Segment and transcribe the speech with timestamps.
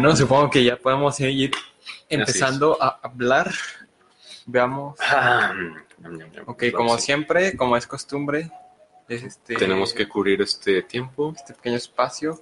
[0.00, 1.50] Bueno, supongo que ya podemos ir
[2.08, 3.52] empezando a hablar.
[4.46, 4.98] Veamos.
[4.98, 5.52] Ah,
[5.98, 6.44] ñam, ñam, ñam.
[6.46, 8.50] Ok, como siempre, como es costumbre,
[9.10, 12.40] es este, Tenemos que cubrir este tiempo este pequeño espacio.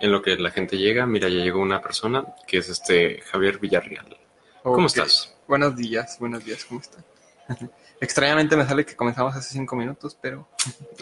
[0.00, 1.04] en lo que la gente llega.
[1.04, 4.16] Mira, ya llegó una persona que es este Javier Villarreal.
[4.62, 5.34] ¿Cómo estás?
[5.46, 7.04] Buenos días, buenos días, ¿cómo están?
[8.00, 10.48] Extrañamente me sale que comenzamos hace cinco minutos, pero,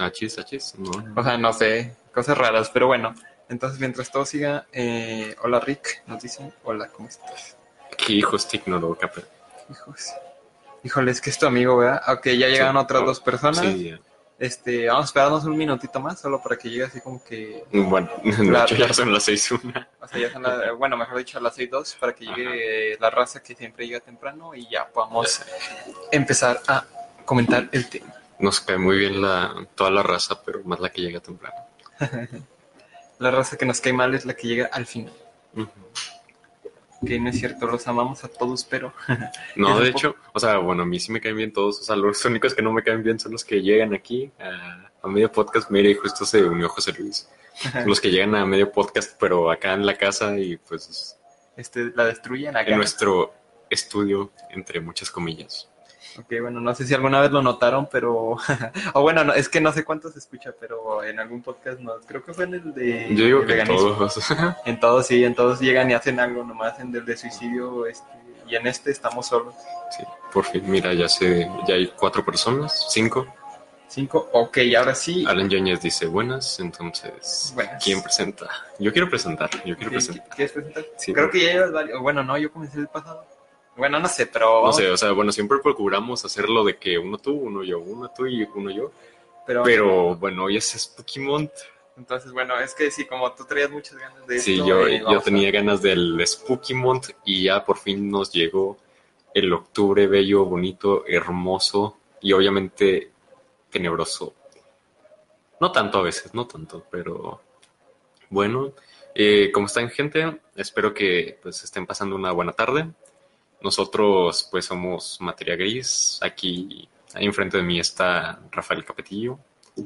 [0.01, 0.75] Achis, achis.
[0.79, 0.91] No.
[1.15, 3.15] o sea, no sé, cosas raras, pero bueno.
[3.49, 7.57] Entonces, mientras todo siga, eh, hola Rick, nos dicen, hola, ¿cómo estás?
[7.97, 9.23] ¿Qué hijos te ignoró, Capri?
[9.71, 10.11] Hijos.
[10.83, 12.03] Híjole, es que es tu amigo, ¿verdad?
[12.09, 12.83] Ok, ya llegaron Sí.
[12.83, 13.61] otras dos personas.
[13.65, 14.01] Sí, ya.
[14.39, 17.65] Este, vamos a esperarnos un minutito más, solo para que llegue así como que.
[17.73, 18.11] Bueno,
[18.53, 19.89] La- hecho ya son las seis una.
[20.01, 23.09] O sea, ya son la- bueno, mejor dicho, a las 6.2 para que llegue la
[23.11, 25.41] raza que siempre llega temprano y ya podamos
[26.13, 26.85] empezar a
[27.25, 28.13] comentar el tema.
[28.39, 31.55] Nos cae muy bien la, toda la raza, pero más la que llega temprano.
[33.19, 35.13] La raza que nos cae mal es la que llega al final.
[35.55, 35.69] Ujú.
[37.07, 38.93] Que no es cierto, los amamos a todos, pero.
[39.57, 41.81] No, de hecho, o sea, bueno, a mí sí me caen bien todos.
[41.81, 44.91] O sea, los únicos que no me caen bien son los que llegan aquí a,
[45.03, 45.71] a medio podcast.
[45.71, 47.29] Mira, y justo se unió José Luis.
[47.73, 51.17] Son los que llegan a medio podcast, pero acá en la casa y pues
[51.57, 52.71] Este, la destruyen acá.
[52.71, 53.33] en nuestro
[53.71, 55.69] estudio, entre muchas comillas.
[56.19, 58.37] Ok, bueno, no sé si alguna vez lo notaron, pero.
[58.95, 61.93] o bueno, no, es que no sé cuánto se escucha, pero en algún podcast no.
[62.07, 63.15] Creo que fue en el de.
[63.15, 64.19] Yo digo que en todos.
[64.65, 68.07] En todos, sí, en todos llegan y hacen algo, nomás en el de suicidio, este,
[68.49, 69.55] y en este estamos solos.
[69.97, 73.27] Sí, por fin, mira, ya sé, ya hay cuatro personas, cinco.
[73.89, 75.25] Cinco, ok, ahora sí.
[75.29, 77.83] Alan Yáñez dice buenas, entonces, Buenas.
[77.83, 78.49] ¿quién presenta?
[78.81, 80.29] Yo quiero presentar, yo quiero ¿Qué- presentar.
[80.31, 80.85] ¿Quieres presentar?
[80.99, 81.13] Sí.
[81.13, 82.01] Creo que ya llevas varios.
[82.01, 83.25] Bueno, no, yo comencé el pasado.
[83.77, 84.65] Bueno, no sé, pero.
[84.65, 88.11] No sé, o sea, bueno, siempre procuramos hacerlo de que uno tú, uno yo, uno
[88.17, 88.91] tú y uno yo.
[89.47, 91.53] pero, Pero bueno, hoy es Spooky Month.
[91.97, 95.03] Entonces, bueno, es que sí, como tú traías muchas ganas de Sí, esto, yo, eh,
[95.11, 98.77] yo tenía ganas del Spooky Month y ya por fin nos llegó
[99.33, 103.11] el octubre bello, bonito, hermoso y obviamente
[103.71, 104.35] tenebroso.
[105.61, 107.41] No tanto a veces, no tanto, pero
[108.29, 108.73] bueno.
[109.15, 110.41] Eh, ¿Cómo están, gente?
[110.55, 112.91] Espero que pues estén pasando una buena tarde.
[113.61, 116.19] Nosotros pues somos Materia Gris.
[116.23, 119.39] Aquí, ahí enfrente de mí está Rafael Capetillo.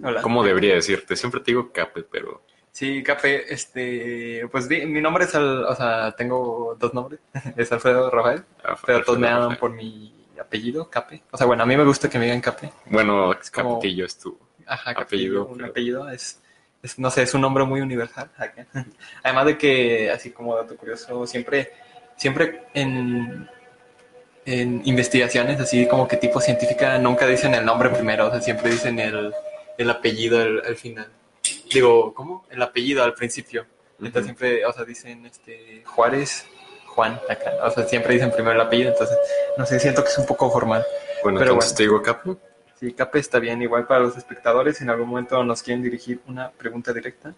[0.03, 0.23] Hola.
[0.23, 1.17] ¿Cómo debería decirte?
[1.17, 2.43] Siempre te digo Cape, pero
[2.73, 7.21] Sí, Cape, este, pues di- mi nombre es, Al- o sea, tengo dos nombres,
[7.57, 8.45] es Alfredo Rafael,
[8.87, 9.43] pero todos me Rafael.
[9.43, 11.25] llaman por mi apellido, Cape.
[11.33, 12.73] O sea, bueno, a mí me gusta que me digan Cape.
[12.87, 14.39] Bueno, como- Capetillo es tu.
[14.67, 15.03] Ajá, Apellido,
[15.43, 16.41] apellido, un pero- apellido es,
[16.81, 18.31] es, no sé, es un nombre muy universal.
[19.25, 21.73] Además de que, así como dato curioso, siempre,
[22.17, 23.51] siempre en,
[24.51, 28.71] en investigaciones, así como que tipo científica, nunca dicen el nombre primero, o sea, siempre
[28.71, 29.33] dicen el,
[29.79, 31.09] el apellido al, al final.
[31.73, 32.45] Digo, ¿cómo?
[32.51, 33.65] El apellido al principio.
[33.99, 36.47] Entonces siempre, o sea, dicen este Juárez,
[36.87, 37.53] Juan, acá.
[37.63, 39.17] O sea, siempre dicen primero el apellido, entonces,
[39.57, 40.85] no sé, siento que es un poco formal.
[41.23, 41.77] Bueno, pero entonces bueno.
[41.77, 42.37] te digo Cape.
[42.81, 46.21] Sí, Cape está bien, igual para los espectadores, si en algún momento nos quieren dirigir
[46.27, 47.35] una pregunta directa.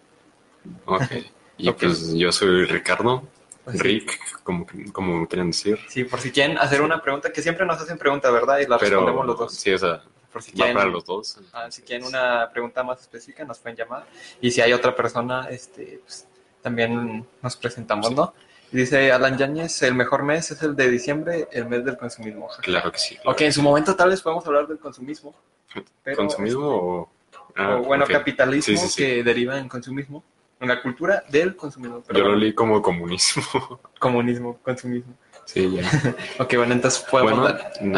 [0.85, 1.03] Ok.
[1.55, 3.23] Y pues yo soy Ricardo.
[3.71, 3.77] Sí.
[3.77, 5.79] Rick, como, como me quieran decir.
[5.87, 8.59] Sí, por si quieren hacer una pregunta, que siempre nos hacen pregunta, ¿verdad?
[8.59, 9.53] Y la respondemos Pero los dos.
[9.53, 11.39] sí, o sea, Por si quieren, para los dos.
[11.53, 14.05] ah, si quieren una pregunta más específica, nos pueden llamar.
[14.41, 16.27] Y si hay otra persona, este, pues,
[16.61, 18.33] también nos presentamos, ¿no?
[18.71, 22.49] Y dice Alan Yáñez, el mejor mes es el de diciembre, el mes del consumismo.
[22.61, 23.15] Claro que sí.
[23.15, 25.33] claro Ok, en su momento tal vez podemos hablar del consumismo.
[26.03, 27.09] Pero, ¿Consumismo o.?
[27.55, 28.11] Ah, o bueno, ok.
[28.11, 28.95] capitalismo Sí, sí, sí.
[29.03, 30.23] que deriva en consumismo.
[30.63, 32.01] En la cultura del consumismo.
[32.07, 33.43] Pero Yo lo leí como comunismo.
[33.99, 35.13] Comunismo, consumismo.
[35.43, 35.83] sí, ya.
[36.39, 37.95] Ok, bueno, entonces podemos Bueno, mm,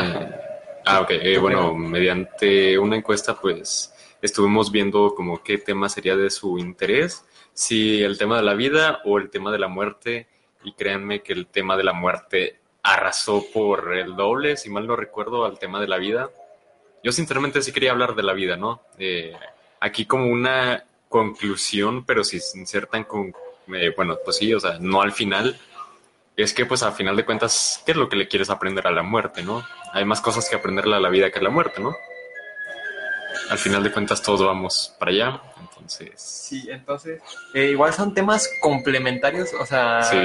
[0.88, 1.12] ah, ok.
[1.12, 7.24] eh, bueno, mediante una encuesta, pues estuvimos viendo como qué tema sería de su interés,
[7.54, 10.28] si el tema de la vida o el tema de la muerte.
[10.64, 14.96] Y créanme que el tema de la muerte arrasó por el doble, si mal no
[14.96, 16.32] recuerdo, al tema de la vida.
[17.04, 18.82] Yo sinceramente sí quería hablar de la vida, ¿no?
[18.98, 19.34] Eh,
[19.80, 23.34] aquí como una conclusión, pero sin ser tan con,
[23.76, 25.58] eh, bueno, pues sí, o sea, no al final,
[26.36, 28.92] es que pues al final de cuentas, ¿qué es lo que le quieres aprender a
[28.92, 29.64] la muerte, no?
[29.94, 31.96] Hay más cosas que aprenderle a la vida que a la muerte, ¿no?
[33.50, 36.12] Al final de cuentas todos vamos para allá, entonces...
[36.18, 37.22] Sí, entonces,
[37.54, 40.18] eh, igual son temas complementarios, o sea, Sí.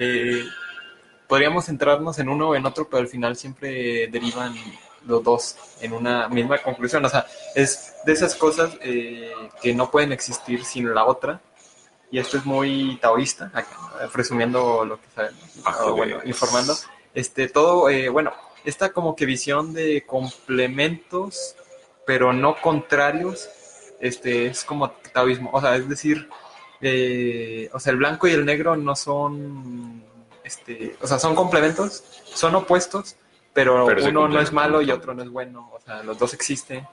[0.00, 0.44] eh,
[1.28, 4.54] podríamos centrarnos en uno o en otro, pero al final siempre derivan
[5.06, 9.90] los dos en una misma conclusión, o sea, es de esas cosas eh, que no
[9.90, 11.40] pueden existir sin la otra,
[12.10, 13.76] y esto es muy taoísta, acá,
[14.14, 16.76] resumiendo lo que sabemos, Bajo o bueno, informando,
[17.14, 18.32] este, todo, eh, bueno,
[18.64, 21.56] esta como que visión de complementos,
[22.06, 23.48] pero no contrarios,
[24.00, 26.28] este, es como taoísmo, o sea, es decir,
[26.80, 30.04] eh, o sea, el blanco y el negro no son,
[30.44, 33.16] este, o sea, son complementos, son opuestos,
[33.54, 36.86] pero, uno no es malo y otro no es bueno, o sea, los dos existen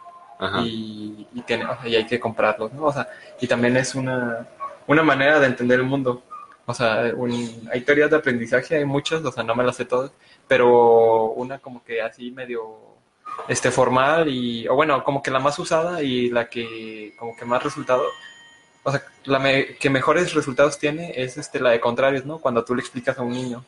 [0.65, 2.85] y, y, tiene- o sea, y hay que comprarlos, ¿no?
[2.85, 3.07] O sea,
[3.41, 4.47] y también es una,
[4.87, 6.23] una manera de entender el mundo.
[6.65, 9.85] O sea, un- hay teorías de aprendizaje, hay muchas, o sea, no me las sé
[9.85, 10.11] todas,
[10.47, 12.77] pero una como que así medio
[13.47, 17.45] este formal y, o bueno, como que la más usada y la que como que
[17.45, 18.03] más resultado,
[18.83, 22.39] o sea, la me- que mejores resultados tiene es este la de contrarios, ¿no?
[22.39, 23.65] Cuando tú le explicas a un niño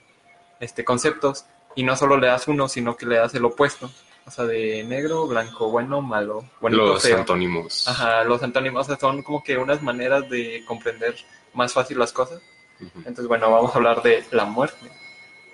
[0.60, 1.46] este conceptos
[1.76, 3.90] y no solo le das uno, sino que le das el opuesto.
[4.26, 7.18] O sea, de negro, blanco, bueno, malo, bonito, Los feo.
[7.18, 7.88] antónimos.
[7.88, 11.16] Ajá, los antónimos o sea, son como que unas maneras de comprender
[11.54, 12.40] más fácil las cosas.
[12.80, 13.00] Ujú.
[13.00, 14.90] Entonces, bueno, vamos a hablar de la muerte.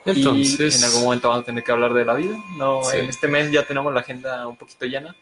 [0.05, 2.35] Entonces, Y en algún momento vamos a tener que hablar de la vida.
[2.57, 2.97] No, Sí.
[2.97, 5.15] en este mes ya tenemos la agenda un poquito llena.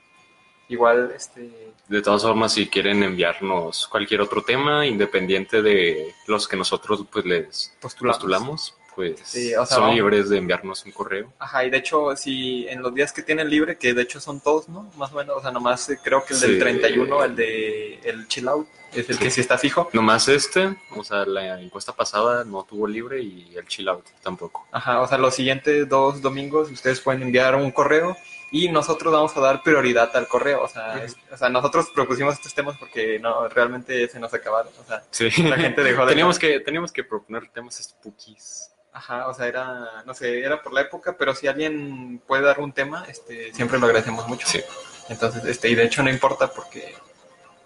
[0.68, 6.58] Igual, este, de todas formas, si quieren enviarnos cualquier otro tema, independiente de los que
[6.58, 8.18] nosotros pues les postulamos.
[8.18, 11.34] postulamos, pues Sí, o sea, son vamos- libres de enviarnos un correo.
[11.40, 14.40] Ajá, y de hecho, si en los días que tienen libre, que de hecho son
[14.40, 14.90] todos, ¿no?
[14.98, 16.60] Más o menos, o sea, nomás eh, creo que el del Sí.
[16.60, 19.24] 31, el de el chill out, es el Sí.
[19.24, 19.90] que sí está fijo.
[19.94, 24.66] Nomás este, o sea, la encuesta pasada no tuvo libre y el chill out tampoco.
[24.72, 28.16] Ajá, o sea, los siguientes dos domingos ustedes pueden enviar un correo
[28.52, 30.62] y nosotros vamos a dar prioridad al correo.
[30.64, 34.72] O sea, es- o sea nosotros propusimos estos temas porque no realmente se nos acabaron.
[34.82, 35.30] O sea, Sí.
[35.44, 36.14] la gente dejó de...
[36.14, 38.72] teníamos que teníamos que proponer temas spookies.
[38.96, 42.62] Ajá, o sea, era, no sé, era por la época, pero si alguien puede dar
[42.62, 44.48] un tema, este, siempre lo agradecemos mucho.
[44.48, 44.62] Sí.
[45.10, 46.96] Entonces, este, y de hecho no importa porque,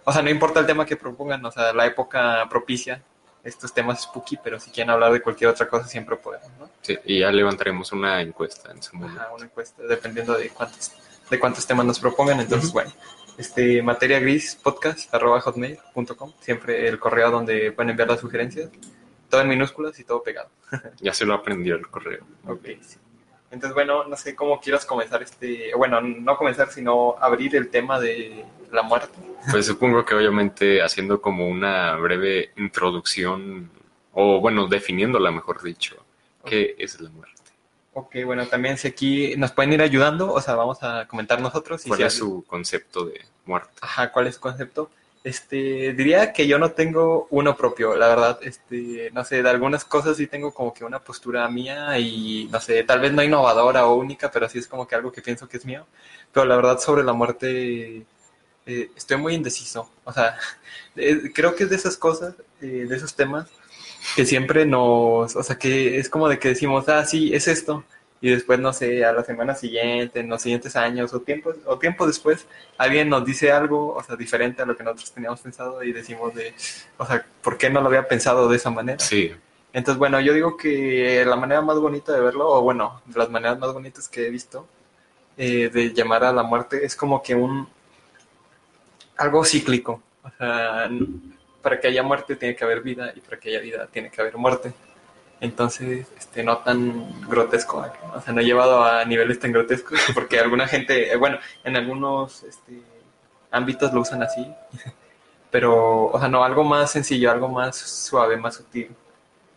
[0.06, 3.04] o sea, no importa el tema que propongan, o sea, la época propicia
[3.44, 6.68] estos temas spooky, pero si quieren hablar de cualquier otra cosa, siempre podemos, ¿no?
[6.81, 9.22] Sí, y ya levantaremos una encuesta en su momento.
[9.22, 10.94] Ajá, una encuesta, dependiendo de cuántos,
[11.30, 12.40] de cuántos temas nos propongan.
[12.40, 12.92] Entonces, bueno,
[13.38, 18.72] este, materia gris podcast arroba hotmail.com, siempre el correo donde pueden enviar las sugerencias,
[19.30, 20.50] todo en minúsculas y todo pegado.
[21.02, 22.26] Ya se lo aprendió el correo.
[22.46, 22.98] Ok, sí.
[23.52, 28.00] Entonces, bueno, no sé cómo quieras comenzar este, bueno, no comenzar, sino abrir el tema
[28.00, 29.18] de la muerte.
[29.50, 33.72] Pues supongo que obviamente haciendo como una breve introducción,
[34.14, 35.96] o bueno, definiéndola mejor dicho,
[36.46, 37.40] ¿qué es la muerte?
[37.94, 41.84] Ok, bueno, también si aquí nos pueden ir ayudando, o sea, vamos a comentar nosotros.
[41.86, 43.72] y ¿Cuál si es su concepto de muerte?
[43.81, 44.92] Ajá, ¿cuál es su concepto?
[45.30, 49.86] Este, diría que yo no tengo uno propio, la verdad, este, no sé, de algunas
[49.86, 53.86] cosas sí tengo como que una postura mía y, no sé, tal vez no innovadora
[53.86, 55.86] o única, pero sí es como que algo que pienso que es mío.
[56.31, 58.08] Pero la verdad sobre la muerte
[58.66, 60.36] eh, estoy muy indeciso, o sea,
[60.96, 63.48] eh, creo que es de esas cosas, eh, de esos temas
[64.16, 67.84] que siempre nos, o sea, que es como de que decimos, ah, sí, es esto,
[68.21, 71.77] y después, no sé, a la semana siguiente, en los siguientes años o tiempo, o
[71.80, 72.45] tiempo después,
[72.77, 76.36] alguien nos dice algo, o sea, diferente a lo que nosotros teníamos pensado y decimos
[76.36, 76.54] de,
[76.98, 79.00] o sea, ¿por qué no lo había pensado de esa manera?
[79.00, 79.31] Sí,
[79.71, 83.30] Entonces, bueno, yo digo que la manera más bonita de verlo, o bueno, de las
[83.30, 84.68] maneras más bonitas que he visto
[85.38, 87.68] eh, de llamar a la muerte es como que un
[89.16, 90.01] algo cíclico.
[90.24, 90.89] O sea,
[91.62, 94.19] para que haya muerte tiene que haber vida y para que haya vida tiene que
[94.19, 94.74] haber muerte.
[95.41, 97.91] Entonces, este, no tan grotesco, ¿eh?
[98.13, 101.78] o sea, no he llevado a niveles tan grotescos, porque alguna gente, eh, bueno, en
[101.78, 102.81] algunos este,
[103.52, 104.54] ámbitos lo usan así,
[105.52, 108.90] pero, o sea, no, algo más sencillo, algo más suave, más sutil,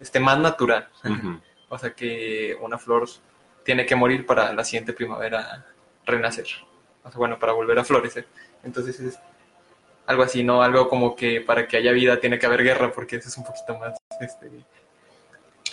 [0.00, 0.88] este, más natural.
[1.74, 3.08] O sea que una flor
[3.64, 5.64] tiene que morir para la siguiente primavera
[6.04, 6.44] renacer.
[7.02, 8.26] O sea, bueno, para volver a florecer.
[8.62, 9.18] Entonces es
[10.04, 10.62] algo así, ¿no?
[10.62, 13.44] Algo como que para que haya vida tiene que haber guerra, porque eso es un
[13.44, 14.50] poquito más, este...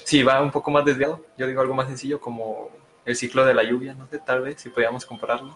[0.09, 1.23] Sí, va un poco más desviado.
[1.37, 2.71] Yo digo algo más sencillo como
[3.05, 5.55] el ciclo de la lluvia, no sé, tal vez, si podíamos compararlo.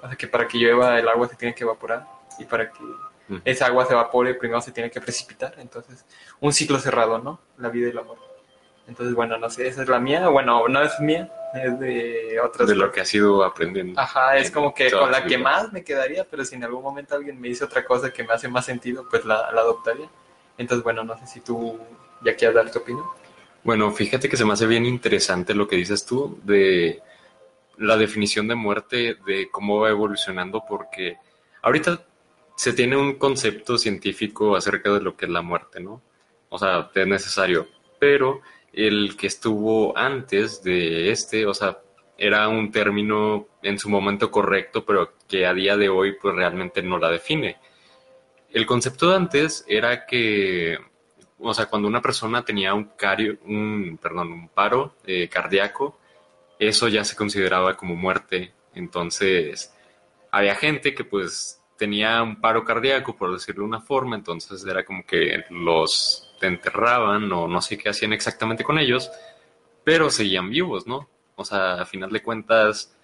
[0.00, 2.06] O sea que para que llueva el agua se tiene que evaporar
[2.38, 3.40] y para que ujú.
[3.44, 5.56] esa agua se evapore primero se tiene que precipitar.
[5.58, 6.06] Entonces,
[6.38, 7.40] un ciclo cerrado, ¿no?
[7.56, 8.24] La vida y la muerte.
[8.86, 10.28] Entonces, bueno, no sé, esa es la mía.
[10.28, 14.00] Bueno, no es mía, es de otras de lo que has ido aprendiendo.
[14.00, 15.40] Ajá, es como que con la que vida.
[15.40, 18.32] más me quedaría, pero si en algún momento alguien me dice otra cosa que me
[18.32, 20.08] hace más sentido, pues la, la adoptaría.
[20.56, 21.80] Entonces, bueno, no sé si tú
[22.22, 23.04] ya quieras dar tu opinión.
[23.64, 27.02] Bueno, fíjate que se me hace bien interesante lo que dices tú de
[27.76, 31.16] la definición de muerte, de cómo va evolucionando, porque
[31.62, 32.04] ahorita
[32.56, 36.02] se tiene un concepto científico acerca de lo que es la muerte, ¿no?
[36.48, 38.40] O sea, es necesario, pero
[38.72, 41.78] el que estuvo antes de este, o sea,
[42.16, 46.82] era un término en su momento correcto, pero que a día de hoy pues realmente
[46.82, 47.56] no la define.
[48.50, 50.78] El concepto de antes era que
[51.40, 55.98] o sea, cuando una persona tenía un, perdón, paro eh, cardíaco,
[56.58, 58.52] eso ya se consideraba como muerte.
[58.74, 59.72] Entonces,
[60.30, 64.84] había gente que pues tenía un paro cardíaco, por decirlo de una forma, entonces era
[64.84, 69.10] como que los enterraban o no sé qué hacían exactamente con ellos,
[69.84, 71.08] pero seguían vivos, ¿no?
[71.36, 72.96] O sea, a final de cuentas,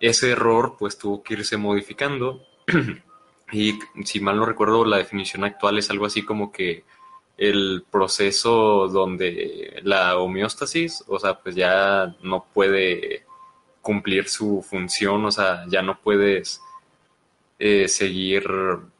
[0.00, 2.42] ese error pues tuvo que irse modificando
[3.52, 6.84] y si mal no recuerdo, la definición actual es algo así como que
[7.36, 13.24] el proceso donde la homeostasis, o sea, pues ya no puede
[13.82, 16.60] cumplir su función, o sea, ya no puedes
[17.58, 18.44] eh, seguir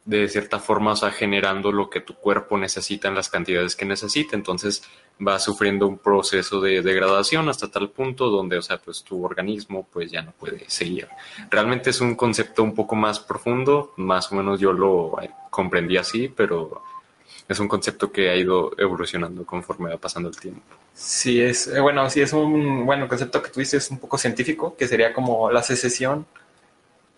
[0.05, 3.85] de cierta forma, o sea, generando lo que tu cuerpo necesita en las cantidades que
[3.85, 4.35] necesita.
[4.35, 4.83] Entonces
[5.25, 9.87] va sufriendo un proceso de degradación hasta tal punto donde, o sea, pues tu organismo
[9.91, 11.07] pues ya no puede seguir.
[11.49, 15.15] Realmente es un concepto un poco más profundo, más o menos yo lo
[15.49, 16.83] comprendí así, pero
[17.47, 20.61] es un concepto que ha ido evolucionando conforme va pasando el tiempo.
[20.93, 24.17] Sí, es, eh, bueno, sí es un, bueno, concepto que tú dices es un poco
[24.17, 26.25] científico, que sería como la secesión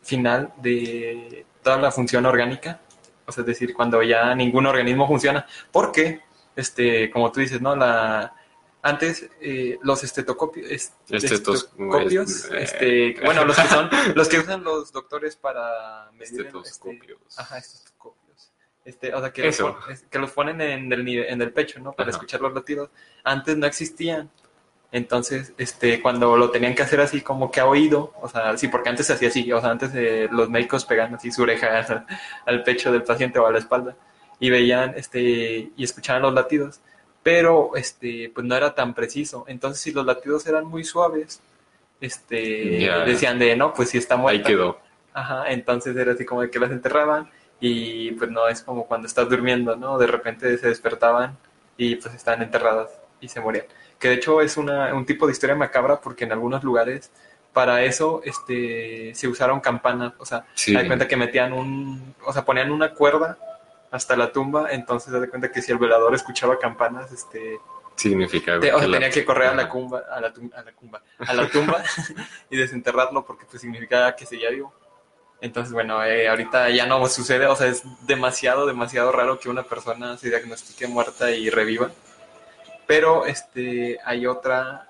[0.02, 2.82] final de toda la función orgánica,
[3.26, 6.22] o sea, es decir, cuando ya ningún organismo funciona, porque,
[6.56, 7.76] este, como tú dices, ¿no?
[7.76, 8.34] La,
[8.82, 14.92] antes eh, los estetocopios, estetoscopios, eh, este, bueno, los que son, los que usan los
[14.92, 17.20] doctores para medir estetoscopios.
[17.28, 17.87] Este, ajá, estetoscopios.
[18.88, 19.58] Este, o sea, que, Los,
[20.10, 21.92] que los ponen en el, en el pecho, ¿no?
[21.92, 22.90] Para escuchar los latidos.
[23.22, 24.30] Antes no existían.
[24.94, 28.70] Entonces, este, cuando lo tenían que hacer así como que a oído, o sea, sí,
[28.70, 31.86] porque antes se hacía así, o sea, antes eh, los médicos pegaban así su oreja
[32.46, 33.98] al, pecho del paciente o a la espalda
[34.40, 36.80] y veían, este, y escuchaban los latidos,
[37.22, 39.44] pero, este, pues no era tan preciso.
[39.50, 41.42] Entonces, si los latidos eran muy suaves,
[42.00, 44.48] este, decían de, no, pues si está muerta.
[44.48, 44.80] Ahí quedó.
[45.14, 47.30] Ajá, entonces era así como de que las enterraban
[47.60, 49.98] y pues no es como cuando estás durmiendo, ¿no?
[49.98, 51.38] De repente se despertaban
[51.78, 53.66] y pues estaban enterradas y se morían.
[54.00, 57.12] Que de hecho es una, un tipo de historia macabra porque en algunos lugares
[57.54, 62.32] para eso este, se usaron campanas, o sea, se da cuenta que metían un, o
[62.32, 63.38] sea, ponían una cuerda
[63.90, 67.60] hasta la tumba, entonces se da cuenta que si el velador escuchaba campanas, este,
[67.96, 71.34] significa o sea, tenía que correr a la, cumba, a la, a la, cumba, a
[71.34, 71.84] la tumba
[72.52, 74.72] y desenterrarlo porque pues significaba que seguía vivo.
[75.40, 79.64] Entonces, bueno, eh, ahorita ya no sucede, o sea, es demasiado, demasiado raro que una
[79.64, 81.92] persona se diagnostique muerta y reviva.
[82.88, 84.88] Pero este, hay otra,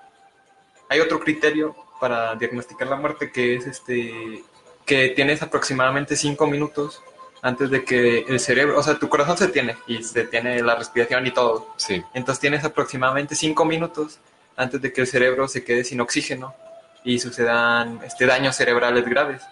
[0.88, 4.42] hay otro criterio para diagnosticar la muerte que es este,
[4.86, 7.02] que tienes aproximadamente cinco minutos
[7.42, 10.74] antes de que el cerebro, o sea, tu corazón se tiene y se tiene la
[10.74, 11.74] respiración y todo.
[11.76, 12.02] Sí.
[12.14, 14.18] Entonces tienes aproximadamente cinco minutos
[14.56, 16.54] antes de que el cerebro se quede sin oxígeno
[17.04, 19.42] y sucedan este, daños cerebrales graves.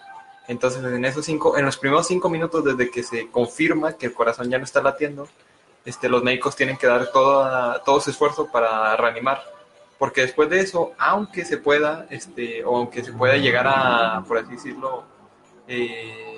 [0.47, 4.13] Entonces, en esos cinco, en los primeros cinco minutos desde que se confirma que el
[4.13, 5.27] corazón ya no está latiendo,
[5.83, 9.41] este, los médicos tienen que dar todo su esfuerzo para reanimar.
[9.97, 14.37] Porque después de eso, aunque se pueda, este, o aunque se pueda llegar a, por
[14.37, 15.03] así decirlo,
[15.67, 16.36] eh,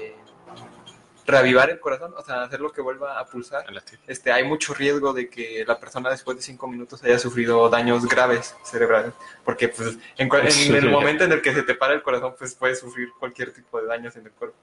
[1.29, 3.65] reavivar el corazón, o sea, hacerlo que vuelva a pulsar,
[4.07, 8.07] este, hay mucho riesgo de que la persona después de cinco minutos haya sufrido daños
[8.07, 9.13] graves cerebrales,
[9.45, 12.79] porque pues en, el momento en el que se te para el corazón, pues puedes
[12.79, 14.57] sufrir cualquier tipo de daños en el cuerpo.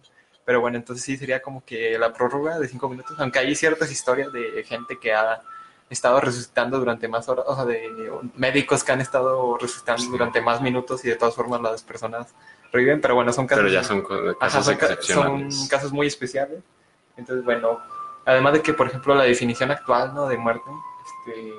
[0.45, 3.91] Pero bueno, entonces sí sería como que la prórroga de cinco minutos, aunque hay ciertas
[3.91, 5.43] historias de gente que ha
[5.91, 10.61] estado resucitando durante más horas, o sea, de médicos que han estado resucitando durante más
[10.61, 12.35] minutos y de todas formas las personas
[12.73, 14.03] reviven, pero bueno, son casos, pero ya son
[14.39, 16.61] casos, son, casos muy especiales.
[17.17, 17.81] Entonces, bueno,
[18.25, 20.29] además de que, por ejemplo, la definición actual ¿no?
[20.29, 20.71] de muerte
[21.07, 21.53] este,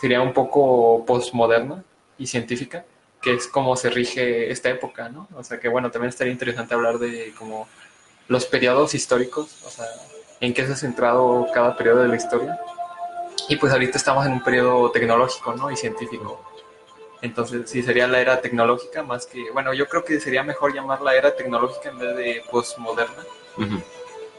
[0.00, 1.82] sería un poco postmoderna
[2.18, 2.84] y científica,
[3.20, 5.28] que es como se rige esta época, ¿no?
[5.34, 7.68] O sea que, bueno, también estaría interesante hablar de como
[8.28, 9.86] los periodos históricos, o sea,
[10.40, 12.58] en qué se ha centrado cada periodo de la historia.
[13.48, 15.70] Y pues ahorita estamos en un periodo tecnológico, ¿no?
[15.70, 16.49] Y científico.
[17.22, 21.02] Entonces, sí, sería la era tecnológica más que, bueno, yo creo que sería mejor llamar
[21.02, 23.24] la era tecnológica en vez de postmoderna.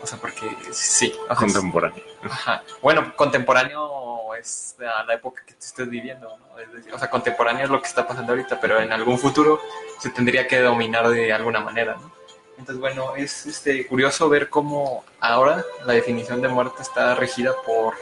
[0.02, 1.14] O sea, porque sí.
[1.38, 2.04] contemporáneo.
[2.24, 2.64] Ajá.
[2.82, 6.96] Bueno, contemporáneo es la época que tú estés viviendo, ¿no?
[6.96, 9.60] o sea, contemporáneo es lo que está pasando ahorita, pero en algún futuro
[10.00, 12.12] se tendría que dominar de alguna manera, ¿no?
[12.58, 17.96] Entonces, bueno, es este, curioso ver cómo ahora la definición de muerte está regida por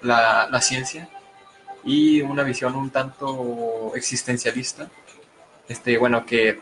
[0.00, 1.08] la, la ciencia
[1.84, 4.88] y una visión un tanto existencialista.
[5.68, 6.60] Este, bueno, que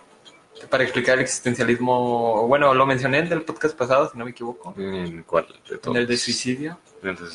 [0.68, 4.74] para explicar el existencialismo, bueno, lo mencioné en el podcast pasado, si no me equivoco.
[4.76, 5.46] ¿En cuál?
[5.84, 6.78] En el de suicidio.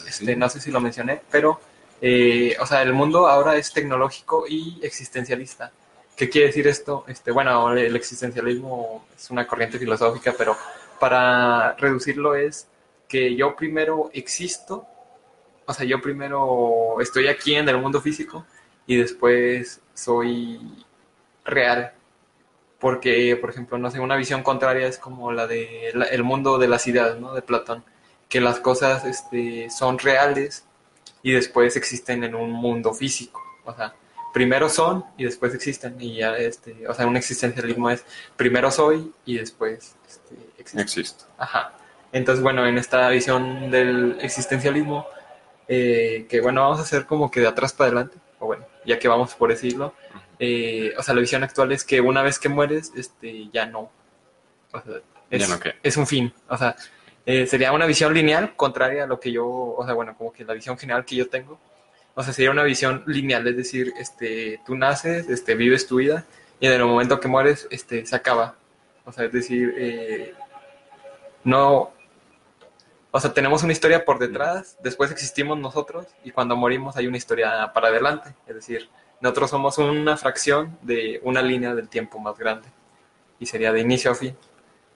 [0.07, 1.59] Este, no sé si lo mencioné, pero,
[2.01, 5.71] eh, o sea, el mundo ahora es tecnológico y existencialista.
[6.15, 7.03] ¿Qué quiere decir esto?
[7.07, 10.55] Este, bueno, el existencialismo es una corriente filosófica, pero
[10.99, 12.67] para reducirlo es
[13.07, 14.87] que yo primero existo
[15.65, 18.45] o sea, yo primero estoy aquí en el mundo físico
[18.87, 20.59] y después soy
[21.43, 21.93] real.
[22.79, 26.57] Porque, por ejemplo, no sé, una visión contraria es como la de la- el mundo
[26.57, 27.33] de las ideas, ¿no?
[27.33, 27.83] De Platón,
[28.29, 30.65] que las cosas este, son reales
[31.23, 33.41] y después existen en un mundo físico.
[33.63, 33.95] O sea,
[34.33, 35.95] primero son y después existen.
[35.99, 38.03] Y ya, este, o sea, un existencialismo es
[38.35, 40.81] primero soy y después este, existo.
[40.81, 41.23] Existe.
[41.37, 41.73] Ajá.
[42.11, 45.07] Entonces, bueno, en esta visión del existencialismo,
[45.67, 48.99] eh, que bueno, vamos a hacer como que de atrás para adelante, o bueno, ya
[48.99, 49.93] que vamos por hilo,
[50.39, 53.91] eh, o sea, la visión actual es que una vez que mueres, este, ya no.
[54.71, 56.33] O sea, es, Ya no, es un fin.
[56.47, 56.75] O sea,
[57.25, 60.43] eh, sería una visión lineal contraria a lo que yo, o sea, bueno, como que
[60.43, 61.59] la visión general que yo tengo.
[62.13, 66.25] O sea, sería una visión lineal, es decir, este, tú naces, este, vives tu vida
[66.59, 68.55] y en el momento que mueres, este, se acaba.
[69.05, 70.33] O sea, es decir, eh,
[71.43, 71.91] no,
[73.15, 77.15] o sea, tenemos una historia por detrás, después existimos nosotros y cuando morimos hay una
[77.15, 78.35] historia para adelante.
[78.45, 78.89] Es decir,
[79.21, 82.67] nosotros somos una fracción de una línea del tiempo más grande
[83.39, 84.35] y sería de inicio a fin.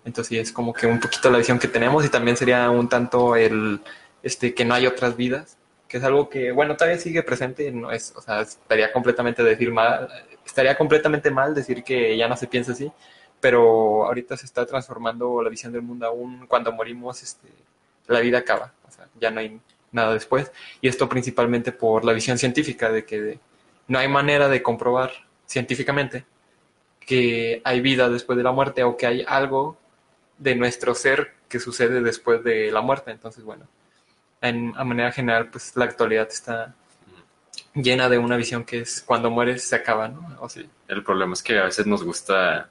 [0.03, 2.89] Entonces sí, es como que un poquito la visión que tenemos y también sería un
[2.89, 3.79] tanto el
[4.21, 5.57] este que no hay otras vidas,
[5.87, 9.71] que es algo que bueno todavía sigue presente, no es, o sea, estaría completamente decir
[9.71, 10.09] mal,
[10.45, 12.91] estaría completamente mal decir que ya no se piensa así,
[13.39, 17.47] pero ahorita se está transformando la visión del mundo aún cuando morimos, este,
[18.13, 19.59] la vida acaba, o sea, ya no hay
[19.91, 20.51] nada después
[20.81, 23.39] y esto principalmente por la visión científica de que
[23.87, 25.11] no hay manera de comprobar
[25.45, 26.25] científicamente
[26.99, 29.77] que hay vida después de la muerte o que hay algo
[30.37, 33.09] de nuestro ser que sucede después de la muerte.
[33.09, 33.67] Entonces, bueno,
[34.41, 36.75] en, a manera general, pues la actualidad está
[37.73, 40.37] llena de una visión que es cuando mueres se acaba, ¿no?
[40.39, 40.69] O Sí.
[40.87, 42.69] El problema es que a veces nos gusta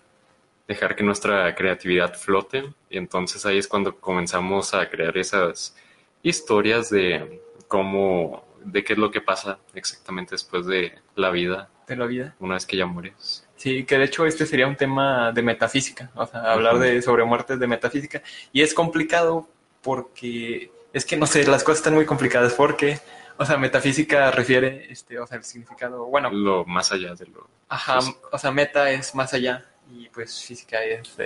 [0.68, 5.74] dejar que nuestra creatividad flote y entonces ahí es cuando comenzamos a crear esas
[6.22, 11.96] historias de cómo, de qué es lo que pasa exactamente después de la vida, de
[11.96, 12.34] la vida.
[12.38, 13.46] una vez que ya mueres.
[13.56, 17.24] Sí, que de hecho este sería un tema de metafísica, o sea, hablar de sobre
[17.24, 18.22] muertes de metafísica.
[18.52, 19.48] Y es complicado
[19.82, 23.00] porque es que no sé, las cosas están muy complicadas porque,
[23.38, 27.48] o sea, metafísica refiere, este, o sea, el significado, bueno, Lo más allá de lo...
[27.68, 28.28] Ajá, Físico.
[28.30, 31.16] o sea, meta es más allá y pues física es...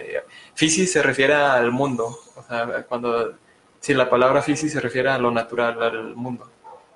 [0.55, 3.35] Fisis se refiere al mundo, o sea, cuando...
[3.81, 6.49] Si la palabra fisis se refiere a lo natural, al mundo.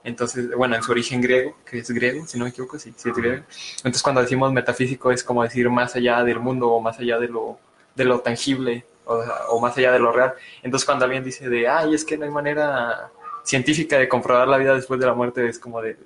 [0.04, 3.08] Entonces, bueno, en su origen griego, que es griego, si no me equivoco, sí, sí
[3.08, 3.42] es griego.
[3.78, 7.26] Entonces, cuando decimos metafísico es como decir más allá del mundo o más allá de
[7.26, 7.58] lo,
[7.96, 9.16] de lo tangible o,
[9.48, 10.34] o más allá de lo real.
[10.62, 13.10] Entonces, cuando alguien dice de, ay, es que no hay manera
[13.42, 15.96] científica de comprobar la vida después de la muerte, es como de,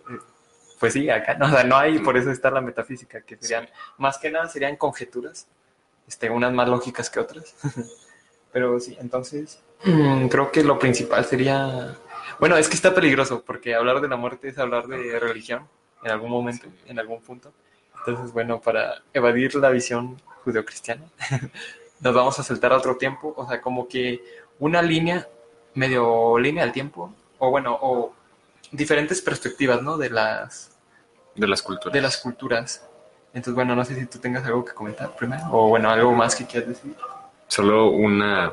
[0.81, 3.69] pues sí, acá no, o sea, no hay, por eso está la metafísica, que serían,
[3.99, 5.47] más que nada serían conjeturas,
[6.09, 7.55] este, unas más lógicas que otras.
[8.53, 11.97] Pero sí, entonces, mm, creo que lo principal sería,
[12.41, 15.69] bueno, es que está peligroso, porque hablar de la muerte es hablar de religión
[16.03, 17.53] en algún momento, en algún punto.
[17.99, 21.05] Entonces, bueno, para evadir la visión judeocristiana,
[22.01, 24.25] nos vamos a saltar a otro tiempo, o sea, como que
[24.59, 25.29] una línea,
[25.75, 28.15] medio línea del tiempo, o bueno, o
[28.73, 29.99] diferentes perspectivas, ¿no?
[29.99, 30.70] De las,
[31.35, 31.93] de las culturas.
[31.93, 32.87] de las culturas.
[33.33, 36.35] Entonces, bueno, no sé si tú tengas algo que comentar primero, o bueno, algo más
[36.35, 36.95] que quieras decir.
[37.47, 38.53] Solo una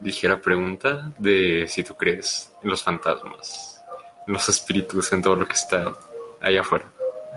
[0.00, 3.82] ligera pregunta de si tú crees en los fantasmas,
[4.26, 5.94] en los espíritus, en todo lo que está
[6.40, 6.86] allá afuera.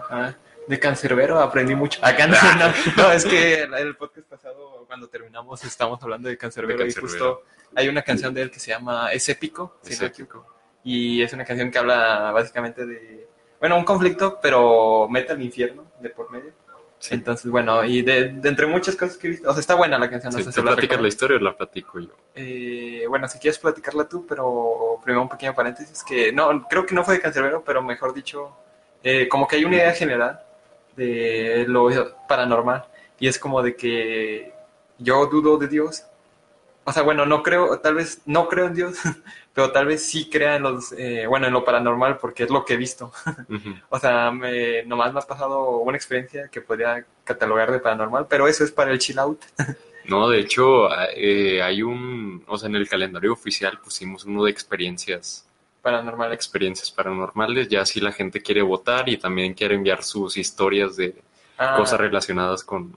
[0.04, 0.38] Ajá.
[0.68, 2.00] De Cancerbero aprendí mucho.
[2.06, 6.38] Acá no, no, no, es que en el podcast pasado, cuando terminamos, estamos hablando de
[6.38, 7.36] Cancerbero, De y Canserbero.
[7.36, 7.44] justo
[7.76, 10.24] hay una canción de él que se llama Es épico, si Es no me épico.
[10.40, 10.56] equivoco.
[10.84, 13.28] Y es una canción que habla básicamente de,
[13.62, 16.52] bueno, un conflicto, pero mete al infierno de por medio.
[17.00, 17.16] Sí.
[17.16, 19.98] Entonces, bueno, y de, de entre muchas cosas que he visto, o sea, está buena
[19.98, 20.34] la canción.
[20.34, 21.08] no Sí, sé ¿Te la platicas la recomiendo.
[21.08, 22.10] historia o la platico yo?
[22.36, 26.94] Eh, bueno, si quieres platicarla tú, pero primero un pequeño paréntesis, que no, creo que
[26.96, 28.56] no fue de Cancerbero, pero mejor dicho,
[29.04, 30.42] eh, como que hay una idea general
[30.96, 31.90] de lo
[32.28, 32.86] paranormal,
[33.20, 34.54] y es como de que
[35.00, 36.06] yo dudo de Dios,
[36.84, 38.98] o sea, bueno, no creo, tal vez no creo en Dios,
[39.54, 42.64] pero tal vez sí crea en los, eh, bueno, en lo paranormal, porque es lo
[42.66, 43.12] que he visto.
[43.90, 48.48] O sea, me, nomás me ha pasado una experiencia que podría catalogar de paranormal, pero
[48.48, 49.42] eso es para el chill out.
[50.06, 54.50] No, de hecho, eh, hay un, o sea, en el calendario oficial pusimos uno de
[54.52, 55.46] experiencias,
[55.84, 56.34] Paranormal.
[56.34, 61.16] experiencias paranormales, ya si la gente quiere votar y también quiere enviar sus historias de
[61.58, 62.96] Ah, cosas relacionadas con...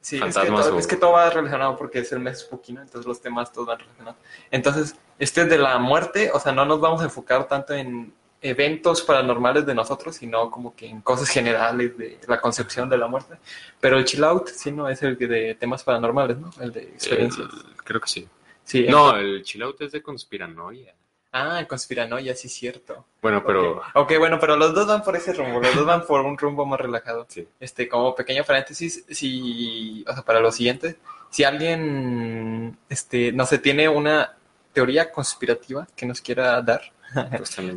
[0.00, 2.72] Sí, es que, todo, o- es que todo va relacionado porque es el mes spooky,
[2.72, 2.82] ¿no?
[2.82, 4.16] Entonces los temas todos van relacionados.
[4.50, 9.02] Entonces, este de la muerte, o sea, no nos vamos a enfocar tanto en eventos
[9.02, 13.34] paranormales de nosotros, sino como que en cosas generales de la concepción de la muerte.
[13.80, 16.50] Pero el chill out, sí, no es el de temas paranormales, ¿no?
[16.60, 17.48] El de experiencias.
[17.52, 18.28] el- creo que sí.
[18.64, 20.94] sí, No, el chill out es de conspiranoia.
[21.40, 23.04] Ah, conspiranoia, sí, cierto.
[23.22, 23.82] Bueno, pero...
[23.94, 26.66] Ok, bueno, pero los dos van por ese rumbo, los dos van por un rumbo
[26.66, 27.26] más relajado.
[27.28, 27.46] Sí.
[27.60, 30.96] Este, como pequeño paréntesis, si, o sea, para lo siguiente,
[31.30, 34.36] si alguien, este, no sé, tiene una
[34.72, 36.82] teoría conspirativa que nos quiera dar,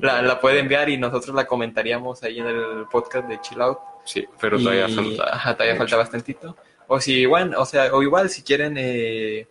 [0.01, 3.79] la, la puede enviar y nosotros la comentaríamos ahí en el podcast de Chill Out.
[4.05, 5.23] Sí, pero todavía falta...
[5.35, 5.83] Ajá, todavía mucho.
[5.83, 6.57] falta bastantito.
[6.87, 9.47] O si, bueno, o sea, o igual si quieren eh,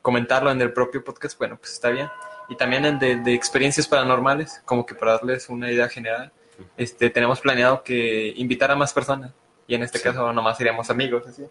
[0.00, 2.08] comentarlo en el propio podcast, bueno, pues está bien.
[2.50, 6.32] Y también en de, de experiencias paranormales, como que para darles una idea general,
[6.76, 9.32] este, tenemos planeado que invitar a más personas.
[9.66, 10.04] Y en este Sí.
[10.04, 11.44] caso nomás seríamos amigos, así.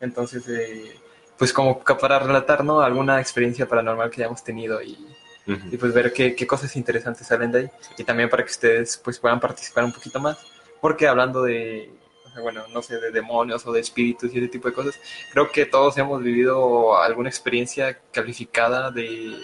[0.00, 0.94] Entonces, eh,
[1.38, 2.82] pues como para relatar, ¿no?
[2.82, 4.98] Alguna experiencia paranormal que hayamos tenido y,
[5.46, 5.78] y Ujú.
[5.78, 9.18] pues ver qué, qué cosas interesantes salen de ahí y también para que ustedes pues
[9.18, 10.38] puedan participar un poquito más
[10.80, 11.90] porque hablando de
[12.42, 15.00] bueno no sé de demonios o de espíritus y ese tipo de cosas
[15.32, 19.34] creo que todos hemos vivido alguna experiencia calificada de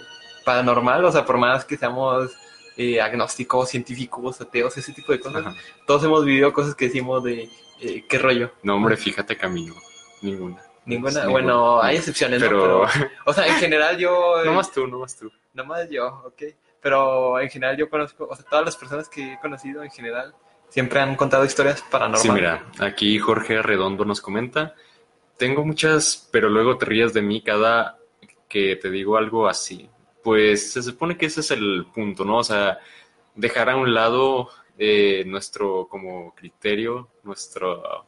[0.48, 2.30] paranormal o sea por más que seamos
[2.78, 5.54] eh, agnósticos científicos ateos ese tipo de cosas Ajá.
[5.86, 9.74] todos hemos vivido cosas que decimos de eh, qué rollo No, hombre, fíjate, Camino.
[10.22, 10.62] Ninguna.
[10.86, 11.86] ninguna Sí, bueno ninguna.
[11.86, 12.48] hay excepciones ¿no?
[12.48, 12.86] Pero...
[12.92, 15.30] pero o sea en general yo no más tú, no más tú.
[15.52, 16.42] Nomás yo, ok.
[16.80, 20.34] Pero en general yo conozco, o sea, todas las personas que he conocido en general
[20.68, 22.22] siempre han contado historias paranormales.
[22.22, 24.74] Sí, mira, aquí Jorge Redondo nos comenta,
[25.36, 27.98] tengo muchas, pero luego te ríes de mí cada
[28.48, 29.90] que te digo algo así.
[30.22, 32.38] Pues se supone que ese es el punto, ¿no?
[32.38, 32.78] O sea,
[33.34, 38.06] dejar a un lado eh, nuestro como criterio, nuestro,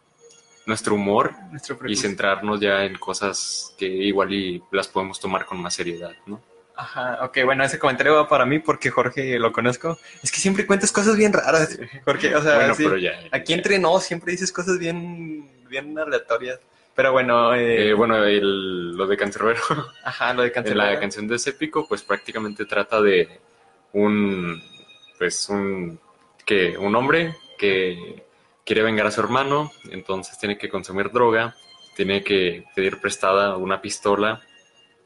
[0.66, 5.60] nuestro humor Nuestro y centrarnos ya en cosas que igual y las podemos tomar con
[5.60, 6.40] más seriedad, ¿no?
[6.76, 9.98] Ajá, ok, bueno, ese comentario va para mí porque Jorge lo conozco.
[10.22, 13.20] Es que siempre cuentas cosas bien raras, Jorge, o sea, bueno, sí, pero ya.
[13.32, 16.58] aquí entre nos siempre dices cosas bien, bien aleatorias.
[16.94, 19.60] Pero bueno, eh, Eh, bueno, el- lo de Cancerbero.
[20.04, 20.94] ajá, lo de cancelar.
[20.94, 23.40] la canción de ese épico, pues prácticamente trata de
[23.92, 24.60] un,
[25.18, 25.98] pues un,
[26.44, 28.24] que un hombre que
[28.64, 31.54] quiere vengar a su hermano, entonces tiene que consumir droga,
[31.96, 34.40] tiene que pedir prestada una pistola,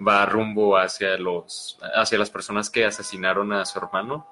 [0.06, 4.26] va rumbo hacia los, hacia las personas que asesinaron a su hermano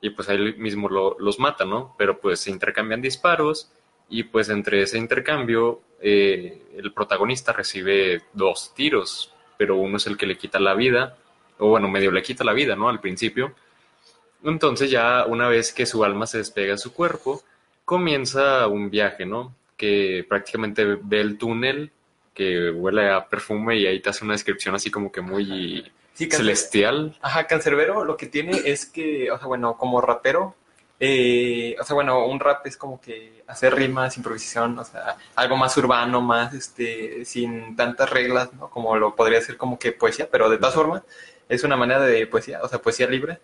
[0.00, 1.94] y pues ahí mismo lo- los mata, ¿no?
[1.98, 3.72] Pero pues se intercambian disparos
[4.08, 10.16] y pues entre ese intercambio eh, el protagonista recibe dos tiros, pero uno es el
[10.16, 11.16] que le quita la vida,
[11.58, 12.88] o bueno, medio le quita la vida, ¿no?
[12.88, 13.54] Al principio.
[14.44, 17.42] Entonces ya una vez que su alma se despega de su cuerpo,
[17.84, 19.54] comienza un viaje, ¿no?
[19.76, 21.90] Que prácticamente ve el túnel,
[22.34, 26.28] que huele a perfume y ahí te hace una descripción así como que muy Sí,
[26.28, 27.16] celestial.
[27.22, 30.56] Ajá, Cancerbero lo que tiene es que, o sea, bueno, como rapero,
[31.00, 35.56] eh, o sea, bueno, un rap es como que hacer rimas, improvisación, o sea, algo
[35.56, 38.68] más urbano, más, este, sin tantas reglas, ¿no?
[38.68, 41.02] Como lo podría ser como que poesía, pero de todas formas
[41.48, 43.38] es una manera de poesía, o sea, poesía libre.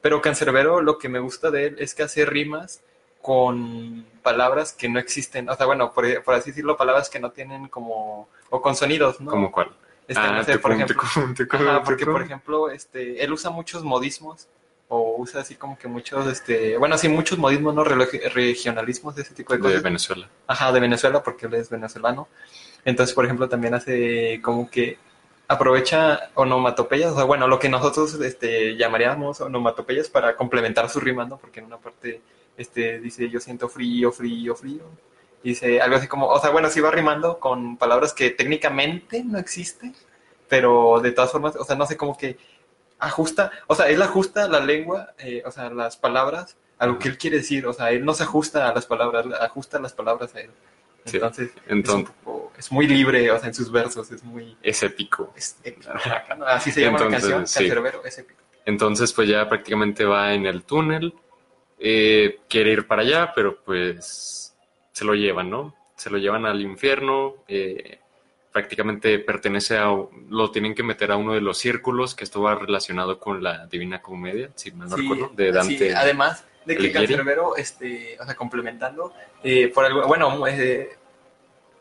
[0.00, 2.82] Pero Cancerbero lo que me gusta de él es que hace rimas
[3.20, 7.30] con palabras que no existen, o sea, bueno, por, por así decirlo, palabras que no
[7.30, 9.30] tienen como, o con sonidos, ¿no?
[9.30, 9.70] ¿Como cuál?
[10.08, 10.96] Este, ah, no sé, por ejemplo,
[11.84, 14.48] porque por ejemplo, este, él usa muchos modismos
[14.88, 17.84] o usa así como que muchos, este, bueno, sí, muchos modismos, ¿no?
[17.84, 19.82] Regionalismos de ese tipo de de cosas.
[19.82, 20.28] Venezuela.
[20.46, 22.28] Ajá, de Venezuela, porque él es venezolano.
[22.84, 24.98] Entonces, por ejemplo, también hace como que
[25.48, 31.24] aprovecha onomatopeyas, o sea, bueno, lo que nosotros este, llamaríamos onomatopeyas para complementar su rima,
[31.24, 31.36] ¿no?
[31.36, 32.20] Porque en una parte
[32.56, 34.84] este, dice yo siento frío, frío, frío.
[35.42, 39.38] Dice algo así como, o sea, bueno, sí va rimando con palabras que técnicamente no
[39.38, 39.94] existen,
[40.48, 42.36] pero de todas formas, o sea, no sé, como que
[42.98, 47.08] ajusta, o sea, él ajusta la lengua, eh, o sea, las palabras a lo que
[47.08, 50.34] él quiere decir, o sea, él no se ajusta a las palabras, ajusta las palabras
[50.34, 50.50] a él.
[51.04, 51.90] Sí, Entonces, es,
[52.24, 54.56] poco- muy libre, o sea, en sus versos, es muy...
[54.62, 55.32] es épico.
[55.36, 55.90] es épico.
[56.46, 57.60] Así se llama la canción, sí.
[57.60, 58.40] Cancerbero, es épico.
[58.64, 61.14] Entonces, pues ya prácticamente va en el túnel,
[61.78, 64.54] eh, quiere ir para allá, pero pues
[64.92, 65.74] se lo llevan, ¿no?
[65.94, 68.00] Se lo llevan al infierno, eh,
[68.56, 69.94] prácticamente pertenece a,
[70.30, 73.66] lo tienen que meter a uno de los círculos, que esto va relacionado con la
[73.66, 75.76] Divina Comedia, si mal no Sí, recuerdo, de Dante.
[75.76, 76.90] sí, además de que.
[76.90, 79.12] Cancerbero, este, o sea, complementando,
[79.44, 80.88] eh, por algo, bueno, eh,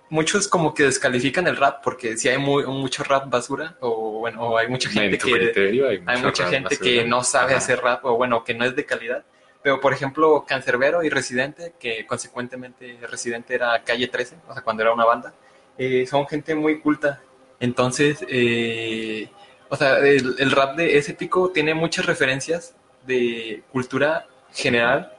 [0.10, 4.42] muchos como que descalifican el rap porque si hay muy, mucho rap basura, o bueno,
[4.42, 5.32] o hay mucha gente que...
[5.32, 6.92] criterio hay, Hay mucha gente basura.
[6.92, 7.60] que no sabe Ajá.
[7.60, 9.24] hacer rap o bueno, que no es de calidad.
[9.64, 14.84] Pero por ejemplo, Cancerbero y Residente, que consecuentemente Residente era Calle 13, o sea, cuando
[14.84, 15.34] era una banda,
[15.78, 17.22] eh, son gente muy culta.
[17.60, 19.30] Entonces, eh,
[19.70, 25.12] o sea, el, el rap de ese pico tiene muchas referencias de cultura general.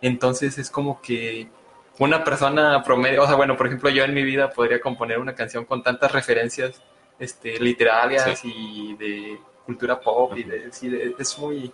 [0.00, 1.48] Entonces es como que
[1.98, 5.34] una persona promedio, o sea, bueno, por ejemplo, yo en mi vida podría componer una
[5.34, 6.82] canción con tantas referencias
[7.18, 11.72] este, literarias y de cultura pop y de, sí, de- es muy...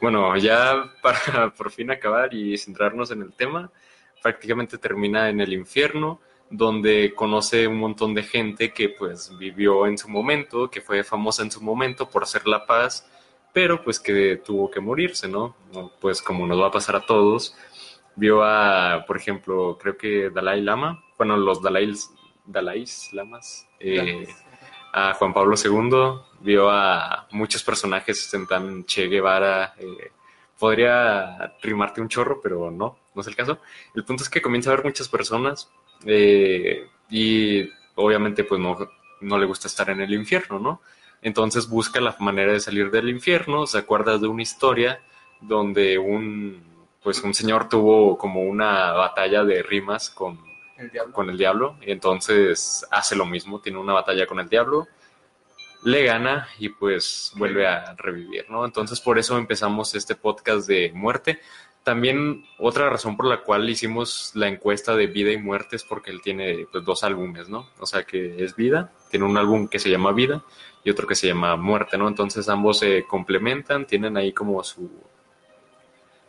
[0.00, 3.70] Bueno, ya para por fin acabar y centrarnos en el tema,
[4.22, 9.96] prácticamente termina en el infierno, donde conoce un montón de gente que pues vivió en
[9.96, 13.08] su momento, que fue famosa en su momento por hacer la paz,
[13.52, 15.54] pero pues que tuvo que morirse, ¿no?
[16.00, 17.56] Pues como nos va a pasar a todos,
[18.16, 21.92] vio a, por ejemplo, creo que Dalai Lama, bueno, los Dalai,
[22.44, 24.26] Dalai Lamas, eh,
[24.92, 30.10] a Juan Pablo II, vio a muchos personajes tan Che Guevara, eh,
[30.58, 33.60] podría rimarte un chorro, pero no, no es el caso.
[33.94, 35.70] El punto es que comienza a ver muchas personas
[36.04, 38.76] eh, y obviamente pues no,
[39.20, 40.80] no le gusta estar en el infierno, ¿no?
[41.22, 45.02] Entonces busca la manera de salir del infierno, se acuerda de una historia
[45.40, 46.62] donde un,
[47.02, 50.38] pues un señor tuvo como una batalla de rimas con
[50.78, 51.12] El diablo.
[51.12, 54.88] con el diablo y entonces hace lo mismo, tiene una batalla con el diablo,
[55.84, 58.64] le gana y pues vuelve a revivir, ¿no?
[58.64, 61.40] Entonces por eso empezamos este podcast de muerte.
[61.82, 66.10] También otra razón por la cual hicimos la encuesta de vida y muerte es porque
[66.10, 67.68] él tiene pues, dos álbumes, ¿no?
[67.78, 70.44] O sea que es vida, tiene un álbum que se llama vida
[70.84, 72.06] y otro que se llama muerte, ¿no?
[72.06, 74.90] Entonces ambos se complementan, tienen ahí como su,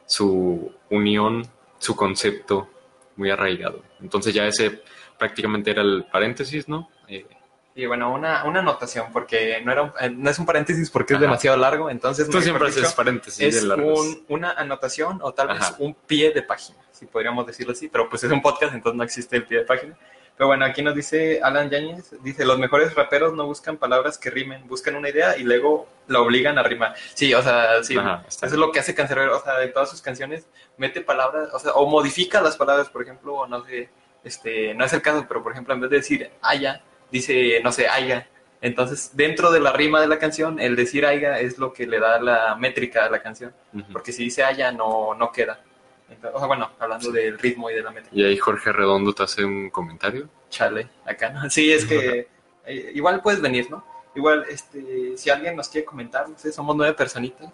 [0.05, 1.45] su unión,
[1.79, 2.69] su concepto
[3.17, 3.83] muy arraigado.
[3.99, 4.81] Entonces ya ese
[5.17, 6.89] prácticamente era el paréntesis, ¿no?
[7.07, 7.25] Eh,
[7.73, 11.13] Y bueno, una, una anotación, porque no, era un- eh, no es un paréntesis porque
[11.13, 11.21] es Ajá.
[11.25, 12.29] demasiado largo, entonces...
[12.29, 15.75] tú siempre haces paréntesis es de un- una anotación o tal vez Ajá.
[15.79, 19.03] un pie de página, si podríamos decirlo así, pero pues es un podcast, entonces no
[19.03, 19.97] existe el pie de página.
[20.35, 24.29] Pero bueno, aquí nos dice Alan Yáñez, dice, los mejores raperos no buscan palabras que
[24.31, 26.95] rimen, buscan una idea y luego la obligan a rimar.
[27.13, 29.89] Sí, o sea, sí, Ajá, eso es lo que hace Cancerbero, o sea, en todas
[29.91, 33.89] sus canciones mete palabras, o sea, o modifica las palabras, por ejemplo, o no sé,
[34.23, 37.71] este, no es el caso, pero por ejemplo, en vez de decir haya, dice, no
[37.71, 38.27] sé, haya.
[38.61, 41.99] Entonces, dentro de la rima de la canción, el decir haya es lo que le
[41.99, 43.91] da la métrica a la canción, Ujú.
[43.91, 45.61] porque si dice haya, no, no queda.
[46.09, 48.15] Entonces, o sea, bueno, hablando del ritmo y de la métrica.
[48.15, 50.29] Y ahí Jorge Redondo te hace un comentario.
[50.49, 51.49] Chale, acá, ¿no?
[51.49, 52.27] Sí, es que
[52.65, 53.83] eh, igual puedes venir, ¿no?
[54.13, 57.49] Igual, este, si alguien nos quiere comentar, no sé, somos nueve personitas,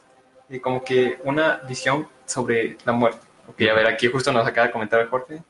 [0.49, 3.19] y como que una visión sobre la muerte.
[3.47, 5.41] Ok, a ver, aquí justo nos acaba de comentar Jorge.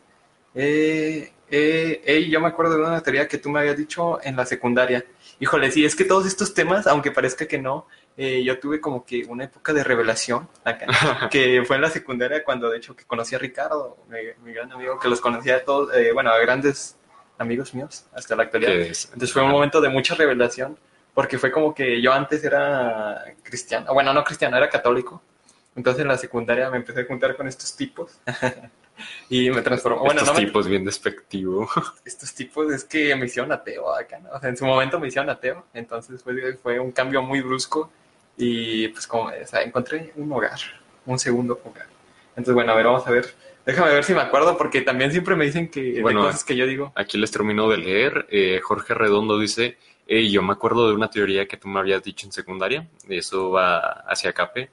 [0.53, 4.35] Eh, eh, ey, yo me acuerdo de una teoría que tú me habías dicho en
[4.35, 5.03] la secundaria.
[5.39, 9.05] Híjole, sí, es que todos estos temas, aunque parezca que no, eh, yo tuve como
[9.05, 10.87] que una época de revelación acá,
[11.31, 14.71] que fue en la secundaria cuando de hecho que conocí a Ricardo, mi, mi gran
[14.71, 16.95] amigo, que los conocía a todos, eh, bueno, a grandes
[17.37, 18.73] amigos míos hasta la actualidad.
[18.89, 20.77] es- Entonces fue un momento de mucha revelación,
[21.13, 25.21] porque fue como que yo antes era cristiano, bueno, no cristiano, era católico.
[25.75, 28.19] Entonces en la secundaria me empecé a juntar con estos tipos
[29.29, 29.99] y me transformó.
[29.99, 31.69] Bueno, Estos no me- tipos bien despectivo.
[32.05, 34.29] estos tipos es que me hicieron ateo acá, ¿no?
[34.31, 37.91] O sea, en su momento me hicieron ateo, entonces fue, fue un cambio muy brusco
[38.37, 40.59] y pues como, o sea, encontré un hogar,
[41.05, 41.87] un segundo hogar.
[42.29, 43.33] Entonces, bueno, a ver, vamos a ver.
[43.65, 46.55] Déjame ver si me acuerdo, porque también siempre me dicen que Bueno, de cosas que
[46.55, 46.93] yo digo.
[46.95, 48.27] Aquí les termino de leer.
[48.29, 52.01] Eh, Jorge Redondo dice, "Ey, yo me acuerdo de una teoría que tú me habías
[52.03, 54.69] dicho en secundaria, eso va hacia Cape,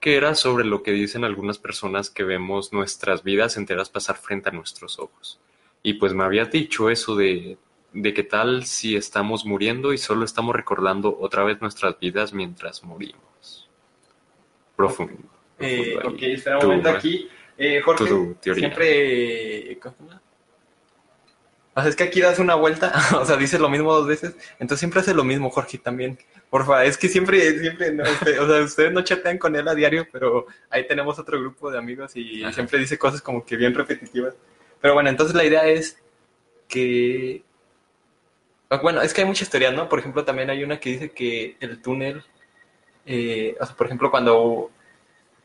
[0.00, 4.48] que era sobre lo que dicen algunas personas que vemos nuestras vidas enteras pasar frente
[4.48, 5.40] a nuestros ojos.
[5.82, 7.58] Y pues me habías dicho eso de,
[7.92, 12.84] de qué tal si estamos muriendo y solo estamos recordando otra vez nuestras vidas mientras
[12.84, 13.68] morimos.
[14.76, 15.14] Profundo.
[15.58, 17.28] Eh, profundo ok, espera un Tu- momento aquí.
[17.56, 18.60] Eh, Jorge, tu teoría.
[18.68, 19.78] siempre...
[19.82, 20.22] ¿cómo se llama?
[21.74, 24.36] O sea, es que aquí das una vuelta, o sea, dices lo mismo dos veces,
[24.60, 26.18] entonces siempre hace lo mismo Jorge también.
[26.50, 29.74] Porfa, es que siempre, siempre, no, este, o sea, ustedes no chatean con él a
[29.74, 32.54] diario, pero ahí tenemos otro grupo de amigos y Ajá.
[32.54, 34.34] siempre dice cosas como que bien repetitivas.
[34.80, 35.98] Pero bueno, entonces la idea es
[36.68, 37.42] que...
[38.82, 39.88] Bueno, es que hay muchas teorías, ¿no?
[39.88, 42.22] Por ejemplo, también hay una que dice que el túnel,
[43.06, 44.70] eh, o sea, por ejemplo, cuando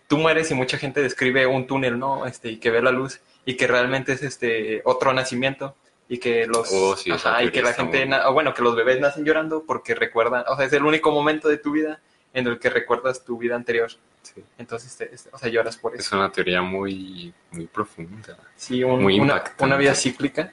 [0.07, 2.25] tú mueres y mucha gente describe un túnel, ¿no?
[2.25, 5.75] Este, y que ve la luz y que realmente es este otro nacimiento
[6.09, 8.75] y que los Oh, sí, ajá, y que la gente muy- o bueno, que los
[8.75, 11.99] bebés nacen llorando porque recuerdan, o sea, es el único momento de tu vida
[12.33, 13.89] en el que recuerdas tu vida anterior.
[14.23, 14.43] Sí.
[14.57, 16.01] Entonces, te- o sea, lloras por eso.
[16.01, 18.37] Es una teoría muy, muy profunda.
[18.55, 20.51] Sí, un- Muy una, una vida cíclica.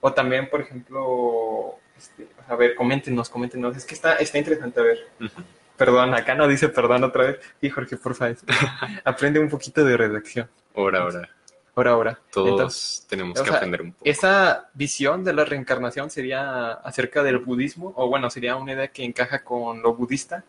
[0.00, 3.76] O también, por ejemplo, este, a ver, coméntenos, coméntenos.
[3.76, 5.08] Es que está, está interesante, a ver.
[5.20, 5.42] Ujú.
[5.76, 7.40] Perdón, acá no dice perdón otra vez.
[7.60, 8.36] Sí, Jorge, por favor.
[9.04, 10.48] Aprende un poquito de redacción.
[10.76, 11.28] Ahora, ahora.
[11.76, 12.18] Ahora, ahora.
[12.30, 14.04] Todos Entonces, tenemos que sea, aprender un poco.
[14.04, 19.04] esa visión de la reencarnación sería acerca del budismo, o bueno, sería una idea que
[19.04, 20.44] encaja con lo budista,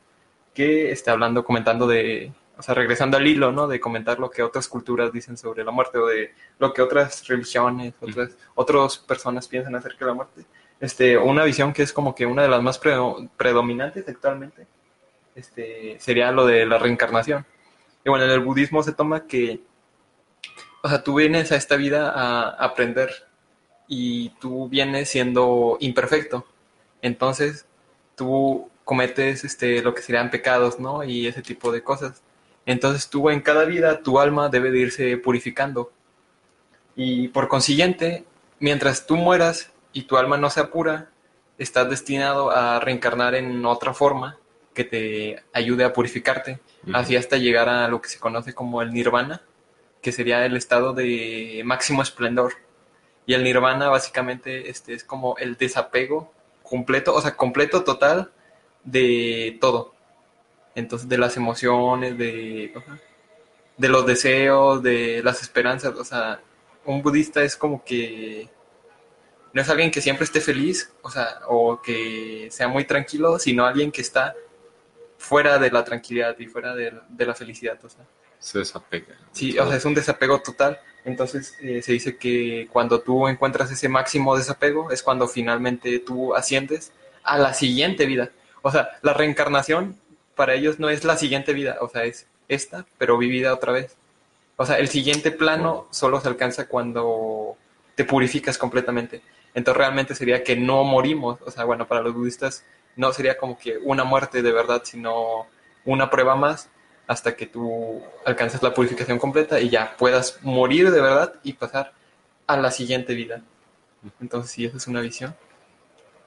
[0.53, 3.67] que está hablando, comentando de, o sea, regresando al hilo, ¿no?
[3.67, 7.27] De comentar lo que otras culturas dicen sobre la muerte, o de lo que otras
[7.27, 10.45] religiones, otras, otras personas piensan acerca de la muerte.
[10.79, 14.67] Este, una visión que es como que una de las más predo- predominantes actualmente,
[15.33, 17.45] este, sería lo de la reencarnación.
[18.05, 19.61] Y bueno, en el budismo se toma que,
[20.85, 23.09] o sea, tú vienes a esta vida a aprender
[23.87, 26.45] y tú vienes siendo imperfecto.
[27.01, 27.65] Entonces,
[28.13, 31.03] tú cometes este, lo que serían pecados, ¿no?
[31.03, 32.21] Y ese tipo de cosas.
[32.67, 35.91] Entonces, tú en cada vida, tu alma debe de irse purificando.
[36.95, 38.23] Y por consiguiente,
[38.59, 41.09] mientras tú mueras y tu alma no se apura,
[41.57, 44.37] estás destinado a reencarnar en otra forma
[44.75, 46.59] que te ayude a purificarte,
[46.93, 49.41] así hasta llegar a lo que se conoce como el nirvana,
[50.05, 52.53] que sería el estado de máximo esplendor.
[53.25, 58.31] Y el nirvana básicamente este, es como el desapego completo, o sea, completo total
[58.83, 59.95] de todo.
[60.75, 62.71] Entonces, de las emociones, de,
[63.77, 65.95] de los deseos, de las esperanzas.
[65.95, 66.39] O sea,
[66.85, 68.47] un budista es como que
[69.53, 73.65] no es alguien que siempre esté feliz, o sea, o que sea muy tranquilo, sino
[73.65, 74.35] alguien que está
[75.17, 77.83] fuera de la tranquilidad y fuera de, de la felicidad.
[77.83, 78.05] O sea.
[78.45, 79.15] Se desapega.
[79.31, 80.79] Sí, o sea, es un desapego total.
[81.03, 86.35] Entonces eh, se dice que cuando tú encuentras ese máximo desapego es cuando finalmente tú
[86.35, 86.91] asciendes
[87.23, 88.29] a la siguiente vida.
[88.61, 89.97] O sea, la reencarnación
[90.35, 93.95] para ellos no es la siguiente vida, o sea, es esta, pero vivida otra vez.
[94.57, 97.57] O sea, el siguiente plano solo se alcanza cuando
[97.95, 99.23] te purificas completamente.
[99.55, 101.39] Entonces realmente sería que no morimos.
[101.47, 102.63] O sea, bueno, para los budistas
[102.95, 105.47] no sería como que una muerte de verdad, sino
[105.83, 106.69] una prueba más
[107.07, 111.93] hasta que tú alcances la purificación completa y ya puedas morir de verdad y pasar
[112.47, 113.41] a la siguiente vida.
[114.21, 115.35] Entonces sí, esa es una visión.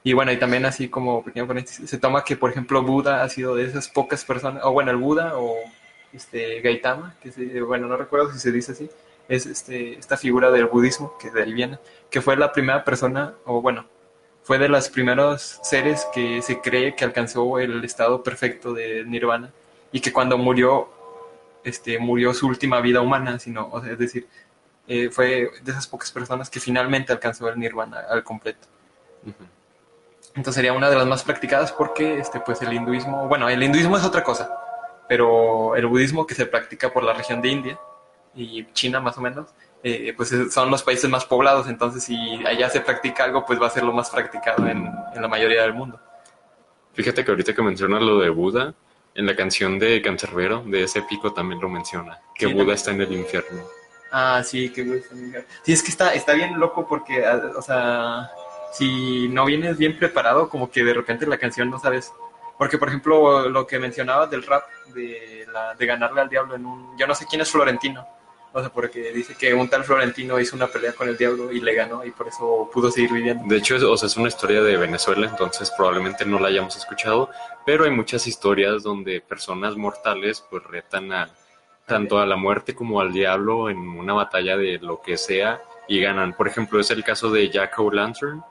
[0.03, 1.23] Y bueno, y también así como
[1.65, 4.97] se toma que, por ejemplo, Buda ha sido de esas pocas personas, o bueno, el
[4.97, 5.55] Buda o
[6.13, 8.89] este Gaitama, que se, bueno, no recuerdo si se dice así,
[9.27, 13.33] es este, esta figura del budismo, que de ahí viene, que fue la primera persona,
[13.45, 13.85] o bueno,
[14.41, 19.51] fue de los primeros seres que se cree que alcanzó el estado perfecto de nirvana
[19.91, 20.89] y que cuando murió,
[21.63, 24.27] este, murió su última vida humana, sino, o sea, es decir,
[24.87, 28.67] eh, fue de esas pocas personas que finalmente alcanzó el nirvana al completo.
[30.35, 33.97] Entonces sería una de las más practicadas porque este, pues el hinduismo, bueno, el hinduismo
[33.97, 34.49] es otra cosa,
[35.07, 37.79] pero el budismo que se practica por la región de India
[38.35, 39.47] y China más o menos,
[39.83, 43.59] eh, pues es- son los países más poblados, entonces si allá se practica algo, pues
[43.61, 45.99] va a ser lo más practicado en, en la mayoría del mundo.
[46.93, 48.73] Fíjate que ahorita que mencionas lo de Buda,
[49.15, 52.75] en la canción de Cancerbero, de ese pico también lo menciona, que Sí, Buda también.
[52.77, 53.63] está en el infierno.
[54.11, 55.13] Ah, sí, qué gusto.
[55.13, 55.43] amiga.
[55.63, 58.29] Sí, es que está, está bien loco porque, ah, o sea,
[58.73, 62.11] si no vienes bien preparado, como que de repente la canción no sabes.
[62.57, 66.65] Porque, por ejemplo, lo que mencionabas del rap, de, la, de ganarle al diablo en
[66.65, 66.97] un...
[66.97, 68.05] Yo no sé quién es Florentino.
[68.51, 71.61] O sea, porque dice que un tal Florentino hizo una pelea con el diablo y
[71.61, 73.43] le ganó y por eso pudo seguir viviendo.
[73.47, 76.75] De hecho, es, o sea, es una historia de Venezuela, entonces probablemente no la hayamos
[76.75, 77.29] escuchado,
[77.65, 81.29] pero hay muchas historias donde personas mortales pues retan a
[81.85, 85.99] tanto a la muerte como al diablo en una batalla de lo que sea y
[85.99, 86.33] ganan.
[86.37, 88.43] Por ejemplo, es el caso de Jack O'Lantern,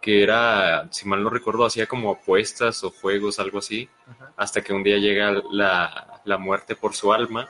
[0.00, 3.88] que era, si mal no recuerdo, hacía como apuestas o juegos, algo así,
[4.36, 7.48] hasta que un día llega la, la muerte por su alma.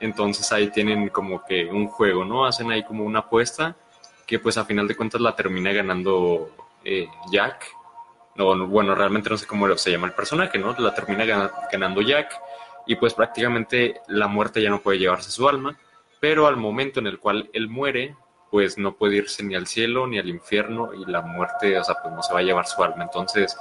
[0.00, 2.44] Entonces ahí tienen como que un juego, ¿no?
[2.46, 3.76] Hacen ahí como una apuesta
[4.26, 6.50] que pues a final de cuentas la termina ganando
[6.84, 7.64] eh, Jack.
[8.34, 10.74] No, no, bueno, realmente no sé cómo se llama el personaje, ¿no?
[10.78, 12.38] La termina gana- ganando Jack
[12.86, 15.76] y pues prácticamente la muerte ya no puede llevarse su alma,
[16.20, 18.14] pero al momento en el cual él muere,
[18.50, 21.96] pues no puede irse ni al cielo ni al infierno y la muerte, o sea,
[22.02, 23.04] pues no se va a llevar su alma.
[23.04, 23.56] Entonces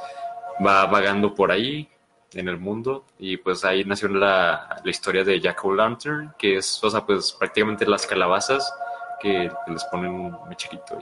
[0.66, 1.90] va vagando por ahí
[2.36, 6.84] en el mundo y pues ahí nació la, la historia de Jack O'Lantern, que es,
[6.84, 8.72] o sea, pues prácticamente las calabazas
[9.20, 11.00] que, les ponen un mecherito.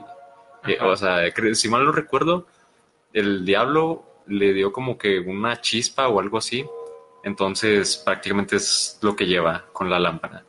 [0.66, 1.22] Y, eh, o sea,
[1.54, 2.46] si mal no recuerdo,
[3.12, 6.64] el diablo le dio como que una chispa o algo así,
[7.22, 10.44] entonces prácticamente es lo que lleva con la lámpara.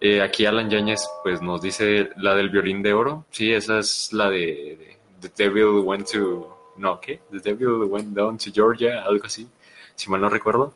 [0.00, 4.12] Eh, aquí Alan Yáñez pues nos dice la del violín de oro, sí, esa es
[4.12, 7.20] la de, de The Devil Went to, no, ¿qué?
[7.30, 9.48] The Devil Went Down to Georgia, algo así,
[9.94, 10.74] si mal no recuerdo,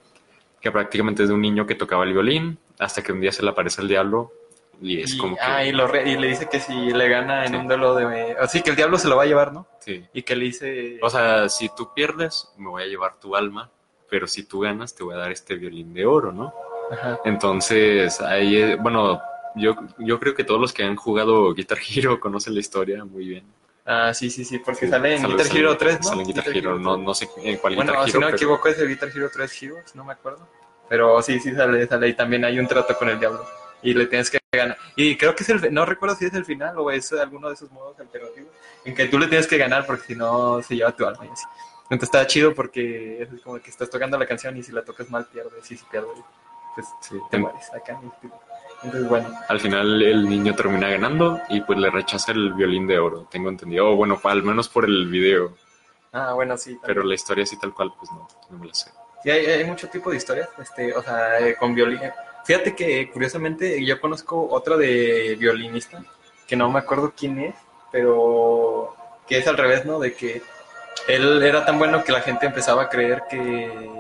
[0.60, 3.42] que prácticamente es de un niño que tocaba el violín hasta que un día se
[3.42, 4.32] le aparece el diablo
[4.80, 5.42] y es Y, como que...
[5.42, 7.56] ah, y, lo re- y le dice que si le gana en Sí.
[7.56, 8.36] un duelo de...
[8.38, 9.66] Así que el diablo se lo va a llevar, ¿no?
[9.80, 10.04] sí.
[10.12, 10.98] Y que le dice...
[11.02, 13.70] O sea, si tú pierdes, me voy a llevar tu alma,
[14.10, 16.52] pero si tú ganas, te voy a dar este violín de oro, ¿no?
[16.90, 17.18] Ajá.
[17.24, 19.20] Entonces, ahí, eh, bueno,
[19.54, 23.26] yo, yo creo que todos los que han jugado Guitar Hero conocen la historia muy
[23.26, 23.44] bien.
[23.86, 26.02] Ah, sí, sí, sí, porque Sí, sale en sale- Guitar sale- Hero 3, ¿no?
[26.08, 28.32] Sale en Guitar, Hero, no, no sé en cuál Bueno, Guitar si Hero, no me
[28.32, 30.48] pero- equivoco es el Guitar Hero 3 Heroes, no me acuerdo.
[30.88, 33.44] Pero sí, sí sale, sale y también hay un trato con el diablo.
[33.82, 34.76] Y le tienes que ganar.
[34.96, 37.54] Y creo que es el, no recuerdo si es el final o es alguno de
[37.54, 38.50] esos modos alternativos
[38.84, 41.28] en que tú le tienes que ganar porque si no se lleva tu alma y
[41.28, 41.44] así.
[41.90, 45.08] Entonces está chido porque es como que estás tocando la canción y si la tocas
[45.10, 46.10] mal pierdes y si pierdes.
[46.74, 47.16] pues Sí.
[47.30, 48.00] te mueres acá.
[48.82, 52.98] Entonces, bueno, Al final el niño termina ganando y pues le rechaza el violín de
[52.98, 53.90] oro, tengo entendido.
[53.90, 55.56] O bueno, al menos por el video,
[56.12, 56.78] ah, bueno, sí.
[56.84, 58.90] pero la historia así tal cual, pues no, no me la sé.
[59.22, 62.00] Sí, hay, hay mucho tipo de historias, este, o sea, eh, con violín.
[62.44, 66.04] Fíjate que curiosamente yo conozco otro de violinista,
[66.46, 67.54] que no me acuerdo quién es,
[67.90, 68.94] pero
[69.26, 69.98] que es al revés, ¿no?
[69.98, 70.42] De que
[71.08, 73.90] él era tan bueno que la gente empezaba a creer que,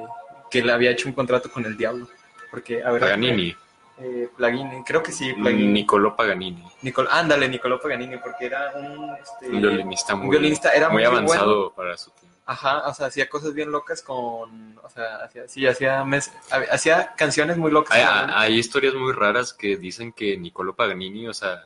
[0.50, 2.08] que le había hecho un contrato con el diablo.
[2.50, 3.56] Porque, a ver, Paganini,
[3.98, 5.72] Eh, Paganini, creo que sí, Paganini.
[5.72, 10.70] Niccolò Paganini, Nicol- ándale, Nicolò Paganini, porque era un, este, un violinista un muy, violinista,
[10.72, 11.72] era muy muy avanzado bueno.
[11.74, 12.36] para su tiempo.
[12.44, 16.30] Ajá, o sea, hacía cosas bien locas con, o sea, hacía, sí, hacía, mes-
[16.70, 17.96] hacía canciones muy locas.
[17.96, 21.64] Hay, hay historias muy raras que dicen que Niccolò Paganini, o sea,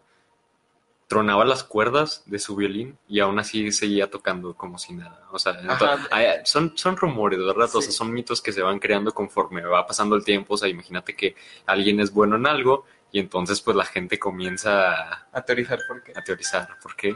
[1.10, 5.24] tronaba las cuerdas de su violín y aún así seguía tocando como si nada.
[5.32, 6.06] O sea, ento- Ajá.
[6.12, 7.68] hay- son, son rumores, ¿verdad?
[7.74, 10.54] O sea, son mitos que se van creando conforme va pasando el tiempo.
[10.54, 11.34] O sea, imagínate que
[11.66, 16.12] alguien es bueno en algo y entonces pues la gente comienza a, a teorizar porque
[16.14, 16.78] a teorizar.
[16.80, 17.12] ¿Por qué?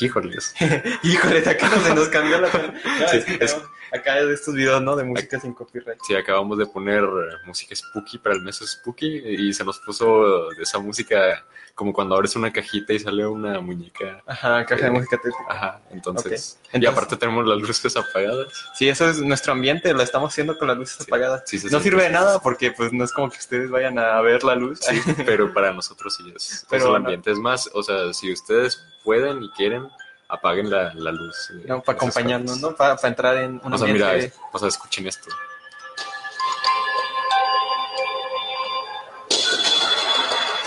[0.00, 0.52] Híjoles.
[1.04, 4.54] híjole acá se nos cambió la no, Sí, es que es- tenemos acá de estos
[4.54, 8.42] videos no de música sin copyright Sí, acabamos de poner eh, música spooky para el
[8.42, 13.26] mes spooky y se nos puso esa música como cuando abres una cajita y sale
[13.26, 14.22] una muñeca.
[14.26, 16.58] ajá caja de música tétrica Ajá, entonces.
[16.58, 16.66] Ok.
[16.72, 18.48] Y Entonces- aparte tenemos las luces apagadas.
[18.74, 21.68] sí eso es nuestro ambiente lo estamos haciendo con las luces Sí, apagadas sí, sí,
[21.70, 24.54] no sirve de nada porque pues no es como que ustedes vayan a ver la
[24.56, 26.96] luz Sí, pero para nosotros sí es, Pero el no.
[26.96, 27.30] ambiente.
[27.30, 29.88] Es más, o sea, si ustedes pueden y quieren,
[30.30, 31.50] apaguen la, la luz.
[31.50, 34.68] eh, no, para acompañarnos no para, para entrar en un O sea, ambiente o sea,
[34.68, 35.28] escuchen esto.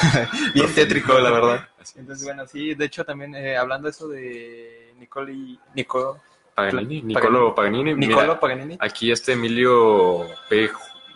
[0.53, 5.59] bien tétrico la verdad entonces bueno sí de hecho también eh, hablando eso de Nicoli
[5.75, 6.19] Nico
[6.55, 7.95] Paganini, Nicolo Paganini.
[7.95, 10.69] mira, Nicolo Paganini aquí este Emilio P-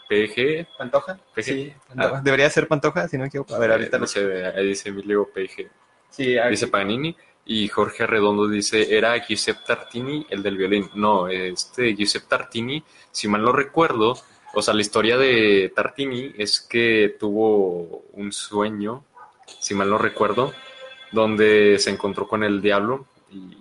[0.10, 0.68] PG.
[0.78, 1.43] Pantoja PG.
[1.43, 2.22] sí Pantoja.
[2.22, 4.89] debería ser Pantoja si no me equivoco a ver ahorita eh, lo dice, ahí dice
[4.89, 5.70] Emilio PG.
[6.10, 7.16] sí aquí- Dice Paganini.
[7.50, 10.89] Y Jorge Arredondo dice, era Giuseppe Tartini el del violín.
[10.95, 14.18] No, este Giuseppe Tartini, si mal no recuerdo,
[14.54, 19.06] o sea, la historia de Tartini es que tuvo un sueño,
[19.60, 20.54] si mal no recuerdo,
[21.14, 23.06] donde se encontró con el diablo.
[23.32, 23.58] Y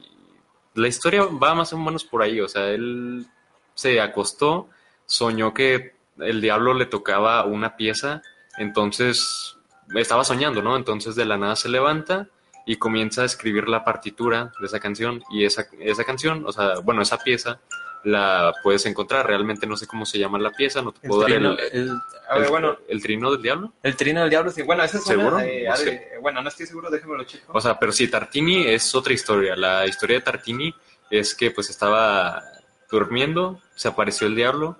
[0.74, 3.26] la historia va más o menos por ahí, o sea, él
[3.74, 4.68] se acostó,
[5.06, 8.22] soñó que el diablo le tocaba una pieza,
[8.58, 9.56] entonces
[9.94, 10.76] estaba soñando, ¿no?
[10.76, 12.28] Entonces de la nada se levanta
[12.66, 16.80] y comienza a escribir la partitura de esa canción y esa, esa canción, o sea,
[16.80, 17.58] bueno, esa pieza
[18.04, 21.22] la puedes encontrar, realmente no sé cómo se llama la pieza, no te el puedo
[21.22, 21.90] dar trino, el, el-
[22.28, 23.72] a ver, el- bueno, el trino del diablo.
[23.82, 24.62] el trino del diablo, sí.
[24.62, 25.40] Bueno, eso suena, ¿Seguro?
[25.40, 25.84] eh, No sé.
[25.90, 27.52] de- bueno, no estoy seguro, déjame lo checo.
[27.52, 29.56] O sea, pero sí, Tartini es otra historia.
[29.56, 30.74] La historia de Tartini
[31.10, 32.42] es que pues estaba
[32.90, 34.76] durmiendo, se apareció el diablo,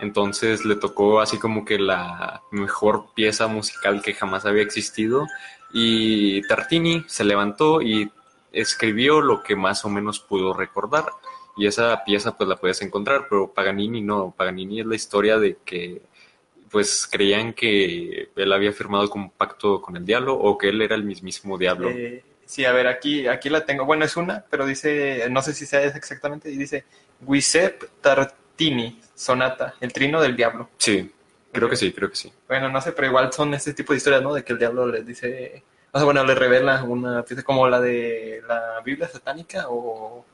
[0.00, 5.26] entonces le tocó así como que la mejor pieza musical que jamás había existido
[5.72, 8.10] y Tartini se levantó y
[8.52, 11.06] escribió lo que más o menos pudo recordar
[11.56, 15.56] y esa pieza pues la puedes encontrar, pero Paganini no, Paganini es la historia de
[15.64, 16.02] que
[16.70, 20.82] pues creían que él había firmado como un pacto con el diablo o que él
[20.82, 21.88] era el mismísimo diablo.
[21.90, 23.86] Eh, sí, a ver, aquí, aquí la tengo.
[23.86, 26.84] Bueno, es una, pero dice, no sé si sea esa exactamente, y dice
[27.26, 30.68] Giuseppe Tartini, sonata, el trino del diablo.
[30.76, 31.10] Sí,
[31.56, 32.32] creo que sí, creo que sí.
[32.48, 34.32] Bueno, no sé, pero igual son este tipo de historias, ¿no?
[34.34, 37.80] De que el diablo les dice, o sea, bueno, le revela una pieza como la
[37.80, 40.24] de la Biblia satánica o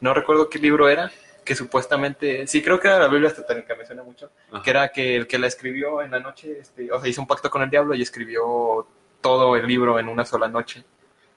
[0.00, 1.10] no recuerdo qué libro era,
[1.44, 4.62] que supuestamente, sí, creo que era la Biblia satánica, me suena mucho, Ajá.
[4.62, 7.26] que era que el que la escribió en la noche, este, o sea, hizo un
[7.26, 8.86] pacto con el diablo y escribió
[9.20, 10.84] todo el libro en una sola noche.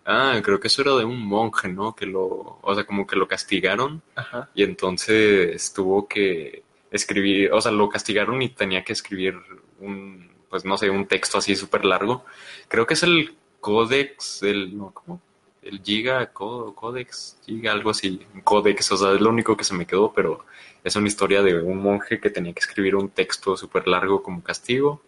[0.05, 1.95] Ah, creo que eso era de un monje, ¿no?
[1.95, 4.49] Que lo, o sea, como que lo castigaron Ajá.
[4.53, 9.35] y entonces tuvo que escribir, o sea, lo castigaron y tenía que escribir
[9.79, 12.25] un, pues no sé, un texto así súper largo.
[12.67, 15.21] Creo que es el códex, el, no, ¿cómo?
[15.61, 19.63] El giga, có- códex, giga, algo así, un códex, o sea, es lo único que
[19.63, 20.45] se me quedó, pero
[20.83, 24.43] es una historia de un monje que tenía que escribir un texto súper largo como
[24.43, 25.01] castigo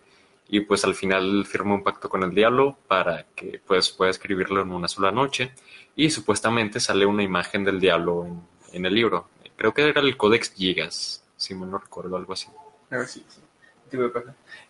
[0.50, 4.62] y pues al final firmó un pacto con el diablo para que pues pueda escribirlo
[4.62, 5.52] en una sola noche
[5.96, 8.42] y supuestamente sale una imagen del diablo en,
[8.74, 9.30] en el libro.
[9.58, 12.48] Creo que era el Codex Gigas, si mal no recuerdo, algo así.
[13.08, 13.42] Sí, sí.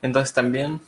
[0.04, 0.80] Entonces también,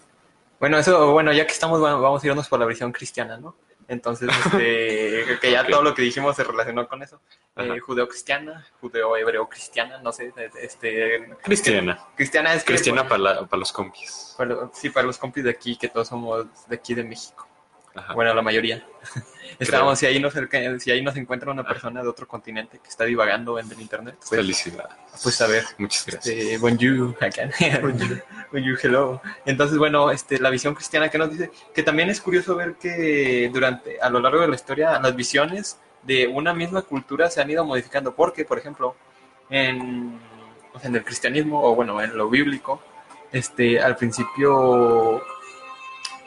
[0.60, 3.56] bueno, eso, bueno, ya que estamos, bueno, vamos a irnos por la versión cristiana, ¿no?
[3.88, 7.20] Entonces, este, que ya todo lo que dijimos se relacionó con eso.
[7.56, 12.00] Eh, judeo-cristiana, judeo-hebreo-cristiana, no sé, este, Cristiana.
[12.16, 14.36] cristiana es Cristiana para, la- para los compis.
[14.38, 17.48] para- sí, para los compis de aquí, que todos somos de aquí de México.
[18.00, 18.14] Ajá.
[18.14, 18.84] Bueno, la mayoría.
[19.60, 20.34] Estábamos, si ahí, nos,
[20.82, 24.16] si ahí nos encuentra una persona de otro continente que está divagando en el internet,
[24.20, 24.96] pues, Felicidades.
[25.22, 26.34] pues a ver, Muchas gracias.
[26.34, 27.50] este, bonjour, acá.
[28.54, 29.22] bonjour, hello.
[29.46, 33.50] Entonces, bueno, este, la visión cristiana que nos dice, que también es curioso ver que
[33.52, 37.50] durante, a lo largo de la historia, las visiones de una misma cultura se han
[37.50, 38.96] ido modificando, porque, por ejemplo,
[39.50, 40.18] en,
[40.84, 42.82] en el cristianismo, o bueno, en lo bíblico,
[43.34, 45.22] este, al principio,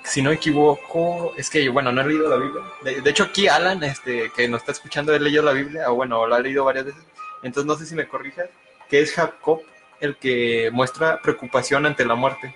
[0.05, 2.63] si no me equivoco, es que, bueno, no he leído la Biblia.
[2.83, 5.95] De, de hecho, aquí Alan, este, que nos está escuchando, él leyó la Biblia, o
[5.95, 7.03] bueno, la ha leído varias veces,
[7.43, 8.49] entonces no sé si me corrijas,
[8.89, 9.63] que es Jacob
[10.01, 12.55] el que muestra preocupación ante la muerte.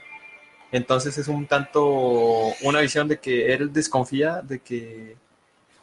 [0.73, 1.87] Entonces es un tanto
[2.63, 5.17] una visión de que él desconfía de que,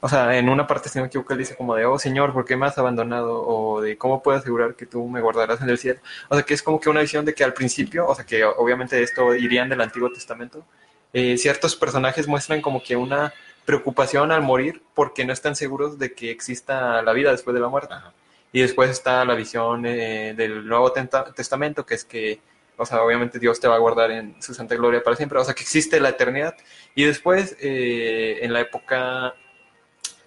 [0.01, 2.33] o sea, en una parte, si no me equivoco, él dice como de, oh Señor,
[2.33, 3.41] ¿por qué me has abandonado?
[3.47, 6.01] O de, ¿cómo puedo asegurar que tú me guardarás en el cielo?
[6.29, 8.43] O sea, que es como que una visión de que al principio, o sea, que
[8.43, 10.65] obviamente esto irían del Antiguo Testamento,
[11.13, 13.33] eh, ciertos personajes muestran como que una
[13.65, 17.69] preocupación al morir porque no están seguros de que exista la vida después de la
[17.69, 17.93] muerte.
[17.93, 18.11] Ajá.
[18.51, 22.39] Y después está la visión eh, del Nuevo Tenta- Testamento, que es que,
[22.77, 25.43] o sea, obviamente Dios te va a guardar en su santa gloria para siempre, o
[25.43, 26.55] sea, que existe la eternidad.
[26.93, 29.33] Y después, eh, en la época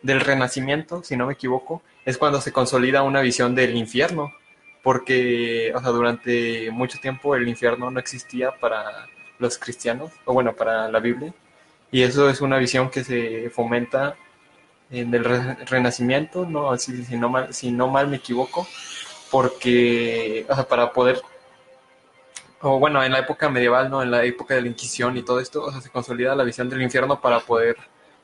[0.03, 4.33] del Renacimiento, si no me equivoco, es cuando se consolida una visión del infierno,
[4.83, 9.07] porque, o sea, durante mucho tiempo el infierno no existía para
[9.39, 11.33] los cristianos, o bueno, para la Biblia.
[11.91, 14.17] Y eso es una visión que se fomenta
[14.91, 18.67] en el re- Renacimiento, no, si, si no mal, si no mal me equivoco,
[19.31, 21.21] porque, o sea, para poder,
[22.61, 24.03] o bueno, en la época medieval, ¿no?
[24.03, 26.69] En la época de la Inquisición y todo esto, o sea, se consolida la visión
[26.69, 27.77] del infierno para poder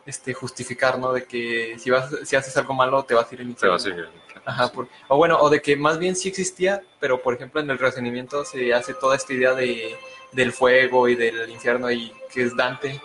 [0.06, 1.12] este, justificar, ¿no?
[1.12, 3.70] De que si, vas, si haces algo malo te vas a ir al Te infierno.
[3.72, 4.08] va a seguir.
[4.44, 7.70] Ajá, por- o bueno, o de que más bien sí existía, pero por ejemplo en
[7.70, 9.96] el Renacimiento se hace toda esta idea de,
[10.32, 13.00] del fuego y del infierno y que es Dante,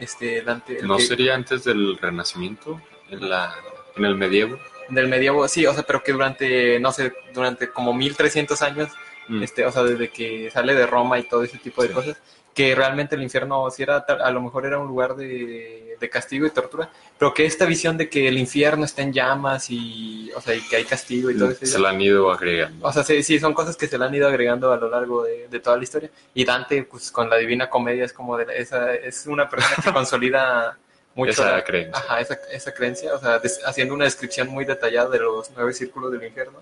[0.00, 2.80] este Dante, ¿No que- sería antes del Renacimiento?
[3.10, 3.54] En, la,
[3.96, 4.58] en el medievo.
[4.88, 8.88] del medievo, sí, o sea, pero que durante, no sé, durante como 1300 años,
[9.28, 9.42] Mm.
[9.44, 11.94] este, o sea, desde que sale de Roma y todo ese tipo de Sí.
[11.94, 12.20] cosas,
[12.52, 16.44] que realmente el infierno sí era, a lo mejor era un lugar de, de castigo
[16.46, 20.40] y tortura, pero que esta visión de que el infierno está en llamas y, o
[20.42, 21.64] sea, y que hay castigo y todo eso.
[21.64, 22.86] Se la han ido agregando.
[22.86, 25.22] O sea, sí, sí, son cosas que se le han ido agregando a lo largo
[25.24, 26.10] de, de toda la historia.
[26.34, 29.76] Y Dante, pues con la Divina Comedia es como de la- esa, es una persona
[29.82, 30.76] que consolida
[31.14, 31.96] mucho Esa la- creencia.
[31.98, 35.72] Ajá, esa, esa creencia, o sea, des- haciendo una descripción muy detallada de los nueve
[35.72, 36.58] círculos del infierno.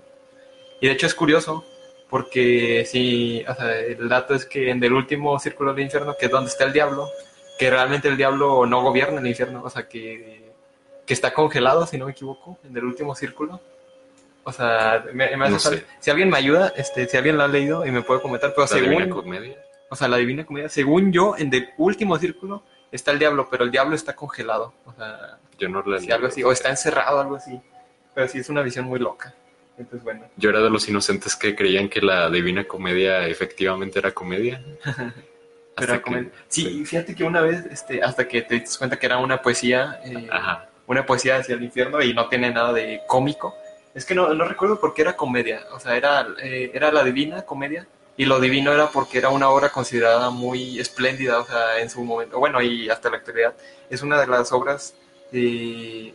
[0.80, 1.64] Y de hecho es curioso,
[2.08, 6.26] porque sí, o sea, el dato es que en el último círculo del infierno, que
[6.26, 7.08] es donde está el diablo,
[7.60, 10.50] que realmente el diablo no gobierna el infierno, o sea, que,
[11.06, 13.60] que está congelado, si no me equivoco, en el último círculo.
[14.44, 15.68] O sea, me, me hace No sé.
[15.68, 18.54] falta- si alguien me ayuda, este, si alguien lo ha leído y me puede comentar,
[18.56, 19.56] pero La Divina según, Comedia.
[19.90, 23.64] o sea, la Divina Comedia, según yo, en el último círculo está el diablo, pero
[23.64, 27.20] el diablo está congelado, o sea, Yo no la sí, algo así, o está encerrado,
[27.20, 27.60] algo así,
[28.14, 29.34] pero sí es una visión muy loca.
[29.76, 34.12] Entonces, bueno, Yo era de los inocentes que creían que la Divina Comedia efectivamente era
[34.12, 34.62] comedia.
[35.80, 38.98] pero Hasta que- comen- sí, fíjate que una vez, este, hasta que te diste cuenta
[38.98, 40.68] que era una poesía, eh, Ajá.
[40.86, 43.54] una poesía hacia el infierno y no tiene nada de cómico.
[43.94, 47.02] Es que no, no recuerdo por qué era comedia, o sea, era, eh, era la
[47.02, 51.80] divina comedia y lo divino era porque era una obra considerada muy espléndida, o sea,
[51.80, 53.54] en su momento, bueno, y hasta la actualidad,
[53.88, 54.94] es una de las obras
[55.32, 56.14] eh,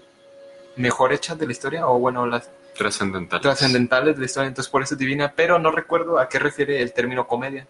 [0.76, 3.40] mejor hechas de la historia, o bueno, las Trascendental.
[3.40, 6.82] trascendentales de la historia, entonces por eso es divina, pero no recuerdo a qué refiere
[6.82, 7.66] el término comedia,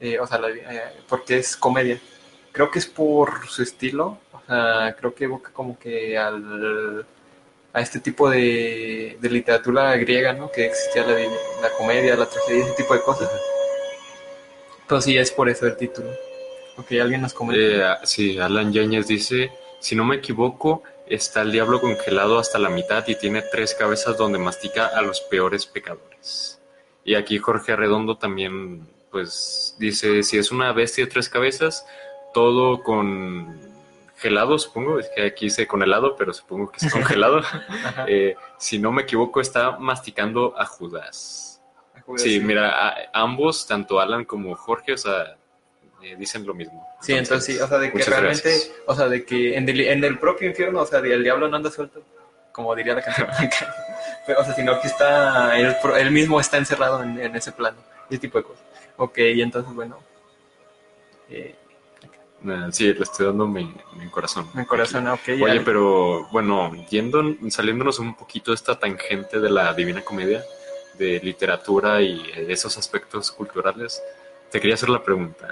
[0.00, 1.98] Eh, o sea, la, eh, porque es comedia.
[2.52, 7.04] Creo que es por su estilo, o sea, creo que evoca como que al,
[7.72, 10.50] a este tipo de, de literatura griega, ¿no?
[10.50, 13.30] Que existía la, la comedia, la tragedia, ese tipo de cosas.
[14.88, 16.10] Pero sí, es por eso el título.
[16.78, 17.94] Ok, alguien nos comenta.
[17.94, 22.68] Eh, sí, Alan Yáñez dice, si no me equivoco, está el diablo congelado hasta la
[22.68, 26.60] mitad y tiene tres cabezas donde mastica a los peores pecadores.
[27.04, 31.86] Y aquí Jorge Arredondo también, pues, dice, si es una bestia de tres cabezas,
[32.34, 33.58] todo con
[34.18, 37.40] gelado, supongo, es que aquí dice con helado, pero supongo que es congelado.
[38.08, 41.60] Eh, si no me equivoco, está masticando a Judas.
[42.04, 45.36] Judas, Sí, mira, a- ambos, tanto Alan como Jorge, o sea,
[46.02, 46.86] eh, dicen lo mismo.
[47.00, 48.70] Sí, entonces sí, o sea, de que realmente, gracias.
[48.86, 51.56] o sea, de que en el, en el propio infierno, o sea, el diablo no
[51.56, 52.02] anda suelto,
[52.52, 53.28] como diría la canción.
[54.26, 57.78] Pero, o sea, sino que está, él, él mismo está encerrado en, en ese plano,
[58.10, 58.64] ese tipo de cosas.
[58.96, 59.98] Ok, y entonces, bueno,
[61.30, 61.54] eh,
[62.44, 63.64] Eh, Sí, le estoy dando mi,
[63.98, 64.48] mi corazón.
[64.54, 65.20] mi corazón, ok.
[65.42, 70.44] Oye, ya- pero bueno, yendo, saliéndonos un poquito de esta tangente de la Divina Comedia,
[70.98, 74.02] de literatura y esos aspectos culturales,
[74.50, 75.48] te quería hacer la pregunta.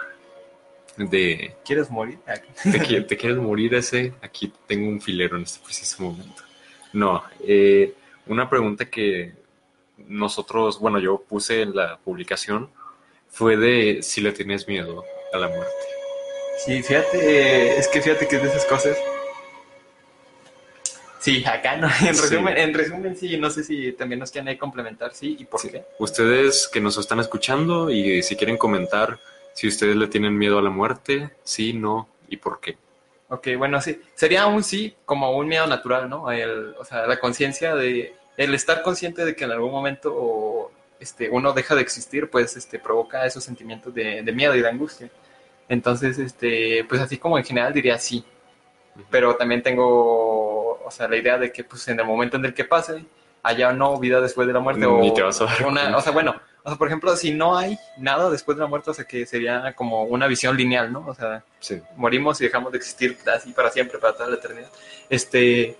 [0.97, 2.19] de ¿Quieres morir?
[2.27, 4.13] Ah, ¿Te, te quieres morir ese?
[4.23, 6.43] Aquí tengo un filero en este preciso momento.
[6.93, 7.95] No, eh,
[8.27, 9.33] una pregunta que
[10.07, 12.71] nosotros, bueno, yo puse en la publicación
[13.35, 15.73] fue de si le tienes miedo a la muerte.
[16.65, 18.97] Sí, fíjate, es que fíjate que es de esas cosas.
[21.19, 21.89] Sí, acá no.
[22.07, 22.23] En Sí.
[22.23, 25.61] resumen, en resumen, sí, no sé si también nos quieren ahí complementar, sí, y por
[25.61, 25.71] Sí.
[25.71, 25.85] qué.
[25.99, 29.19] Ustedes que nos están escuchando y si quieren comentar
[29.55, 32.77] si ustedes le tienen miedo a la muerte, sí, no y por qué.
[33.29, 34.01] Ok, bueno, sí.
[34.15, 36.31] Sería un sí como un miedo natural, ¿no?
[36.31, 38.15] El, o sea, la conciencia de...
[38.37, 40.73] El estar consciente de que en algún momento
[41.05, 44.69] este, uno deja de existir, pues este, provoca esos sentimientos de, de miedo y de
[44.69, 45.11] angustia.
[45.69, 48.25] Entonces, este, pues así como en general diría sí.
[49.11, 52.55] Pero también tengo, o sea, la idea de que pues en el momento en el
[52.55, 53.05] que pase,
[53.43, 54.87] haya no vida después de la muerte.
[54.87, 57.33] Ni o, te vas a dar una, o sea, bueno, o sea, por ejemplo, si
[57.33, 60.91] no hay nada después de la muerte, o sea, que sería como una visión lineal,
[60.91, 61.05] ¿no?
[61.07, 61.83] O sea, Sí.
[61.97, 64.71] morimos y dejamos de existir así para siempre, para toda la eternidad,
[65.11, 65.77] este,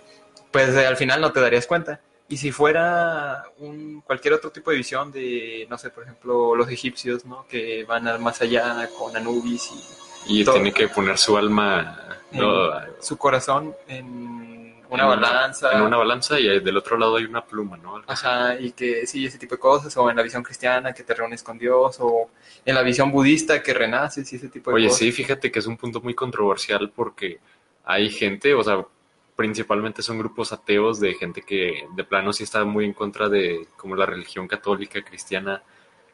[0.51, 1.99] pues al final no te darías cuenta.
[2.27, 6.69] Y si fuera un, cualquier otro tipo de visión de, no sé, por ejemplo, los
[6.69, 7.45] egipcios, ¿no?
[7.47, 9.71] Que van al más allá con Anubis
[10.27, 10.55] y Y Todo.
[10.55, 11.99] tiene que poner su alma
[12.31, 15.71] no, su corazón en una en balanza.
[15.73, 17.95] en una balanza y del otro lado hay una pluma, ¿no?
[17.97, 18.25] Algo así.
[18.25, 21.13] Ajá, y que sí, ese tipo de cosas, o en la visión cristiana que te
[21.13, 22.29] reúnes con Dios, o
[22.65, 24.99] en la visión budista que renaces y ese tipo de Oye, cosas.
[24.99, 27.39] sí, fíjate que es un punto muy controversial porque
[27.83, 28.85] hay gente, o sea,
[29.35, 33.67] principalmente son grupos ateos de gente que de plano sí está muy en contra de
[33.75, 35.61] como la religión católica, cristiana,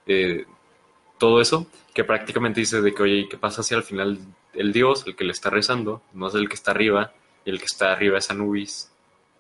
[0.08, 0.46] eh,
[1.18, 4.18] todo eso, que prácticamente dice de que, oye, ¿y qué pasa si al final
[4.54, 7.14] el Dios, el que le está rezando, no es el que está arriba,
[7.46, 8.92] y el que está arriba es Anubis,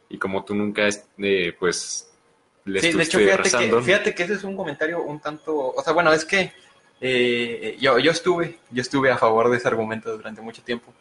[0.09, 2.11] y como tú nunca, es, eh, pues,
[2.65, 5.19] le Sí, de hecho, estuviste fíjate rezando, que, fíjate que ese es un comentario un
[5.19, 6.53] tanto, o sea, bueno, es que
[6.99, 10.93] eh, yo, yo estuve, yo estuve a favor de ese argumento durante mucho tiempo,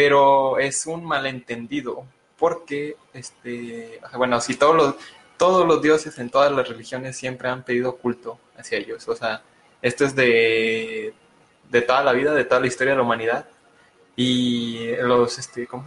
[0.00, 2.06] pero es un malentendido,
[2.38, 4.94] porque, este, bueno, si todos los,
[5.36, 9.42] todos los dioses en todas las religiones siempre han pedido culto hacia ellos, o sea,
[9.82, 11.12] esto es de,
[11.68, 13.46] de toda la vida, de toda la historia de la humanidad,
[14.16, 15.84] y los, este, ¿cómo?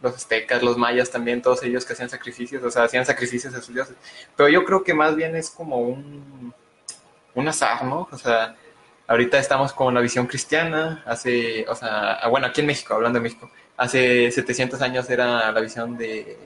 [0.00, 3.60] Los aztecas, los mayas también, todos ellos que hacían sacrificios, o sea, hacían sacrificios a
[3.60, 3.96] sus dioses.
[4.36, 6.54] Pero yo creo que más bien es como un,
[7.34, 8.06] un azar, ¿no?
[8.12, 8.54] O sea,
[9.06, 13.18] ahorita estamos con la visión cristiana, hace, o sea, ah, bueno, aquí en México, hablando
[13.18, 16.38] de México, hace 700 años era la visión de,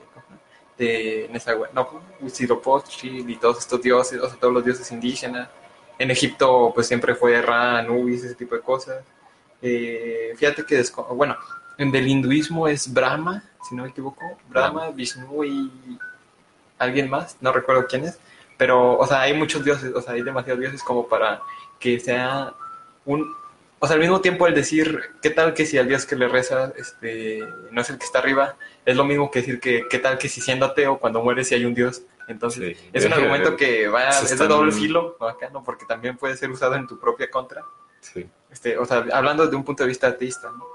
[0.77, 1.29] de
[1.73, 5.49] no, Huitzilopochtli y todos estos dioses, o sea, todos los dioses indígenas.
[5.97, 9.03] En Egipto, pues siempre fue Ra, Anubis, ese tipo de cosas.
[9.61, 10.83] Eh, fíjate que,
[11.13, 11.37] bueno,
[11.77, 15.71] en del hinduismo es Brahma, si no me equivoco, Brahma, Vishnu y
[16.79, 18.17] alguien más, no recuerdo quién es,
[18.57, 21.41] pero, o sea, hay muchos dioses, o sea, hay demasiados dioses como para
[21.81, 22.53] que sea
[23.05, 23.35] un,
[23.79, 26.27] o sea, al mismo tiempo el decir, ¿qué tal que si al dios que le
[26.29, 27.39] reza, este,
[27.71, 28.55] no es el que está arriba?
[28.85, 31.55] Es lo mismo que decir que, ¿qué tal que si siendo ateo, cuando mueres si
[31.55, 32.03] hay un dios?
[32.27, 32.89] Entonces, Sí.
[32.93, 35.63] es un argumento que va, es de doble filo, acá, ¿no?
[35.63, 37.65] Porque también puede ser usado en tu propia contra,
[37.99, 38.29] Sí.
[38.51, 40.65] este, o sea, hablando de un punto de vista ateísta, ¿no?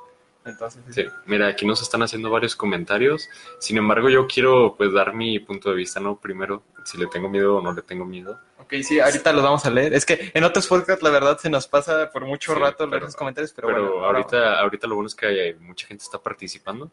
[0.46, 3.28] Entonces, Sí, mira, aquí nos están haciendo varios comentarios.
[3.58, 6.16] Sin embargo, yo quiero pues dar mi punto de vista, ¿no?
[6.16, 8.38] Primero, si le tengo miedo o no le tengo miedo.
[8.58, 9.92] Ok, sí, ahorita los vamos a leer.
[9.94, 13.02] Es que en otros podcasts, la verdad, se nos pasa por mucho Sí, rato leer
[13.02, 16.18] esos comentarios, pero, Pero, bueno, ahorita, ahorita lo bueno es que hay- mucha gente está
[16.18, 16.90] participando.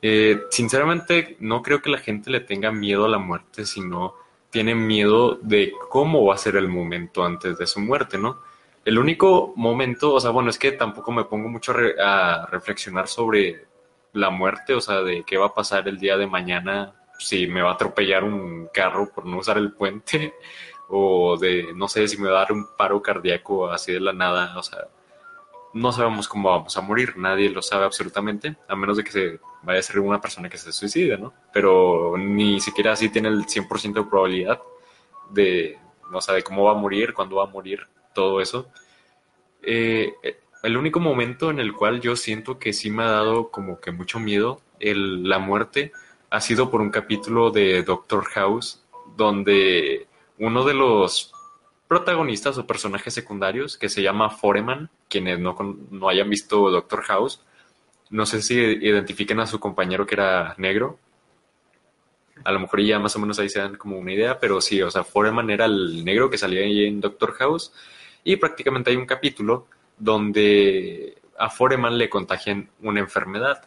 [0.00, 4.14] Eh, sinceramente, no creo que la gente le tenga miedo a la muerte, sino
[4.50, 8.40] tiene miedo de cómo va a ser el momento antes de su muerte, ¿no?
[8.84, 11.94] El único momento, o sea, bueno, es que tampoco me pongo mucho a, re-
[12.50, 13.66] reflexionar sobre
[14.12, 17.62] la muerte, o sea, de qué va a pasar el día de mañana, si me
[17.62, 20.34] va a atropellar un carro por no usar el puente,
[20.88, 24.12] o de, no sé, si me va a dar un paro cardíaco así de la
[24.12, 24.80] nada, o sea,
[25.72, 29.40] no sabemos cómo vamos a morir, nadie lo sabe absolutamente, a menos de que se
[29.62, 31.32] vaya a ser una persona que se suicide, ¿no?
[31.52, 34.60] Pero ni siquiera así tiene el 100% de probabilidad
[35.30, 35.78] de,
[36.12, 38.68] o sea, de cómo va a morir, cuándo va a morir, todo eso.
[39.62, 40.14] Eh,
[40.62, 43.90] el único momento en el cual yo siento que sí me ha dado como que
[43.90, 45.92] mucho miedo la muerte
[46.30, 48.82] ha sido por un capítulo de Doctor House,
[49.16, 50.06] donde
[50.38, 51.32] uno de los
[51.86, 55.56] protagonistas o personajes secundarios que se llama Foreman, quienes no,
[55.90, 57.40] no hayan visto Doctor House,
[58.10, 60.98] no sé si identifiquen a su compañero que era negro.
[62.42, 64.82] A lo mejor ya más o menos ahí se dan como una idea, pero sí,
[64.82, 67.72] o sea, Foreman era el negro que salía ahí en Doctor House
[68.24, 69.66] y prácticamente hay un capítulo
[69.98, 73.66] donde a Foreman le contagian una enfermedad.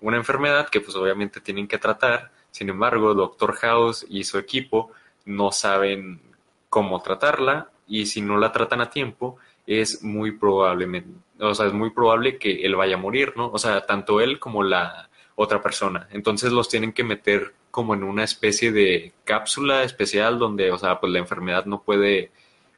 [0.00, 2.32] Una enfermedad que pues obviamente tienen que tratar.
[2.50, 4.90] Sin embargo, Doctor House y su equipo
[5.24, 6.20] no saben
[6.68, 11.72] cómo tratarla y si no la tratan a tiempo, es muy probablemente, o sea, es
[11.72, 13.48] muy probable que él vaya a morir, ¿no?
[13.48, 16.08] O sea, tanto él como la otra persona.
[16.10, 21.00] Entonces los tienen que meter como en una especie de cápsula especial donde, o sea,
[21.00, 22.30] pues la enfermedad no puede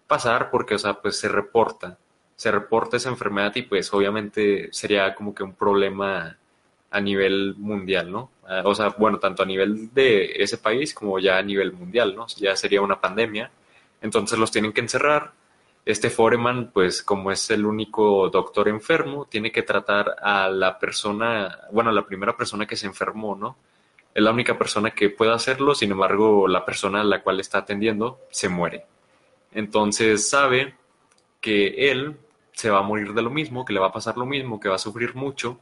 [0.07, 1.99] pasar porque, o sea, pues se reporta,
[2.37, 6.37] se reporta esa enfermedad y pues obviamente sería como que un problema
[6.91, 8.31] a nivel mundial, ¿no?
[8.65, 12.27] O sea, bueno, tanto a nivel de ese país como ya a nivel mundial, ¿no?
[12.37, 13.51] Ya sería una pandemia.
[14.01, 15.33] Entonces los tienen que encerrar.
[15.85, 21.59] Este Foreman, pues como es el único doctor enfermo, tiene que tratar a la persona,
[21.73, 23.57] bueno, a la primera persona que se enfermó, ¿no?
[24.15, 27.59] Es la única persona que puede hacerlo, sin embargo, la persona a la cual está
[27.59, 28.87] atendiendo se muere.
[29.55, 30.75] Entonces sabe
[31.41, 32.19] que él
[32.53, 34.69] se va a morir de lo mismo, que le va a pasar lo mismo, que
[34.69, 35.61] va a sufrir mucho,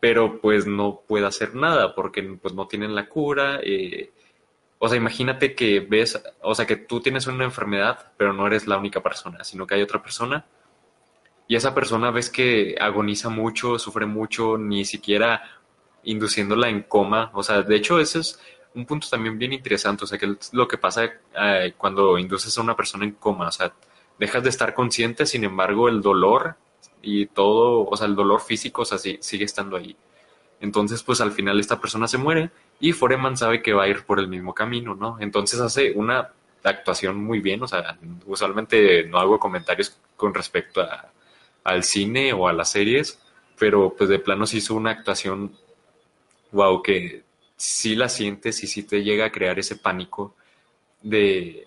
[0.00, 3.60] pero pues no puede hacer nada porque pues no tienen la cura.
[3.62, 4.12] Eh,
[4.78, 8.66] o sea, imagínate que ves, o sea, que tú tienes una enfermedad, pero no eres
[8.66, 10.44] la única persona, sino que hay otra persona.
[11.48, 15.42] Y esa persona ves que agoniza mucho, sufre mucho, ni siquiera
[16.04, 17.30] induciéndola en coma.
[17.34, 18.40] O sea, de hecho, eso es
[18.76, 20.04] un punto también bien interesante.
[20.04, 23.48] O sea, que es lo que pasa eh, cuando induces a una persona en coma.
[23.48, 23.72] O sea,
[24.18, 26.56] dejas de estar consciente, sin embargo, el dolor
[27.02, 29.96] y todo, o sea, el dolor físico, o sea, sigue estando ahí.
[30.60, 32.50] Entonces, pues al final esta persona se muere
[32.80, 35.18] y Foreman sabe que va a ir por el mismo camino, ¿no?
[35.20, 36.30] Entonces hace una
[36.64, 41.12] actuación muy bien, o sea, usualmente no hago comentarios con respecto a,
[41.64, 43.20] al cine o a las series,
[43.58, 45.52] pero pues de plano se hizo una actuación,
[46.52, 47.25] wow, que
[47.56, 50.34] sí la sientes y sí te llega a crear ese pánico
[51.02, 51.66] de,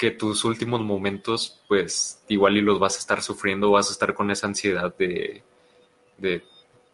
[0.00, 4.14] que tus últimos momentos, pues igual y los vas a estar sufriendo, vas a estar
[4.14, 5.42] con esa ansiedad de,
[6.16, 6.42] de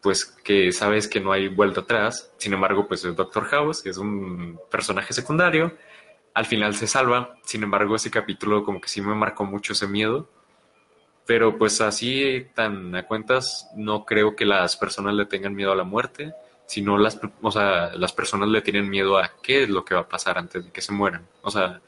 [0.03, 2.33] pues que sabes que no hay vuelta atrás.
[2.37, 5.73] Sin embargo, pues el Doctor House es un personaje secundario.
[6.35, 7.37] Al final se salva.
[7.45, 10.29] Sin embargo, ese capítulo como que sí me marcó mucho ese miedo.
[11.27, 15.77] Pero pues así tan a cuentas, no creo que las personas le tengan miedo a
[15.77, 16.35] la muerte,
[16.67, 20.03] sino las, o sea, las personas le tienen miedo a qué es lo que va
[20.03, 21.27] a pasar antes de que se mueran.
[21.43, 21.81] O sea,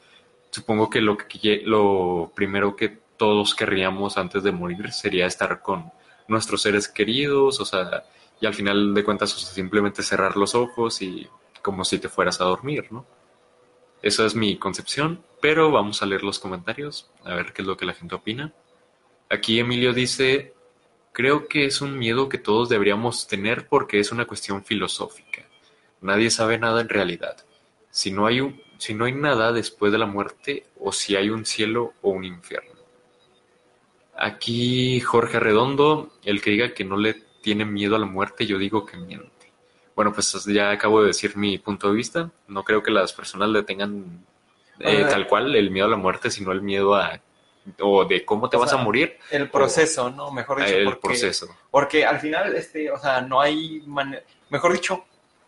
[0.49, 5.91] supongo que lo, que lo primero que todos querríamos antes de morir sería estar con
[6.27, 8.03] nuestros seres queridos, o sea,
[8.39, 11.27] y al final de cuentas, simplemente cerrar los ojos y
[11.61, 13.05] como si te fueras a dormir, ¿no?
[14.01, 17.75] Esa es mi concepción, pero vamos a leer los comentarios, a ver qué es lo
[17.75, 18.53] que la gente opina.
[19.29, 20.53] Aquí Emilio dice,
[21.19, 25.41] creo que es un miedo que todos deberíamos tener porque es una cuestión filosófica.
[25.99, 27.35] Nadie sabe nada en realidad.
[27.91, 31.29] Si no hay un, si no hay nada después de la muerte o si hay
[31.29, 32.79] un cielo o un infierno.
[34.17, 38.57] Aquí Jorge Redondo, el que diga que no le tiene miedo a la muerte, yo
[38.57, 39.51] digo que miente.
[39.97, 42.31] Bueno, pues ya acabo de decir mi punto de vista.
[42.47, 44.25] No creo que las personas le tengan
[44.79, 47.19] eh, tal cual el miedo a la muerte, sino el miedo a
[47.79, 49.17] o de cómo te vas a morir.
[49.31, 50.31] El proceso, ¿no?
[50.31, 50.75] Mejor dicho.
[50.75, 51.47] El proceso.
[51.69, 53.83] Porque al final, este, o sea, no hay
[54.49, 55.05] mejor dicho,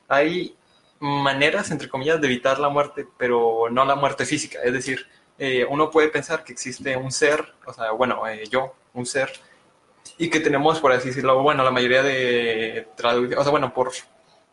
[0.08, 0.56] hay
[1.00, 4.60] maneras, entre comillas, de evitar la muerte, pero no la muerte física.
[4.64, 5.08] Es decir,
[5.38, 9.32] eh, uno puede pensar que existe un ser, o sea, bueno, eh, yo, un ser,
[10.18, 13.92] y que tenemos, por así decirlo, bueno, la mayoría de traducciones, o sea, bueno, por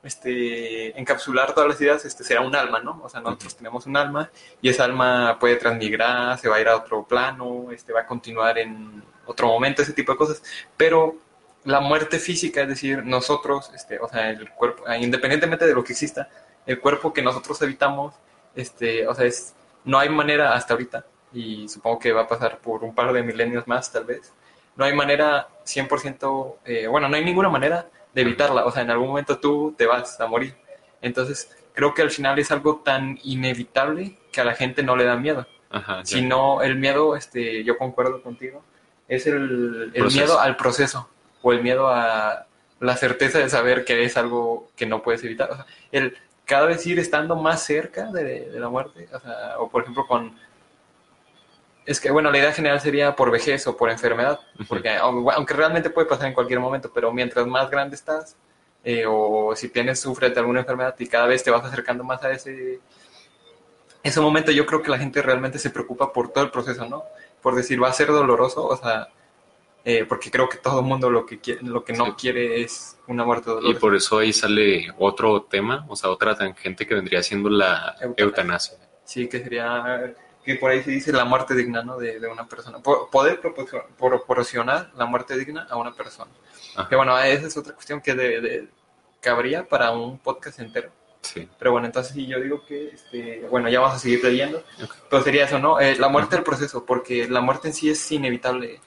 [0.02, 3.00] este, encapsular todas las ideas, este será un alma, ¿no?
[3.02, 4.30] O sea, nosotros tenemos un alma
[4.62, 8.06] y esa alma puede transmigrar, se va a ir a otro plano, este, va a
[8.06, 10.42] continuar en otro momento, ese tipo de cosas,
[10.76, 11.16] pero
[11.64, 15.84] la muerte física, es decir, nosotros, este, o sea, el cuerpo, ah, independientemente de lo
[15.84, 16.28] que exista,
[16.64, 18.14] el cuerpo que nosotros habitamos,
[18.54, 22.58] este, o sea, es, no hay manera hasta ahorita, y supongo que va a pasar
[22.58, 24.32] por un par de milenios más tal vez,
[24.76, 28.90] no hay manera 100%, eh, bueno, no hay ninguna manera de evitarla, o sea, en
[28.90, 30.54] algún momento tú te vas a morir.
[31.00, 35.04] Entonces, creo que al final es algo tan inevitable que a la gente no le
[35.04, 35.46] da miedo.
[35.70, 38.64] Ajá, sino el miedo, este, yo concuerdo contigo,
[39.06, 41.08] es el, el miedo al proceso
[41.42, 42.46] o el miedo a
[42.80, 45.50] la certeza de saber que es algo que no puedes evitar.
[45.50, 46.16] O sea, el
[46.48, 50.34] cada vez ir estando más cerca de, la muerte, o, sea, o por ejemplo con...
[51.88, 55.88] Es que, bueno, la idea general sería por vejez o por enfermedad, porque aunque realmente
[55.88, 58.36] puede pasar en cualquier momento, pero mientras más grande estás,
[58.84, 62.22] eh, o si tienes, sufres de alguna enfermedad y cada vez te vas acercando más
[62.22, 62.80] a ese,
[64.02, 67.04] ese momento, yo creo que la gente realmente se preocupa por todo el proceso, ¿no?
[67.40, 69.08] Por decir, va a ser doloroso, o sea,
[69.82, 72.98] eh, porque creo que todo el mundo lo que, quiere, lo que no quiere es
[73.06, 73.74] una muerte dolorosa.
[73.74, 77.96] Y por eso ahí sale otro tema, o sea, otra tangente que vendría siendo la
[78.14, 78.76] eutanasia.
[79.04, 80.14] Sí, que sería,
[80.48, 81.98] que por ahí se dice la muerte digna, ¿no?
[81.98, 82.78] De, una persona.
[82.78, 86.30] Poder proporcionar la muerte digna a una persona.
[86.88, 88.66] Que bueno, esa es otra cuestión que de,
[89.20, 90.90] cabría para un podcast entero.
[91.20, 91.46] Sí.
[91.58, 94.64] Pero bueno, entonces sí, yo digo que, este, bueno, ya vamos a seguir leyendo.
[95.10, 95.78] Pero sería eso, ¿no?
[95.80, 98.80] Eh, la muerte del proceso, porque la muerte en sí es inevitable.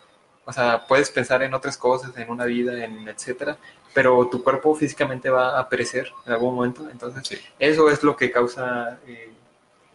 [0.45, 3.57] O sea, puedes pensar en otras cosas, en una vida, en etcétera,
[3.93, 6.89] pero tu cuerpo físicamente va a perecer en algún momento.
[6.89, 7.37] Entonces, Sí.
[7.59, 8.97] eso es lo que causa...
[9.05, 9.30] eh,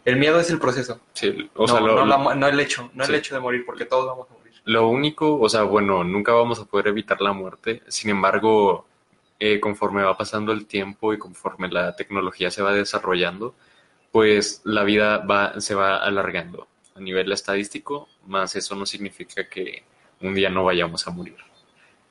[0.07, 2.59] el miedo es el proceso, Sí, o no, lo, no, la lo- mu- no el
[2.59, 3.11] hecho, no Sí.
[3.11, 4.53] el hecho de morir, porque todos vamos a morir.
[4.65, 7.81] lo único, o sea, bueno, nunca vamos a poder evitar la muerte.
[7.87, 8.85] Sin embargo,
[9.39, 13.53] eh, conforme va pasando el tiempo y conforme la tecnología se va desarrollando,
[14.11, 19.83] pues la vida va, se va alargando a nivel estadístico, más eso no significa que
[20.21, 21.37] un día no vayamos a morir.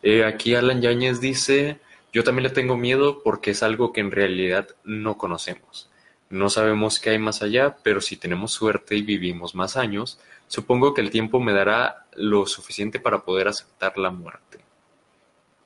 [0.03, 1.80] Eh, aquí Alan Yáñez dice,
[2.12, 5.90] yo también le tengo miedo porque es algo que en realidad no conocemos.
[6.29, 10.18] No sabemos qué hay más allá, pero si tenemos suerte y vivimos más años,
[10.49, 14.59] supongo que el tiempo me dará lo suficiente para poder aceptar la muerte.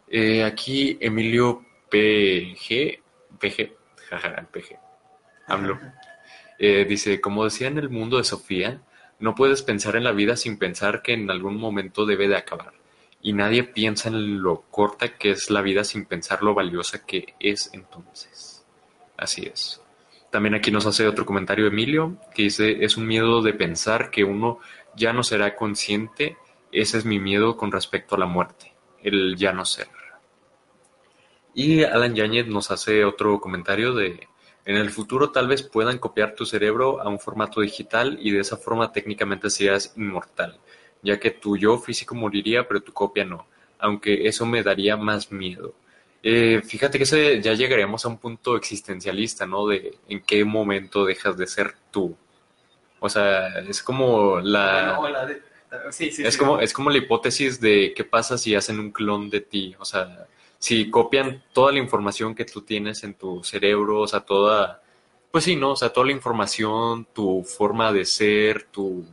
[0.08, 3.00] Eh, aquí Emilio PG,
[3.38, 3.72] PG,
[4.08, 4.78] jaja, PG,
[5.46, 5.78] AMLO,
[6.58, 8.82] eh, dice, como decía en el mundo de Sofía,
[9.18, 12.72] no puedes pensar en la vida sin pensar que en algún momento debe de acabar.
[13.22, 17.34] Y nadie piensa en lo corta que es la vida sin pensar lo valiosa que
[17.38, 18.64] es entonces.
[19.16, 19.80] Así es.
[20.30, 24.24] También aquí nos hace otro comentario Emilio, que dice, es un miedo de pensar que
[24.24, 24.58] uno
[24.96, 26.36] ya no será consciente.
[26.72, 28.72] Ese es mi miedo con respecto a la muerte,
[29.02, 29.88] el ya no ser.
[31.52, 34.28] Y Alan Yáñez nos hace otro comentario de,
[34.64, 38.40] en el futuro tal vez puedan copiar tu cerebro a un formato digital y de
[38.40, 40.60] esa forma técnicamente seas inmortal,
[41.02, 43.46] ya que tu yo físico moriría pero tu copia no,
[43.78, 45.74] aunque eso me daría más miedo.
[46.22, 49.66] Eh, fíjate que ese, ya llegaríamos a un punto existencialista, ¿no?
[49.66, 52.14] De en qué momento dejas de ser tú.
[53.00, 54.96] O sea, es como la...
[54.98, 55.42] Bueno, la de-
[55.90, 56.38] sí, sí, Es sí.
[56.38, 59.74] como, es como la hipótesis de qué pasa si hacen un clon de ti.
[59.78, 60.26] O sea,
[60.58, 64.82] si copian toda la información que tú tienes en tu cerebro, o sea, toda,
[65.30, 65.72] pues sí, ¿no?
[65.72, 69.04] O sea, toda la información, tu forma de ser, tu,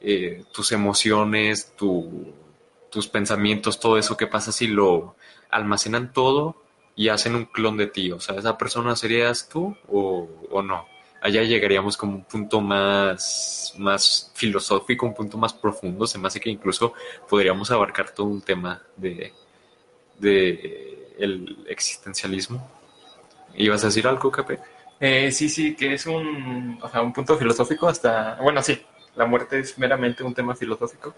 [0.00, 2.32] eh, tus emociones, tu,
[2.90, 5.16] tus pensamientos, todo eso, ¿qué pasa si lo
[5.50, 6.56] almacenan todo
[6.96, 8.12] y hacen un clon de ti?
[8.12, 10.86] O sea, ¿esa persona serías tú o, o no?
[11.20, 16.06] allá llegaríamos como un punto más, más filosófico, un punto más profundo.
[16.06, 16.94] Se me hace que incluso
[17.28, 19.32] podríamos abarcar todo un tema de,
[20.18, 22.66] de el existencialismo.
[23.54, 24.58] ¿Ibas a decir algo, Capé?
[24.98, 28.80] Eh, sí, sí, que es un, o sea, un punto filosófico hasta, bueno, sí,
[29.16, 31.14] la muerte es meramente un tema filosófico,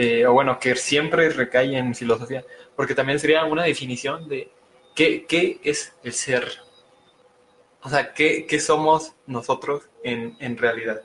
[0.00, 2.44] Eh, o bueno, que siempre recae en filosofía,
[2.76, 4.48] porque también sería una definición de
[4.94, 6.46] qué, qué es el ser,
[7.82, 11.02] o sea, qué, qué somos nosotros en, en realidad.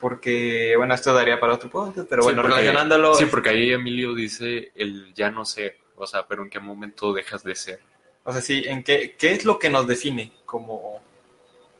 [0.00, 3.72] Porque, bueno, esto daría para otro podcast, pero Sí, bueno, porque- relacionándolo, Sí, porque ahí
[3.72, 7.80] Emilio dice el ya no ser, o sea, pero en qué momento dejas de ser.
[8.24, 11.00] o sea, sí, en qué, qué es lo que nos define como,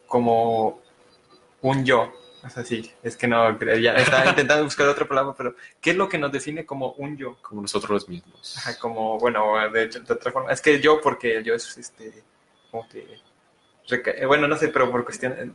[0.07, 0.81] como
[1.63, 2.13] un yo.
[2.49, 5.97] O sea, sí, es que no, ya estaba intentando buscar otra palabra, pero ¿qué es
[5.97, 7.37] lo que nos define como un yo?
[7.43, 8.57] como nosotros mismos.
[8.59, 11.77] Ajá, como, bueno, de, hecho, de otra forma, es que yo, porque el yo es,
[11.77, 12.25] este,
[12.71, 13.21] como que,
[13.91, 15.55] eh, bueno, no sé, pero por cuestión,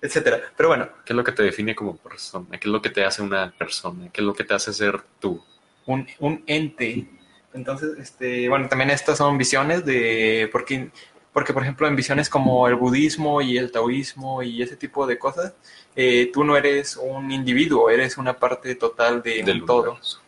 [0.00, 0.40] etcétera.
[0.56, 2.46] Pero bueno, ¿Qué es lo que te define como persona?
[2.52, 4.10] ¿Qué es lo que te hace una persona?
[4.12, 5.42] ¿Qué es lo que te hace ser tú?
[5.86, 7.06] un, un ente.
[7.52, 10.90] Entonces, este, bueno, también estas son visiones de, porque,
[11.34, 15.18] porque por ejemplo en visiones como el budismo y el taoísmo y ese tipo de
[15.18, 15.52] cosas,
[15.96, 19.90] eh, tú no eres un individuo, eres una parte total de del un todo.
[19.90, 20.20] universo.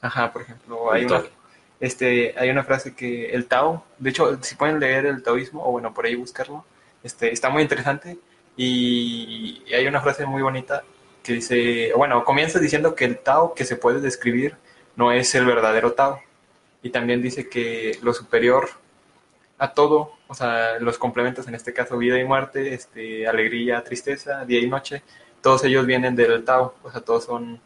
[0.00, 1.22] Ajá, por ejemplo, hay una,
[1.80, 5.70] este, hay una frase que el Tao, de hecho, si pueden leer el taoísmo, o
[5.70, 6.64] bueno, por ahí buscarlo,
[7.02, 8.18] este, está muy interesante
[8.56, 10.82] y hay una frase muy bonita
[11.22, 14.56] que dice, bueno, comienza diciendo que el Tao que se puede describir
[14.96, 16.20] no es el verdadero Tao.
[16.82, 18.70] Y también dice que lo superior
[19.58, 24.44] a todo, o sea, los complementos, en este caso vida y muerte, este, alegría, tristeza,
[24.44, 25.02] día y noche,
[25.42, 27.60] todos ellos vienen del Tao, o sea, todos son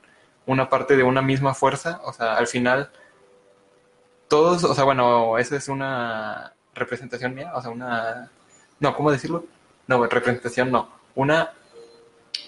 [0.47, 2.91] una parte de una misma fuerza, o sea, al final,
[4.29, 8.31] todos, o sea, bueno, esa es una representación mía, o sea, una,
[8.81, 9.45] no, ¿cómo decirlo?
[9.87, 11.53] No, representación no, una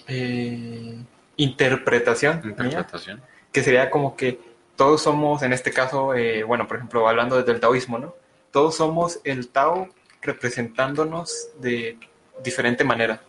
[0.09, 0.99] eh,
[1.37, 3.23] interpretación mía, Interpretación.
[3.53, 4.41] que sería como que
[4.77, 8.15] todos somos, en este caso, eh, bueno, por ejemplo, hablando desde el taoísmo, ¿no?
[8.51, 9.89] Todos somos el Tao
[10.23, 11.99] representándonos de
[12.43, 13.21] diferente manera.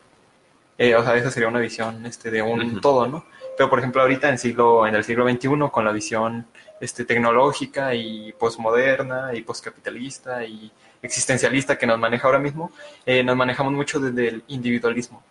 [0.78, 3.26] Eh, o sea, esa sería una visión este, de un todo, ¿no?
[3.58, 6.48] Pero, por ejemplo, ahorita en, siglo, en el siglo XXI, con la visión
[6.80, 10.72] este, tecnológica y postmoderna y postcapitalista y
[11.02, 12.72] existencialista que nos maneja ahora mismo,
[13.06, 15.22] eh, nos manejamos mucho desde el individualismo.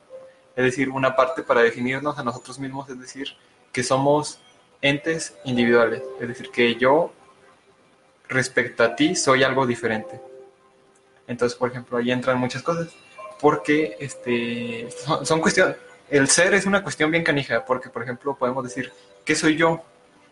[0.55, 3.29] Es decir, una parte para definirnos a nosotros mismos, es decir,
[3.73, 4.41] que somos
[4.83, 6.03] entes individuales.
[6.21, 7.13] Es decir, que yo
[8.29, 10.21] respecto a ti soy algo diferente.
[11.31, 12.89] Entonces, por ejemplo, ahí entran muchas cosas.
[13.41, 15.77] porque este, son, son cuestiones,
[16.11, 18.93] el ser es una cuestión bien canija, porque por ejemplo podemos decir,
[19.25, 19.81] ¿qué soy yo?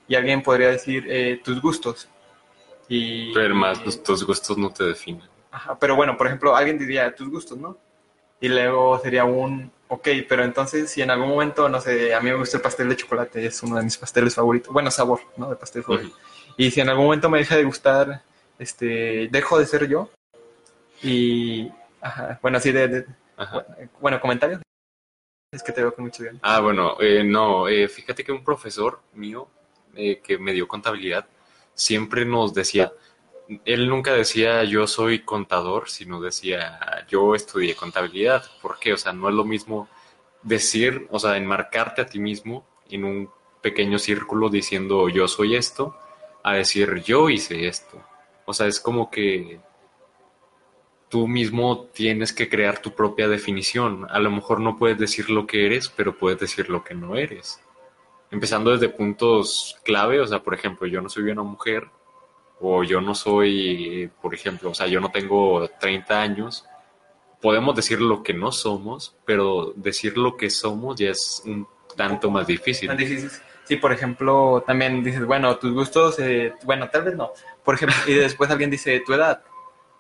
[0.08, 2.08] Y alguien podría decir, eh, tus gustos.
[2.88, 5.22] Y, Pero más, tus, tus gustos no te definen.
[5.52, 7.78] Ajá, pero bueno, por ejemplo, alguien diría tus gustos, ¿no?
[8.40, 12.30] Y luego sería un, ok, pero entonces si en algún momento, no sé, a mí
[12.30, 15.48] me gusta el pastel de chocolate, es uno de mis pasteles favoritos, bueno, sabor, ¿no?
[15.48, 16.16] De pastel favorito.
[16.56, 18.22] Y si en algún momento me deja de gustar,
[18.58, 20.10] este, dejo de ser yo.
[21.02, 21.70] Y,
[22.00, 23.64] ajá, bueno, así de, de- Ajá.
[24.00, 24.60] bueno, comentarios.
[25.52, 26.38] Es que te veo con mucho bien.
[26.42, 29.48] Ah, bueno, eh, no, eh, fíjate que un profesor mío
[29.94, 31.26] eh, que me dio contabilidad
[31.74, 32.92] siempre nos decía,
[33.64, 38.44] él nunca decía yo soy contador, sino decía yo estudié contabilidad.
[38.60, 38.92] ¿Por qué?
[38.92, 39.88] O sea, no es lo mismo
[40.42, 43.30] decir, o sea, enmarcarte a ti mismo en un
[43.62, 45.96] pequeño círculo diciendo yo soy esto,
[46.42, 48.02] a decir yo hice esto.
[48.44, 49.60] O sea, es como que
[51.08, 54.06] tú mismo tienes que crear tu propia definición.
[54.10, 57.16] A lo mejor no puedes decir lo que eres, pero puedes decir lo que no
[57.16, 57.60] eres.
[58.30, 61.88] Empezando desde puntos clave, o sea, por ejemplo, yo no soy una mujer,
[62.60, 66.64] o yo no soy, por ejemplo, o sea, yo no tengo 30 años.
[67.40, 72.30] Podemos decir lo que no somos, pero decir lo que somos ya es un tanto
[72.30, 72.94] más difícil.
[72.96, 73.30] Difícil.
[73.64, 77.32] Sí, por ejemplo, también dices, bueno, tus gustos, eh, bueno, tal vez no.
[77.62, 79.42] Por ejemplo, y después alguien dice tu edad.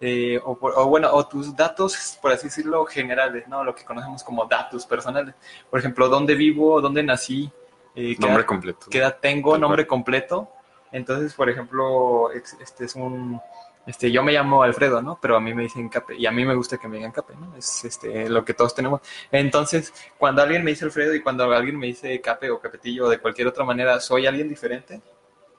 [0.00, 3.64] Eh, o, o bueno, o tus datos, por así decirlo, generales, ¿no?
[3.64, 5.34] Lo que conocemos como datos personales.
[5.70, 7.50] Por ejemplo, dónde vivo, dónde nací,
[7.94, 8.86] eh, qué, Nombre edad, completo.
[8.90, 9.88] qué edad tengo, Tal nombre cual.
[9.88, 10.48] completo.
[10.92, 13.40] Entonces, por ejemplo, este es un,
[13.86, 15.18] este, yo me llamo Alfredo, ¿no?
[15.20, 17.34] Pero a mí me dicen Cape y a mí me gusta que me digan Cape,
[17.34, 17.56] ¿no?
[17.56, 19.00] Es este, lo que todos tenemos.
[19.32, 23.08] Entonces, cuando alguien me dice Alfredo y cuando alguien me dice Cape o Capetillo o
[23.08, 25.00] de cualquier otra manera, ¿soy alguien diferente?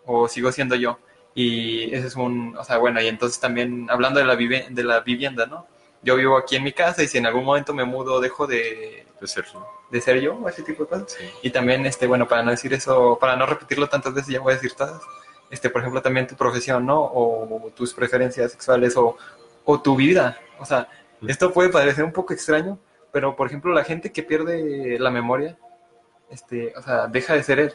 [0.06, 0.98] ¿O sigo siendo yo?
[1.42, 4.84] Y ese es un, o sea, bueno, y entonces también hablando de la, vive- de
[4.84, 5.66] la vivienda, ¿no?
[6.02, 9.06] Yo vivo aquí en mi casa y si en algún momento me mudo, dejo de,
[9.22, 9.66] De serlo.
[9.92, 11.12] de ser yo o ese tipo de cosas.
[11.18, 11.26] Sí.
[11.44, 14.52] Y también, este, bueno, para no decir eso, para no repetirlo tantas veces, ya voy
[14.54, 15.02] a decir todas.
[15.50, 17.00] Este, por ejemplo, también tu profesión, ¿no?
[17.02, 19.16] O tus preferencias sexuales o,
[19.66, 20.38] o tu vida.
[20.60, 20.88] O sea,
[21.28, 22.78] esto puede parecer un poco extraño,
[23.12, 25.58] pero por ejemplo, la gente que pierde la memoria,
[26.30, 27.74] este, o sea, deja de ser él.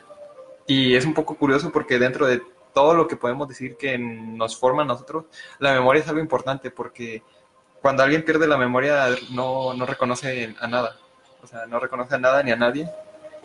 [0.66, 2.40] Y es un poco curioso porque dentro de
[2.74, 5.24] todo lo que podemos decir que nos forma a nosotros,
[5.60, 7.22] la memoria es algo importante porque
[7.80, 10.96] cuando alguien pierde la memoria no, no reconoce a nada.
[11.42, 12.88] O sea, no reconoce a nada ni a nadie.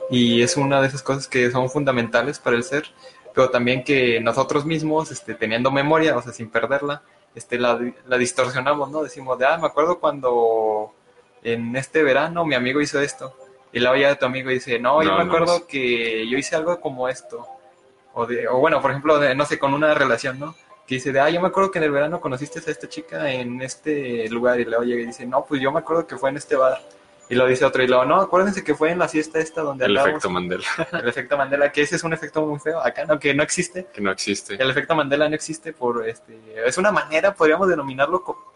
[0.09, 2.85] Y es una de esas cosas que son fundamentales para el ser,
[3.33, 7.03] pero también que nosotros mismos, este, teniendo memoria, o sea, sin perderla,
[7.35, 9.03] este, la, la distorsionamos, ¿no?
[9.03, 10.93] Decimos, de, ah, me acuerdo cuando
[11.43, 13.35] en este verano mi amigo hizo esto.
[13.71, 16.37] Y luego ya tu amigo dice, no, yo No, me no, acuerdo es- que yo
[16.37, 17.45] hice algo como esto.
[18.13, 20.55] O, de, o bueno, por ejemplo, de, no sé, con una relación, ¿no?
[20.87, 23.31] Que dice, de, ah, yo me acuerdo que en el verano conociste a esta chica
[23.31, 24.59] en este lugar.
[24.59, 26.81] Y luego llega y dice, no, pues yo me acuerdo que fue en este bar.
[27.29, 27.83] Y lo dice otro.
[27.83, 31.07] Y luego, no, acuérdense que fue en la fiesta esta donde El efecto Mandela, El
[31.07, 32.79] efecto Mandela, que ese es un efecto muy feo.
[32.83, 33.85] Acá no, que no existe.
[33.93, 34.55] que no existe.
[34.55, 36.39] El efecto Mandela no existe por este.
[36.65, 38.51] Es una manera, podríamos denominarlo co-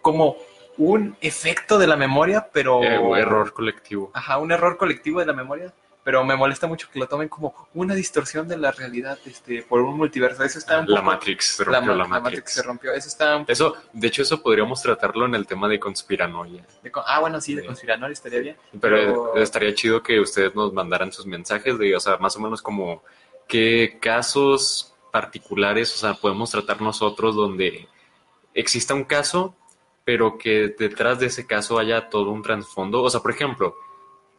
[0.00, 0.36] como
[0.78, 2.84] un efecto de la memoria, pero.
[2.84, 4.12] Eh, un error colectivo.
[4.14, 5.72] Ajá, un error colectivo de la memoria.
[6.04, 9.80] Pero me molesta mucho que lo tomen como una distorsión de la realidad este, por
[9.82, 10.42] un multiverso.
[10.42, 12.24] Eso está un La Matrix, se la, rompió la, la Matrix.
[12.24, 12.92] Matrix se rompió.
[12.92, 13.36] Eso está.
[13.36, 16.66] un- Eso, de hecho, eso podríamos tratarlo en el tema de conspiranoia.
[16.82, 18.56] de ah, bueno, sí, de conspiranoia estaría bien.
[18.80, 22.40] Pero, Pero- estaría chido que ustedes nos mandaran sus mensajes de, o sea, más o
[22.40, 23.04] menos como
[23.46, 27.86] qué casos particulares, o sea, podemos tratar nosotros donde
[28.54, 29.54] exista un caso,
[30.04, 33.02] pero que detrás de ese caso haya todo un trasfondo.
[33.02, 33.76] O sea, por ejemplo,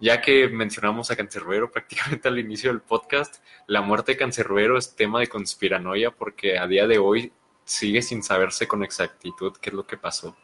[0.03, 4.97] ya que mencionamos a Cancerbero prácticamente al inicio del podcast, la muerte de Cancerbero es
[4.97, 7.31] tema de conspiranoia porque a día de hoy
[7.63, 10.35] sigue sin saberse con exactitud qué es lo que pasó.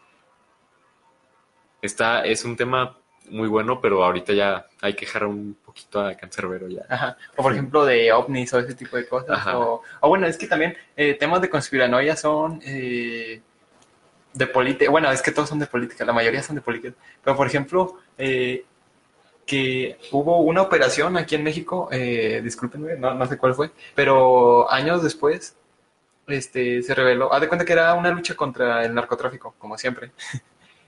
[1.82, 2.99] Está, es un tema
[3.30, 6.86] muy bueno, pero ahorita ya hay que dejar un poquito a Cancerbero ya.
[6.88, 7.18] Ajá.
[7.36, 9.45] O por ejemplo de ovnis o ese tipo de cosas.
[9.55, 13.41] O bueno, es que también eh, temas de conspiranoia son eh,
[14.34, 14.89] de política.
[14.89, 16.95] Bueno, es que todos son de política, la mayoría son de política.
[17.22, 18.64] Pero por ejemplo, eh,
[19.50, 24.72] que hubo una operación aquí en México, eh, discúlpenme, no, no sé cuál fue, pero
[24.72, 25.56] años después
[26.28, 30.12] este, se reveló, haz de cuenta que era una lucha contra el narcotráfico, como siempre.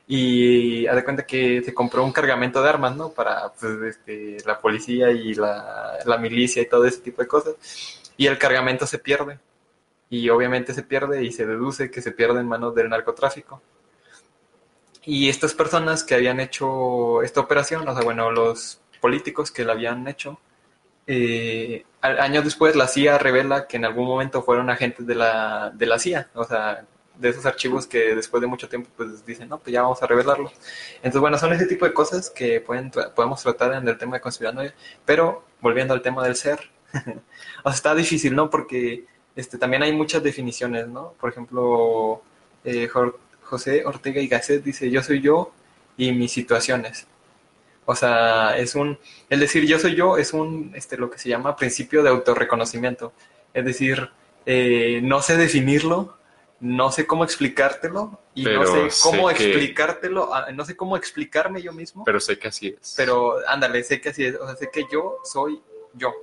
[0.08, 3.12] Y haz de cuenta que se compró un cargamento de armas, ¿no?
[3.12, 7.56] Para pues, este, la policía y la, la milicia y todo ese tipo de cosas.
[8.18, 9.40] Y el cargamento se pierde.
[10.10, 13.62] Y obviamente se pierde y se deduce que se pierde en manos del narcotráfico.
[15.04, 19.74] Y estas personas que habían hecho esta operación, o sea, bueno, los políticos que la
[19.74, 20.40] habían hecho,
[21.08, 25.86] eh, años después la CIA revela que en algún momento fueron agentes de la, de
[25.86, 26.86] la CIA, o sea,
[27.18, 30.08] de esos archivos que después de mucho tiempo pues dicen, no, pues ya vamos a
[30.08, 30.54] revelarlos.
[30.98, 34.22] Entonces, bueno, son ese tipo de cosas que pueden, podemos tratar en el tema de
[34.22, 34.74] conspiranoia,
[35.06, 36.60] pero volviendo al tema del ser,
[37.64, 38.50] o sea, está difícil, ¿no?
[38.50, 41.14] Porque este, también hay muchas definiciones, ¿no?
[41.20, 42.22] Por ejemplo,
[42.64, 42.88] eh,
[43.52, 45.52] José Ortega y Gasset dice, yo soy yo
[45.98, 47.06] y mis situaciones.
[47.84, 48.98] O sea, es un,
[49.30, 53.12] el decir yo soy yo es un, este, lo que se llama principio de autorreconocimiento.
[53.54, 54.10] Es decir,
[54.46, 56.16] eh, no sé definirlo,
[56.62, 61.74] no sé cómo explicártelo y no sé cómo explicártelo, ah, no sé cómo explicarme yo
[61.74, 62.06] mismo.
[62.06, 62.94] Pero sé que así es.
[62.96, 65.62] Pero ándale, sé que así es, o sea, sé que yo soy
[65.96, 66.14] yo.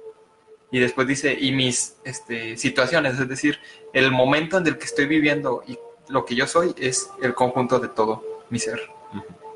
[0.71, 3.59] Y después dice, y mis este, situaciones, es decir,
[3.93, 7.79] el momento en el que estoy viviendo y lo que yo soy es el conjunto
[7.79, 8.81] de todo mi ser.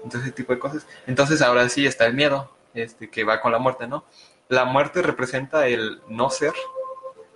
[0.04, 0.86] Entonces, ese tipo de cosas.
[1.06, 4.04] Entonces, ahora sí está el miedo, este, que va con la muerte, ¿no?
[4.48, 6.52] La muerte representa el no ser.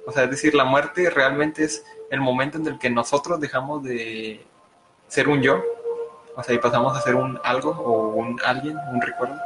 [0.06, 3.82] O sea, es decir, la muerte realmente es el momento en el que nosotros dejamos
[3.82, 4.44] de
[5.08, 5.62] ser un yo,
[6.34, 9.38] o sea, y pasamos a ser un algo o un alguien, un recuerdo.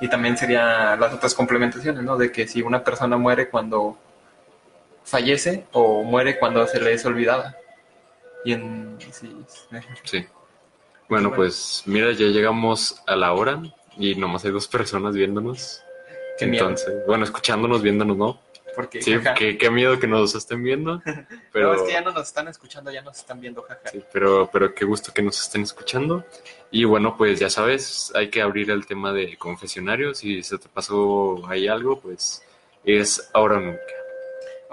[0.00, 2.16] Y también serían las otras complementaciones, ¿no?
[2.16, 3.96] De que si una persona muere cuando
[5.04, 7.56] fallece o muere cuando se le es olvidada.
[8.44, 8.98] Y en...
[9.10, 9.34] Sí.
[10.04, 10.26] sí.
[11.08, 13.62] Bueno, pues mira, ya llegamos a la hora
[13.96, 15.82] y nomás hay dos personas viéndonos.
[16.38, 18.40] Qué Entonces, bueno, escuchándonos, viéndonos, ¿no?
[18.74, 21.00] Porque, sí, qué, miedo que nos estén viendo.
[21.52, 21.72] Pero...
[21.74, 23.88] No, es que ya no nos están escuchando, ya nos están viendo, jaja.
[23.90, 26.24] Sí, pero, pero qué gusto que nos estén escuchando.
[26.70, 30.14] Y bueno, pues ya sabes, hay que abrir el tema de confesionario.
[30.14, 32.42] Si se te pasó ahí algo, pues
[32.84, 34.03] es ahora o nunca.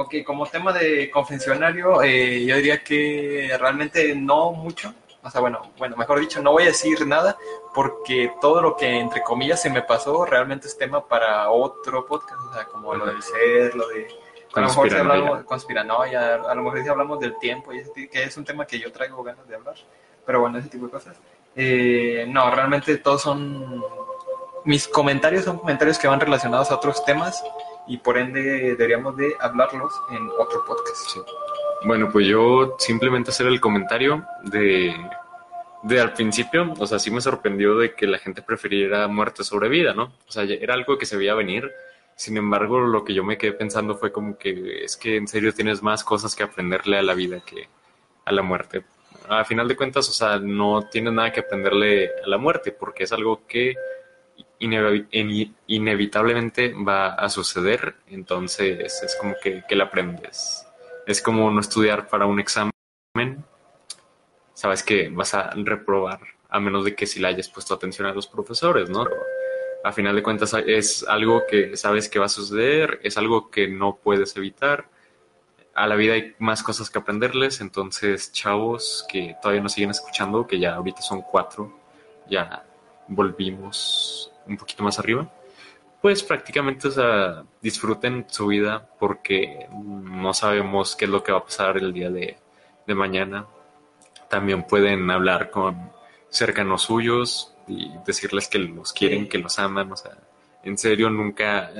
[0.02, 4.92] Ok, como tema de confesionario, eh, yo diría que realmente no mucho.
[5.22, 7.38] O sea, bueno, bueno, mejor dicho, no voy a decir nada
[7.76, 12.42] porque todo lo que entre comillas se me pasó realmente es tema para otro podcast,
[12.50, 14.08] o sea, como lo del ser, lo de
[14.56, 18.10] a lo mejor si hablamos conspiranoia, a lo mejor si hablamos del tiempo, y ese,
[18.10, 19.76] que es un tema que yo traigo ganas de hablar,
[20.26, 21.16] pero bueno, ese tipo de cosas.
[21.56, 23.86] Eh, no, realmente todos son,
[24.66, 27.44] mis comentarios son comentarios que van relacionados a otros temas
[27.88, 31.18] y por ende deberíamos de hablarlos en otro podcast.
[31.84, 34.96] Bueno, pues yo simplemente hacer el comentario de,
[35.84, 39.68] de al principio, o sea, sí me sorprendió de que la gente prefiriera muerte sobre
[39.68, 40.14] vida, ¿no?
[40.28, 41.72] O sea, era algo que se veía venir.
[42.16, 45.54] Sin embargo, lo que yo me quedé pensando fue como que es que en serio
[45.54, 47.68] tienes más cosas que aprenderle a la vida que
[48.26, 48.84] a la muerte.
[49.28, 53.06] A final de cuentas, o sea, no tienes nada que aprenderle a la muerte porque
[53.06, 53.76] es algo que
[54.62, 60.68] inevitablemente va a suceder, entonces es como que, que la aprendes
[61.06, 62.72] es como no estudiar para un examen.
[64.54, 68.14] Sabes que vas a reprobar, a menos de que si le hayas puesto atención a
[68.14, 69.08] los profesores, ¿no?
[69.84, 73.68] A final de cuentas es algo que sabes que va a suceder, es algo que
[73.68, 74.86] no puedes evitar.
[75.74, 80.46] A la vida hay más cosas que aprenderles, entonces chavos que todavía nos siguen escuchando,
[80.46, 81.74] que ya ahorita son cuatro,
[82.30, 82.66] ya
[83.08, 85.30] volvimos un poquito más arriba
[86.02, 91.38] pues prácticamente, o sea, disfruten su vida porque no sabemos qué es lo que va
[91.38, 92.38] a pasar el día de,
[92.88, 93.48] mañana.
[94.30, 95.94] También pueden hablar con
[96.28, 100.18] cercanos suyos y decirles que los quieren, que los aman, o sea,
[100.62, 101.72] en serio, nunca,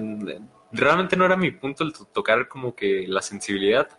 [0.72, 3.90] realmente no era mi punto el tocar como que la sensibilidad,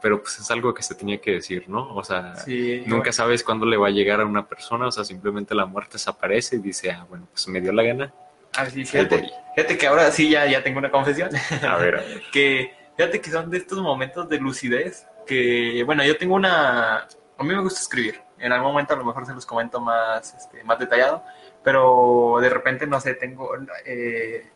[0.00, 1.94] pero pues es algo que se tenía que decir, ¿no?
[1.94, 2.34] O sea,
[2.86, 5.94] nunca sabes cuándo le va a llegar a una persona, o sea, simplemente la muerte
[5.94, 8.12] desaparece y dice, ah, bueno, pues me dio la gana,
[8.56, 11.30] Ah, sí, fíjate, fíjate que ahora sí ya, ya tengo una confesión.
[11.68, 12.22] A ver.
[12.32, 17.06] que fíjate que son de estos momentos de lucidez que, bueno, yo tengo una...
[17.38, 18.20] A mí me gusta escribir.
[18.38, 21.22] En algún momento a lo mejor se los comento más, este, más detallado,
[21.62, 23.50] pero de repente, no sé, tengo...
[23.84, 24.46] Eh,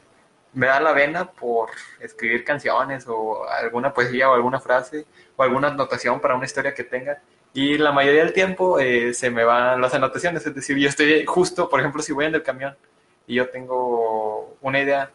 [0.52, 1.70] me da la vena por
[2.00, 5.06] escribir canciones o alguna poesía o alguna frase
[5.36, 7.20] o alguna anotación para una historia que tenga.
[7.52, 11.24] Y la mayoría del tiempo eh, se me van las anotaciones, es decir, yo estoy
[11.24, 12.76] justo, por ejemplo, si voy en el camión
[13.26, 15.10] y yo tengo una idea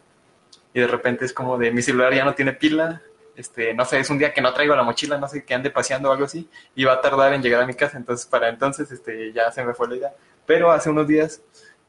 [0.74, 3.00] y de repente es como de mi celular ya no tiene pila,
[3.36, 5.70] este, no sé, es un día que no traigo la mochila, no sé, que ande
[5.70, 8.48] paseando o algo así, y va a tardar en llegar a mi casa, entonces para
[8.48, 10.14] entonces este, ya se me fue la idea.
[10.44, 11.42] Pero hace unos días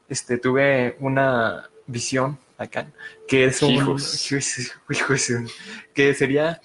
[0.08, 2.92] este, tuve una visión acá,
[3.26, 3.70] que es un...
[3.70, 4.28] Hijos.
[5.94, 6.60] que sería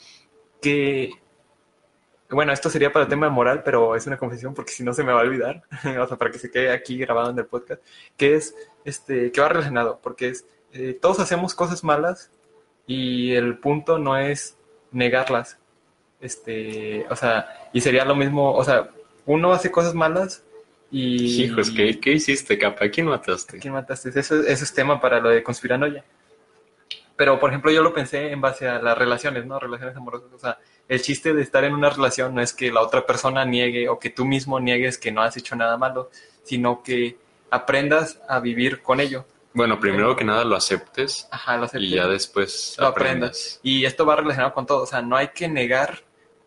[0.61, 1.11] que...
[2.29, 5.03] Bueno, esto sería para el tema moral, pero es una confesión porque si no se
[5.03, 5.63] me va a olvidar,
[5.99, 7.81] o sea, para que se quede aquí grabado en el podcast,
[8.17, 12.31] que es este, que va relacionado, porque es, eh, todos hacemos cosas malas
[12.87, 14.57] y el punto no es
[14.91, 15.59] negarlas.
[16.19, 18.89] Este, o sea, y sería lo mismo, o sea,
[19.25, 20.43] uno hace cosas malas
[20.93, 21.43] y...
[21.43, 22.87] Hijos, ¿qué, hiciste, capa?
[22.89, 23.57] quién mataste?
[23.57, 24.09] quién mataste?
[24.09, 26.05] Eso, eso es tema para lo de conspiranoia.
[27.15, 29.59] Pero, por ejemplo, yo lo pensé en base a las relaciones, ¿no?
[29.59, 30.31] Relaciones amorosas.
[30.31, 33.43] O sea, el chiste de estar en una relación no es que la otra persona
[33.43, 36.11] niegue o que tú mismo niegues que no has hecho nada malo,
[36.43, 37.17] sino que
[37.49, 39.25] aprendas a vivir con ello.
[39.53, 41.89] Bueno, primero que nada lo aceptes Ajá, lo aceptes.
[41.89, 43.29] y ya después lo aprendas.
[43.29, 43.59] aprendas.
[43.63, 44.83] Y esto va relacionado con todo.
[44.83, 46.03] O sea, no hay que negar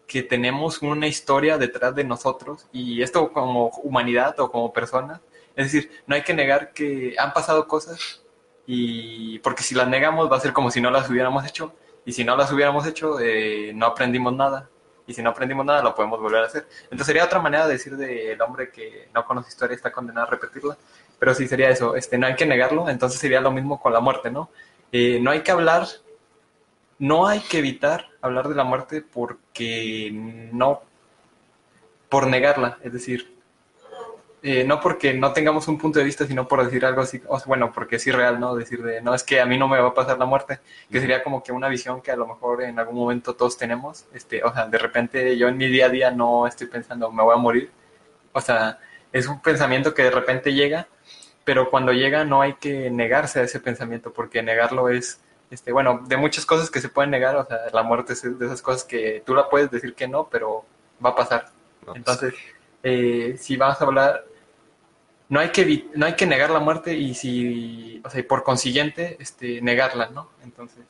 [0.07, 5.21] que tenemos una historia detrás de nosotros y esto como humanidad o como personas.
[5.57, 8.23] Es decir, no hay que negar que han pasado cosas
[8.67, 11.73] y porque si las negamos va a ser como si no las hubiéramos hecho
[12.05, 14.69] y si no las hubiéramos hecho eh, no aprendimos nada
[15.07, 16.67] y si no aprendimos nada lo podemos volver a hacer.
[16.85, 20.31] Entonces sería otra manera de decir del hombre que no conoce historia está condenado a
[20.31, 20.77] repetirla,
[21.19, 24.01] pero sí sería eso, este, no hay que negarlo, entonces sería lo mismo con la
[24.01, 24.51] muerte, ¿no?
[24.93, 25.87] Eh, no hay que hablar,
[26.99, 30.11] no hay que evitar hablar de la muerte porque
[30.53, 30.83] no,
[32.09, 33.37] por negarla, es decir,
[34.43, 37.39] eh, no porque no tengamos un punto de vista, sino por decir algo así, o
[37.39, 38.55] sea, bueno, porque es irreal, ¿no?
[38.55, 40.61] Decir de, no, es que a mí no me va a pasar la muerte,
[40.91, 44.07] que sería como que una visión que a lo mejor en algún momento todos tenemos,
[44.15, 47.23] este, o sea, de repente yo en mi día a día no estoy pensando, me
[47.23, 47.71] voy a morir,
[48.33, 48.79] o sea,
[49.13, 50.87] es un pensamiento que de repente llega,
[51.45, 55.21] pero cuando llega no hay que negarse a ese pensamiento, porque negarlo es,
[55.51, 58.47] este, bueno, de muchas cosas que se pueden negar, o sea, la muerte es de
[58.47, 60.65] esas cosas que tú la puedes decir que no, pero
[61.05, 61.51] va a pasar.
[61.87, 62.35] No, Entonces,
[62.83, 64.25] eh, si vas a hablar,
[65.29, 68.43] no hay que no hay que negar la muerte y si, o sea, y por
[68.43, 70.31] consiguiente, este, negarla, ¿no?
[70.43, 70.85] Entonces,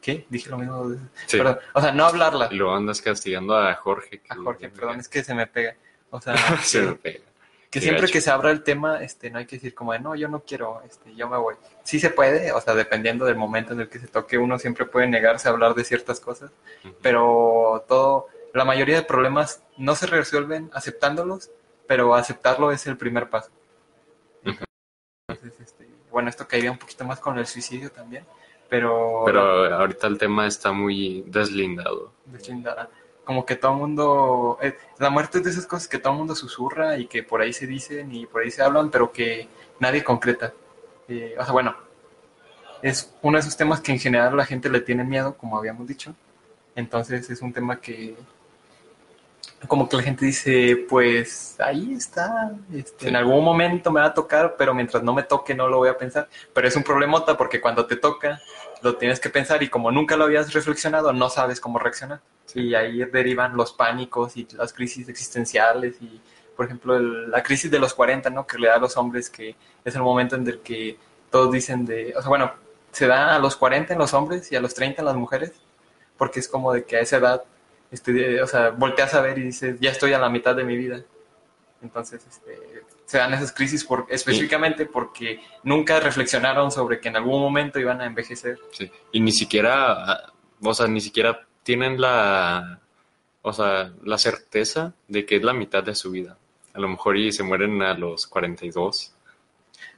[0.00, 0.26] ¿qué?
[0.28, 0.94] Dije lo mismo.
[1.26, 1.38] Sí.
[1.38, 1.58] Perdón.
[1.72, 2.48] O sea, no hablarla.
[2.50, 4.22] Y luego andas castigando a Jorge.
[4.28, 5.74] A Jorge, perdón, es que se me pega.
[6.10, 7.24] O sea, Se me pega.
[7.70, 8.12] Que siempre gacho.
[8.12, 10.40] que se abra el tema, este, no hay que decir como de, no, yo no
[10.40, 11.54] quiero, este, yo me voy.
[11.82, 14.86] Sí se puede, o sea, dependiendo del momento en el que se toque, uno siempre
[14.86, 16.50] puede negarse a hablar de ciertas cosas,
[17.02, 21.50] pero todo, la mayoría de problemas no se resuelven aceptándolos,
[21.86, 23.50] pero aceptarlo es el primer paso.
[25.28, 28.24] Entonces, este, bueno, esto caería un poquito más con el suicidio también,
[28.68, 32.12] pero, Pero ahorita el tema está muy deslindado.
[32.24, 32.88] deslindada.
[33.26, 36.18] Como que todo el mundo, eh, la muerte es de esas cosas que todo el
[36.20, 39.48] mundo susurra y que por ahí se dicen y por ahí se hablan, pero que
[39.80, 40.54] nadie concreta.
[41.08, 41.76] Eh, o sea, bueno,
[42.82, 45.86] es uno de esos temas que en general la gente le tiene miedo, como habíamos
[45.86, 46.14] dicho.
[46.74, 48.16] Entonces es un tema que,
[49.66, 53.08] como que la gente dice, pues ahí está, este, Sí.
[53.08, 55.88] en algún momento me va a tocar, pero mientras no me toque no lo voy
[55.88, 56.28] a pensar.
[56.54, 58.40] Pero es un problemota porque cuando te toca
[58.82, 62.20] lo tienes que pensar y como nunca lo habías reflexionado, no sabes cómo reaccionar.
[62.54, 66.20] Y ahí derivan los pánicos y las crisis existenciales y,
[66.56, 68.46] por ejemplo, el- la crisis de los 40, ¿no?
[68.46, 70.96] Que le da a los hombres, que es el momento en el que
[71.30, 72.52] todos dicen de, o sea, bueno,
[72.92, 75.52] se da a los 40 en los hombres y a los 30 en las mujeres,
[76.16, 77.44] porque es como de que a esa edad,
[77.90, 80.76] este, o sea, volteas a ver y dices, ya estoy a la mitad de mi
[80.76, 81.02] vida.
[81.82, 87.40] Entonces, este, se dan esas crisis por, específicamente porque nunca reflexionaron sobre que en algún
[87.40, 88.58] momento iban a envejecer.
[88.72, 88.90] Sí.
[89.12, 92.80] Y ni siquiera, o sea, ni siquiera tienen la,
[93.42, 96.36] o sea, la certeza de que es la mitad de su vida.
[96.74, 99.14] A lo mejor y se mueren a los 42.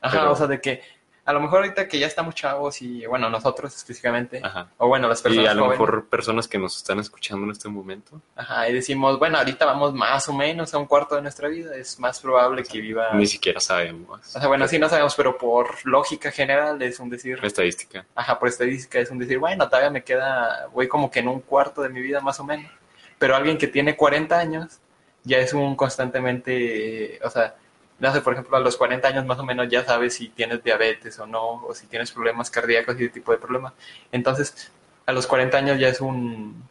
[0.00, 0.82] Ajá, Pero- o sea, de que
[1.28, 4.70] a lo mejor ahorita que ya estamos chavos y, bueno, nosotros específicamente, Ajá.
[4.78, 7.50] o bueno, las Y personas a lo jóvenes, mejor personas que nos están escuchando en
[7.50, 11.20] este momento, ajá, y decimos, bueno, ahorita vamos más o menos a un cuarto de
[11.20, 13.12] nuestra vida, es más probable que viva...
[13.12, 14.20] ni siquiera sabemos.
[14.34, 18.06] O sea, bueno, sí no sabemos, pero por lógica general es un decir, Estadística.
[18.14, 21.40] ajá, por estadística es un decir, bueno, todavía me queda, voy como que en un
[21.40, 22.72] cuarto de mi vida más o menos.
[23.18, 24.80] Pero alguien que tiene 40 años
[25.24, 27.54] ya es un constantemente, o sea,
[27.98, 30.62] no sé, por ejemplo, a los 40 años más o menos ya sabes si tienes
[30.62, 33.72] diabetes o no, o si tienes problemas cardíacos y ese tipo de problemas.
[34.12, 34.70] Entonces,
[35.06, 36.62] a los 40 años ya es un,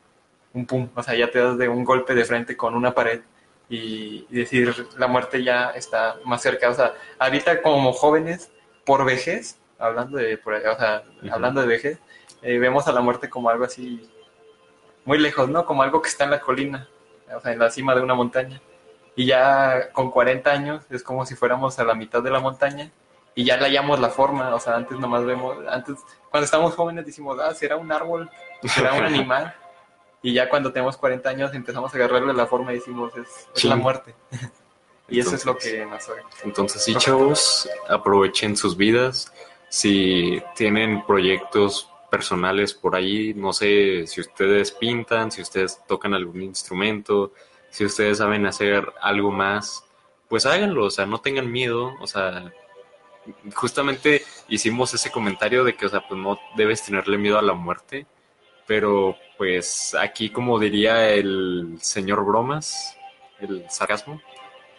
[0.53, 3.21] un pum, o sea, ya te das de un golpe de frente con una pared
[3.69, 6.69] y, y decir, la muerte ya está más cerca.
[6.69, 8.49] O sea, ahorita como jóvenes,
[8.85, 11.99] por vejez, hablando de, por- o sea, hablando de vejez,
[12.41, 14.09] eh, vemos a la muerte como algo así
[15.05, 15.65] muy lejos, ¿no?
[15.65, 16.87] Como algo que está en la colina,
[17.35, 18.61] o sea, en la cima de una montaña.
[19.17, 22.89] Y ya con 40 años es como si fuéramos a la mitad de la montaña
[23.35, 25.97] y ya le hallamos la forma, o sea, antes nomás vemos, antes,
[26.31, 28.29] cuando estamos jóvenes decimos, ah, será un árbol,
[28.63, 29.53] será un animal.
[30.21, 33.61] Y ya cuando tenemos 40 años empezamos a agarrarle la forma y decimos, es, es
[33.61, 33.67] Sí.
[33.67, 34.15] la muerte.
[35.09, 36.21] y eso es lo Entonces- que nos oye.
[36.43, 39.33] Entonces, sí, chavos, aprovechen sus vidas.
[39.69, 46.41] Si tienen proyectos personales por ahí, no sé si ustedes pintan, si ustedes tocan algún
[46.41, 47.31] instrumento,
[47.69, 49.83] si ustedes saben hacer algo más,
[50.29, 52.51] pues háganlo, o sea, no tengan miedo, o sea,
[53.53, 57.53] justamente hicimos ese comentario de que, o sea, pues no debes tenerle miedo a la
[57.53, 58.07] muerte,
[58.65, 62.97] pero pues aquí, como diría el señor Bromas,
[63.39, 64.21] el sarcasmo,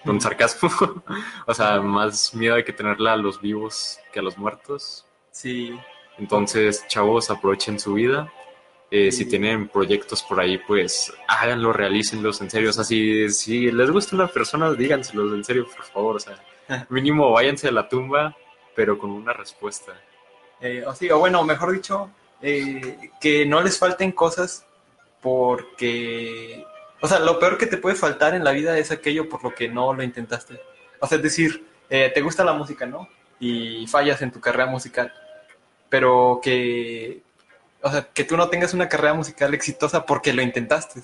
[0.04, 0.70] con sarcasmo,
[1.46, 5.06] o sea, más miedo hay que tenerle a los vivos que a los muertos.
[5.30, 5.78] Sí,
[6.18, 8.32] Entonces, chavos, aprovechen su vida.
[8.90, 12.70] Eh, si tienen proyectos por ahí, pues háganlo, realícenlos en serio.
[12.70, 16.16] O sea, si, si les gusta una persona, díganselos en serio, por favor.
[16.16, 16.42] O sea,
[16.88, 18.34] mínimo váyanse a la tumba,
[18.74, 19.92] pero con una respuesta.
[20.60, 22.10] Eh, o, sí, o bueno, mejor dicho,
[22.40, 24.64] eh, que no les falten cosas
[25.20, 26.64] porque,
[27.00, 29.54] o sea, lo peor que te puede faltar en la vida es aquello por lo
[29.54, 30.60] que no lo intentaste.
[31.00, 33.08] O sea, es decir, eh, te gusta la música, ¿no?
[33.40, 35.12] Y fallas en tu carrera musical,
[35.88, 37.22] pero que,
[37.82, 41.02] o sea, que tú no tengas una carrera musical exitosa porque lo intentaste,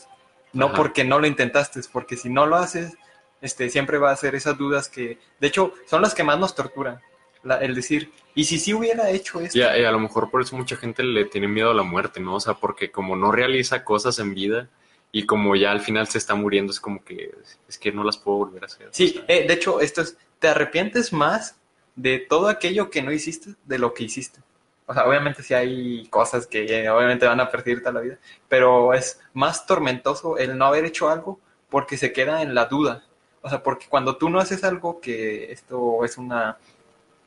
[0.52, 0.76] no Ajá.
[0.76, 2.94] porque no lo intentaste, porque si no lo haces,
[3.40, 6.54] este, siempre va a ser esas dudas que, de hecho, son las que más nos
[6.54, 7.00] torturan.
[7.42, 9.58] La- el decir, ¿y si sí hubiera hecho esto?
[9.58, 11.82] Y a, y a lo mejor por eso mucha gente le tiene miedo a la
[11.82, 12.36] muerte, ¿no?
[12.36, 14.70] O sea, porque como no realiza cosas en vida
[15.12, 17.32] y como ya al final se está muriendo, es como que
[17.68, 18.88] es que no las puedo volver a hacer.
[18.92, 21.56] Sí, O sea, eh, de hecho, esto es, te arrepientes más
[21.96, 24.40] de todo aquello que no hiciste de lo que hiciste.
[24.86, 28.92] O sea, obviamente sí hay cosas que obviamente van a perder toda la vida, pero
[28.92, 31.40] es más tormentoso el no haber hecho algo
[31.70, 33.02] porque se queda en la duda.
[33.42, 36.56] O sea, porque cuando tú no haces algo, que esto es una...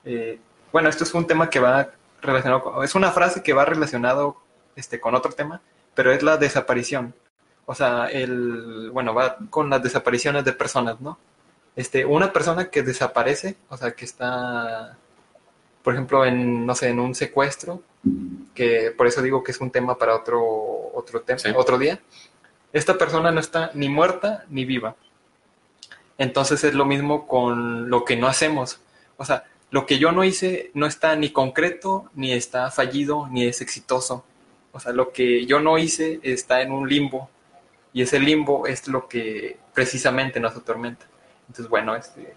[0.06, 0.40] eh,
[0.72, 1.90] bueno, esto es un tema que va
[2.22, 2.84] relacionado con...
[2.84, 4.38] Es una frase que va relacionado
[4.76, 5.62] este, con otro tema,
[5.96, 7.14] pero es la desaparición.
[7.66, 8.90] O sea, el...
[8.92, 11.18] Bueno, va con las desapariciones de personas, ¿no?
[11.76, 14.98] Este, una persona que desaparece, o sea, que está,
[15.88, 17.82] por ejemplo, en, no sé, en un secuestro,
[18.54, 20.44] que por eso digo que es un tema para otro,
[20.94, 21.48] otro tema, Sí.
[21.56, 22.02] otro día.
[22.74, 24.98] Esta persona no está ni muerta ni viva.
[26.18, 28.82] Entonces es lo mismo con lo que no hacemos.
[29.16, 33.46] O sea, lo que yo no hice no está ni concreto, ni está fallido, ni
[33.46, 34.26] es exitoso.
[34.74, 37.30] O sea, lo que yo no hice está en un limbo.
[37.94, 41.06] Y ese limbo es lo que precisamente nos atormenta.
[41.48, 42.36] Entonces, bueno, este,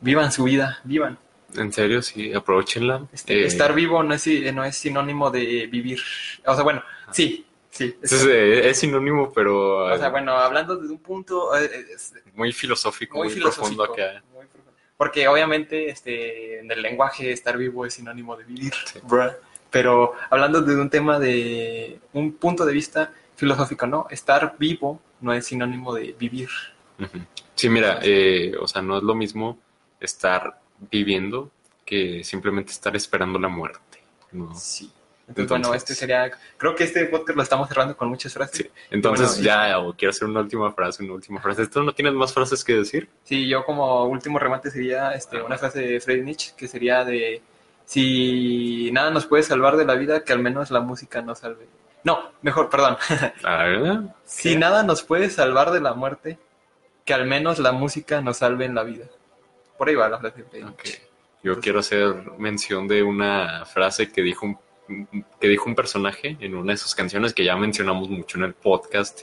[0.00, 1.18] vivan su vida, vivan.
[1.56, 3.06] En serio, sí, aprovechenla.
[3.12, 6.00] Este, Eh, Estar vivo no es, no es sinónimo de vivir.
[6.46, 7.84] O sea, bueno, sí, sí.
[8.02, 12.14] es- entonces, eh, es sinónimo, pero o sea, bueno, hablando desde un punto eh, es
[12.34, 13.76] muy filosófico, muy, muy, filosófico.
[13.76, 14.22] profundo acá.
[14.34, 14.72] muy profundo.
[14.96, 18.72] Porque obviamente este, en el lenguaje estar vivo es sinónimo de vivir.
[18.84, 19.00] Sí.
[19.70, 24.06] Pero hablando desde un tema de un punto de vista filosófico, ¿no?
[24.10, 26.48] Estar vivo no es sinónimo de vivir.
[27.54, 29.58] Sí, mira, eh, o sea, no es lo mismo
[30.00, 30.58] estar
[30.90, 31.50] viviendo
[31.84, 34.02] que simplemente estar esperando la muerte.
[34.32, 34.54] ¿no?
[34.54, 34.92] Sí.
[35.28, 38.56] Entonces, bueno, este sería, creo que este podcast lo estamos cerrando con muchas frases.
[38.56, 38.70] Sí.
[38.90, 41.66] Entonces Bueno, ya, o quiero hacer una última frase, una última frase.
[41.66, 43.10] ¿Tú no tienes más frases que decir?
[43.24, 47.42] Sí, yo como último remate sería este, una frase de Friedrich Nietzsche que sería de
[47.84, 51.66] si nada nos puede salvar de la vida, que al menos la música nos salve.
[52.04, 52.96] No, mejor, perdón.
[53.44, 56.38] A ver, si nada nos puede salvar de la muerte,
[57.04, 59.06] que al menos la música nos salve en la vida.
[59.78, 60.44] Por ahí va la frase.
[60.52, 61.08] Yo Entonces-
[61.62, 64.58] quiero hacer mención de una frase que dijo un,
[65.40, 68.54] que dijo un personaje en una de sus canciones que ya mencionamos mucho en el
[68.54, 69.20] podcast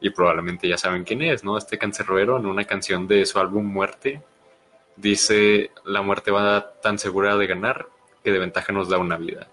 [0.00, 1.56] y probablemente ya saben quién es, ¿no?
[1.56, 4.22] Este cancerbero en una canción de su álbum Muerte
[4.96, 7.88] dice la muerte va tan segura de ganar
[8.22, 9.48] que de ventaja nos da una vida.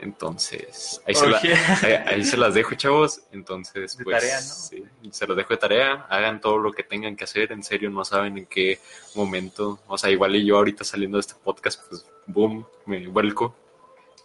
[0.00, 1.38] Entonces, ahí, se, la-
[1.82, 3.20] ahí, ahí se las dejo, chavos.
[3.32, 4.46] Entonces, De pues, tarea, ¿no?
[4.46, 6.06] sí, se los dejo de tarea.
[6.08, 7.52] Hagan todo lo que tengan que hacer.
[7.52, 8.80] En serio, no saben en qué
[9.14, 9.78] momento.
[9.86, 13.54] O sea, igual y yo ahorita saliendo de este podcast, pues, boom, me vuelco.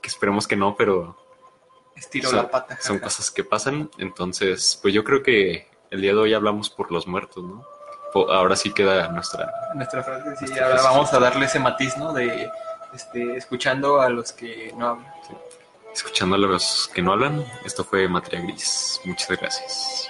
[0.01, 1.17] Que esperemos que no, pero
[1.95, 2.77] Estiro son, la pata.
[2.81, 3.89] son cosas que pasan.
[3.97, 7.65] Entonces, pues yo creo que el día de hoy hablamos por los muertos, ¿no?
[8.31, 9.51] Ahora sí queda nuestra...
[9.73, 10.89] Nuestra frase, sí, Nuestra ahora frase.
[10.95, 12.13] vamos a darle ese matiz, ¿no?
[12.13, 12.49] De
[12.93, 15.13] este, escuchando a los que no hablan.
[15.95, 18.99] Escuchando a los que no hablan, esto fue Materia Gris.
[19.05, 20.09] Muchas gracias.